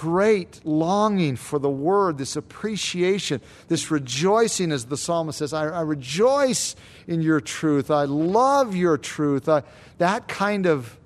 great 0.00 0.64
longing 0.64 1.36
for 1.36 1.58
the 1.58 1.68
word, 1.68 2.16
this 2.16 2.34
appreciation, 2.34 3.38
this 3.68 3.90
rejoicing, 3.90 4.72
as 4.72 4.86
the 4.86 4.96
psalmist 4.96 5.40
says, 5.40 5.52
I, 5.52 5.66
I 5.68 5.82
rejoice 5.82 6.74
in 7.06 7.20
your 7.20 7.38
truth. 7.38 7.90
I 7.90 8.04
love 8.04 8.74
your 8.74 8.96
truth. 8.96 9.46
I, 9.46 9.62
that 9.98 10.26
kind 10.26 10.64
of 10.64 10.98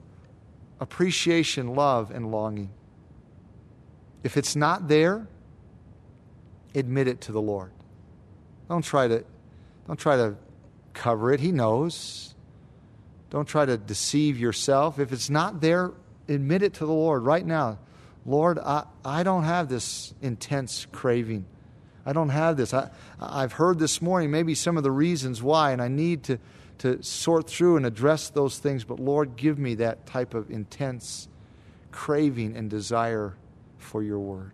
appreciation, 0.79 1.75
love, 1.75 2.13
and 2.13 2.31
longing. 2.31 2.71
If 4.23 4.37
it's 4.37 4.55
not 4.55 4.87
there, 4.87 5.27
admit 6.73 7.09
it 7.09 7.21
to 7.23 7.33
the 7.33 7.43
Lord. 7.43 7.73
Don't 8.69 8.85
try 8.85 9.09
to, 9.09 9.25
don't 9.89 9.99
try 9.99 10.15
to 10.19 10.37
cover 10.93 11.33
it. 11.33 11.41
He 11.41 11.51
knows. 11.51 12.33
Don't 13.31 13.47
try 13.47 13.65
to 13.65 13.77
deceive 13.77 14.39
yourself. 14.39 15.01
If 15.01 15.13
it's 15.13 15.31
not 15.31 15.61
there, 15.61 15.91
admit 16.29 16.63
it 16.63 16.75
to 16.75 16.87
the 16.87 16.93
Lord 16.93 17.25
right 17.25 17.45
now. 17.45 17.79
Lord, 18.27 18.59
I, 18.59 18.85
I 19.05 19.23
don't 19.23 19.45
have 19.45 19.69
this 19.69 20.15
intense 20.23 20.87
craving. 20.93 21.45
I 22.07 22.13
don't 22.13 22.31
have 22.31 22.57
this. 22.57 22.73
I, 22.73 22.91
I've 23.21 23.53
heard 23.53 23.79
this 23.79 24.01
morning 24.01 24.31
maybe 24.31 24.55
some 24.55 24.77
of 24.77 24.83
the 24.83 24.91
reasons 24.91 25.43
why, 25.43 25.73
and 25.73 25.83
I 25.83 25.89
need 25.89 26.25
to, 26.25 26.39
to 26.79 27.03
sort 27.03 27.49
through 27.49 27.77
and 27.77 27.87
address 27.87 28.31
those 28.31 28.59
things. 28.59 28.85
But 28.85 28.99
Lord, 28.99 29.37
give 29.37 29.59
me 29.59 29.75
that 29.77 30.07
type 30.07 30.35
of 30.35 30.51
intense 30.51 31.29
craving 31.93 32.57
and 32.57 32.71
desire 32.71 33.35
for 33.79 34.03
your 34.03 34.19
word. 34.19 34.53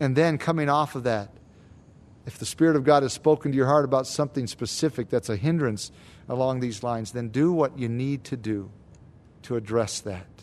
And 0.00 0.16
then 0.16 0.38
coming 0.38 0.68
off 0.68 0.96
of 0.96 1.04
that, 1.04 1.30
if 2.26 2.38
the 2.38 2.46
Spirit 2.46 2.74
of 2.74 2.84
God 2.84 3.02
has 3.02 3.12
spoken 3.12 3.52
to 3.52 3.56
your 3.56 3.66
heart 3.66 3.84
about 3.84 4.06
something 4.06 4.46
specific 4.46 5.08
that's 5.08 5.28
a 5.28 5.36
hindrance 5.36 5.92
along 6.28 6.60
these 6.60 6.82
lines, 6.82 7.12
then 7.12 7.28
do 7.28 7.52
what 7.52 7.78
you 7.78 7.88
need 7.88 8.24
to 8.24 8.36
do 8.36 8.70
to 9.42 9.56
address 9.56 10.00
that 10.00 10.33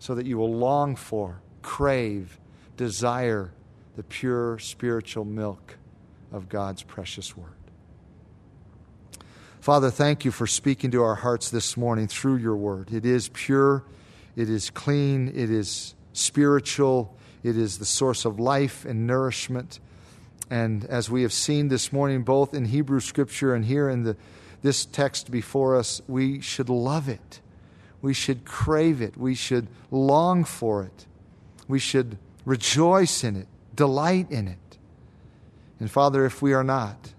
so 0.00 0.14
that 0.14 0.26
you 0.26 0.38
will 0.38 0.52
long 0.52 0.96
for, 0.96 1.40
crave, 1.62 2.40
desire 2.76 3.52
the 3.96 4.02
pure 4.02 4.58
spiritual 4.58 5.26
milk 5.26 5.76
of 6.32 6.48
God's 6.48 6.82
precious 6.82 7.36
word. 7.36 7.52
Father, 9.60 9.90
thank 9.90 10.24
you 10.24 10.30
for 10.30 10.46
speaking 10.46 10.90
to 10.92 11.02
our 11.02 11.16
hearts 11.16 11.50
this 11.50 11.76
morning 11.76 12.08
through 12.08 12.36
your 12.36 12.56
word. 12.56 12.90
It 12.92 13.04
is 13.04 13.28
pure, 13.28 13.84
it 14.36 14.48
is 14.48 14.70
clean, 14.70 15.28
it 15.28 15.50
is 15.50 15.94
spiritual, 16.14 17.14
it 17.42 17.58
is 17.58 17.78
the 17.78 17.84
source 17.84 18.24
of 18.24 18.40
life 18.40 18.86
and 18.86 19.06
nourishment. 19.06 19.80
And 20.48 20.86
as 20.86 21.10
we 21.10 21.22
have 21.22 21.32
seen 21.32 21.68
this 21.68 21.92
morning, 21.92 22.22
both 22.22 22.54
in 22.54 22.64
Hebrew 22.64 23.00
scripture 23.00 23.54
and 23.54 23.66
here 23.66 23.90
in 23.90 24.04
the, 24.04 24.16
this 24.62 24.86
text 24.86 25.30
before 25.30 25.76
us, 25.76 26.00
we 26.08 26.40
should 26.40 26.70
love 26.70 27.06
it 27.06 27.40
we 28.02 28.14
should 28.14 28.44
crave 28.44 29.02
it. 29.02 29.16
We 29.16 29.34
should 29.34 29.68
long 29.90 30.44
for 30.44 30.82
it. 30.82 31.06
We 31.68 31.78
should 31.78 32.18
rejoice 32.44 33.22
in 33.22 33.36
it, 33.36 33.46
delight 33.74 34.30
in 34.30 34.48
it. 34.48 34.78
And 35.78 35.90
Father, 35.90 36.24
if 36.24 36.42
we 36.42 36.52
are 36.52 36.64
not, 36.64 37.12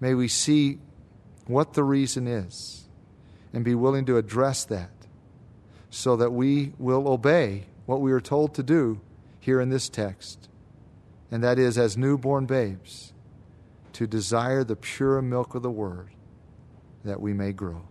may 0.00 0.14
we 0.14 0.28
see 0.28 0.78
what 1.46 1.74
the 1.74 1.84
reason 1.84 2.26
is 2.26 2.88
and 3.52 3.64
be 3.64 3.74
willing 3.74 4.04
to 4.06 4.16
address 4.16 4.64
that 4.64 4.90
so 5.90 6.16
that 6.16 6.30
we 6.30 6.72
will 6.78 7.08
obey 7.08 7.64
what 7.86 8.00
we 8.00 8.12
are 8.12 8.20
told 8.20 8.54
to 8.54 8.62
do 8.62 9.00
here 9.40 9.60
in 9.60 9.70
this 9.70 9.88
text. 9.88 10.48
And 11.30 11.42
that 11.42 11.58
is, 11.58 11.78
as 11.78 11.96
newborn 11.96 12.46
babes, 12.46 13.12
to 13.94 14.06
desire 14.06 14.62
the 14.62 14.76
pure 14.76 15.22
milk 15.22 15.54
of 15.54 15.62
the 15.62 15.70
Word 15.70 16.10
that 17.04 17.20
we 17.20 17.32
may 17.32 17.52
grow. 17.52 17.82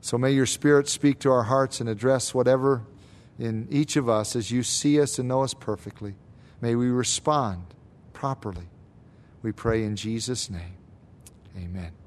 So 0.00 0.16
may 0.16 0.32
your 0.32 0.46
Spirit 0.46 0.88
speak 0.88 1.18
to 1.20 1.30
our 1.30 1.44
hearts 1.44 1.80
and 1.80 1.88
address 1.88 2.34
whatever 2.34 2.82
in 3.38 3.66
each 3.70 3.96
of 3.96 4.08
us 4.08 4.34
as 4.36 4.50
you 4.50 4.62
see 4.62 5.00
us 5.00 5.18
and 5.18 5.28
know 5.28 5.42
us 5.42 5.54
perfectly. 5.54 6.14
May 6.60 6.74
we 6.74 6.88
respond 6.88 7.64
properly. 8.12 8.68
We 9.42 9.52
pray 9.52 9.84
in 9.84 9.96
Jesus' 9.96 10.50
name. 10.50 10.76
Amen. 11.56 11.99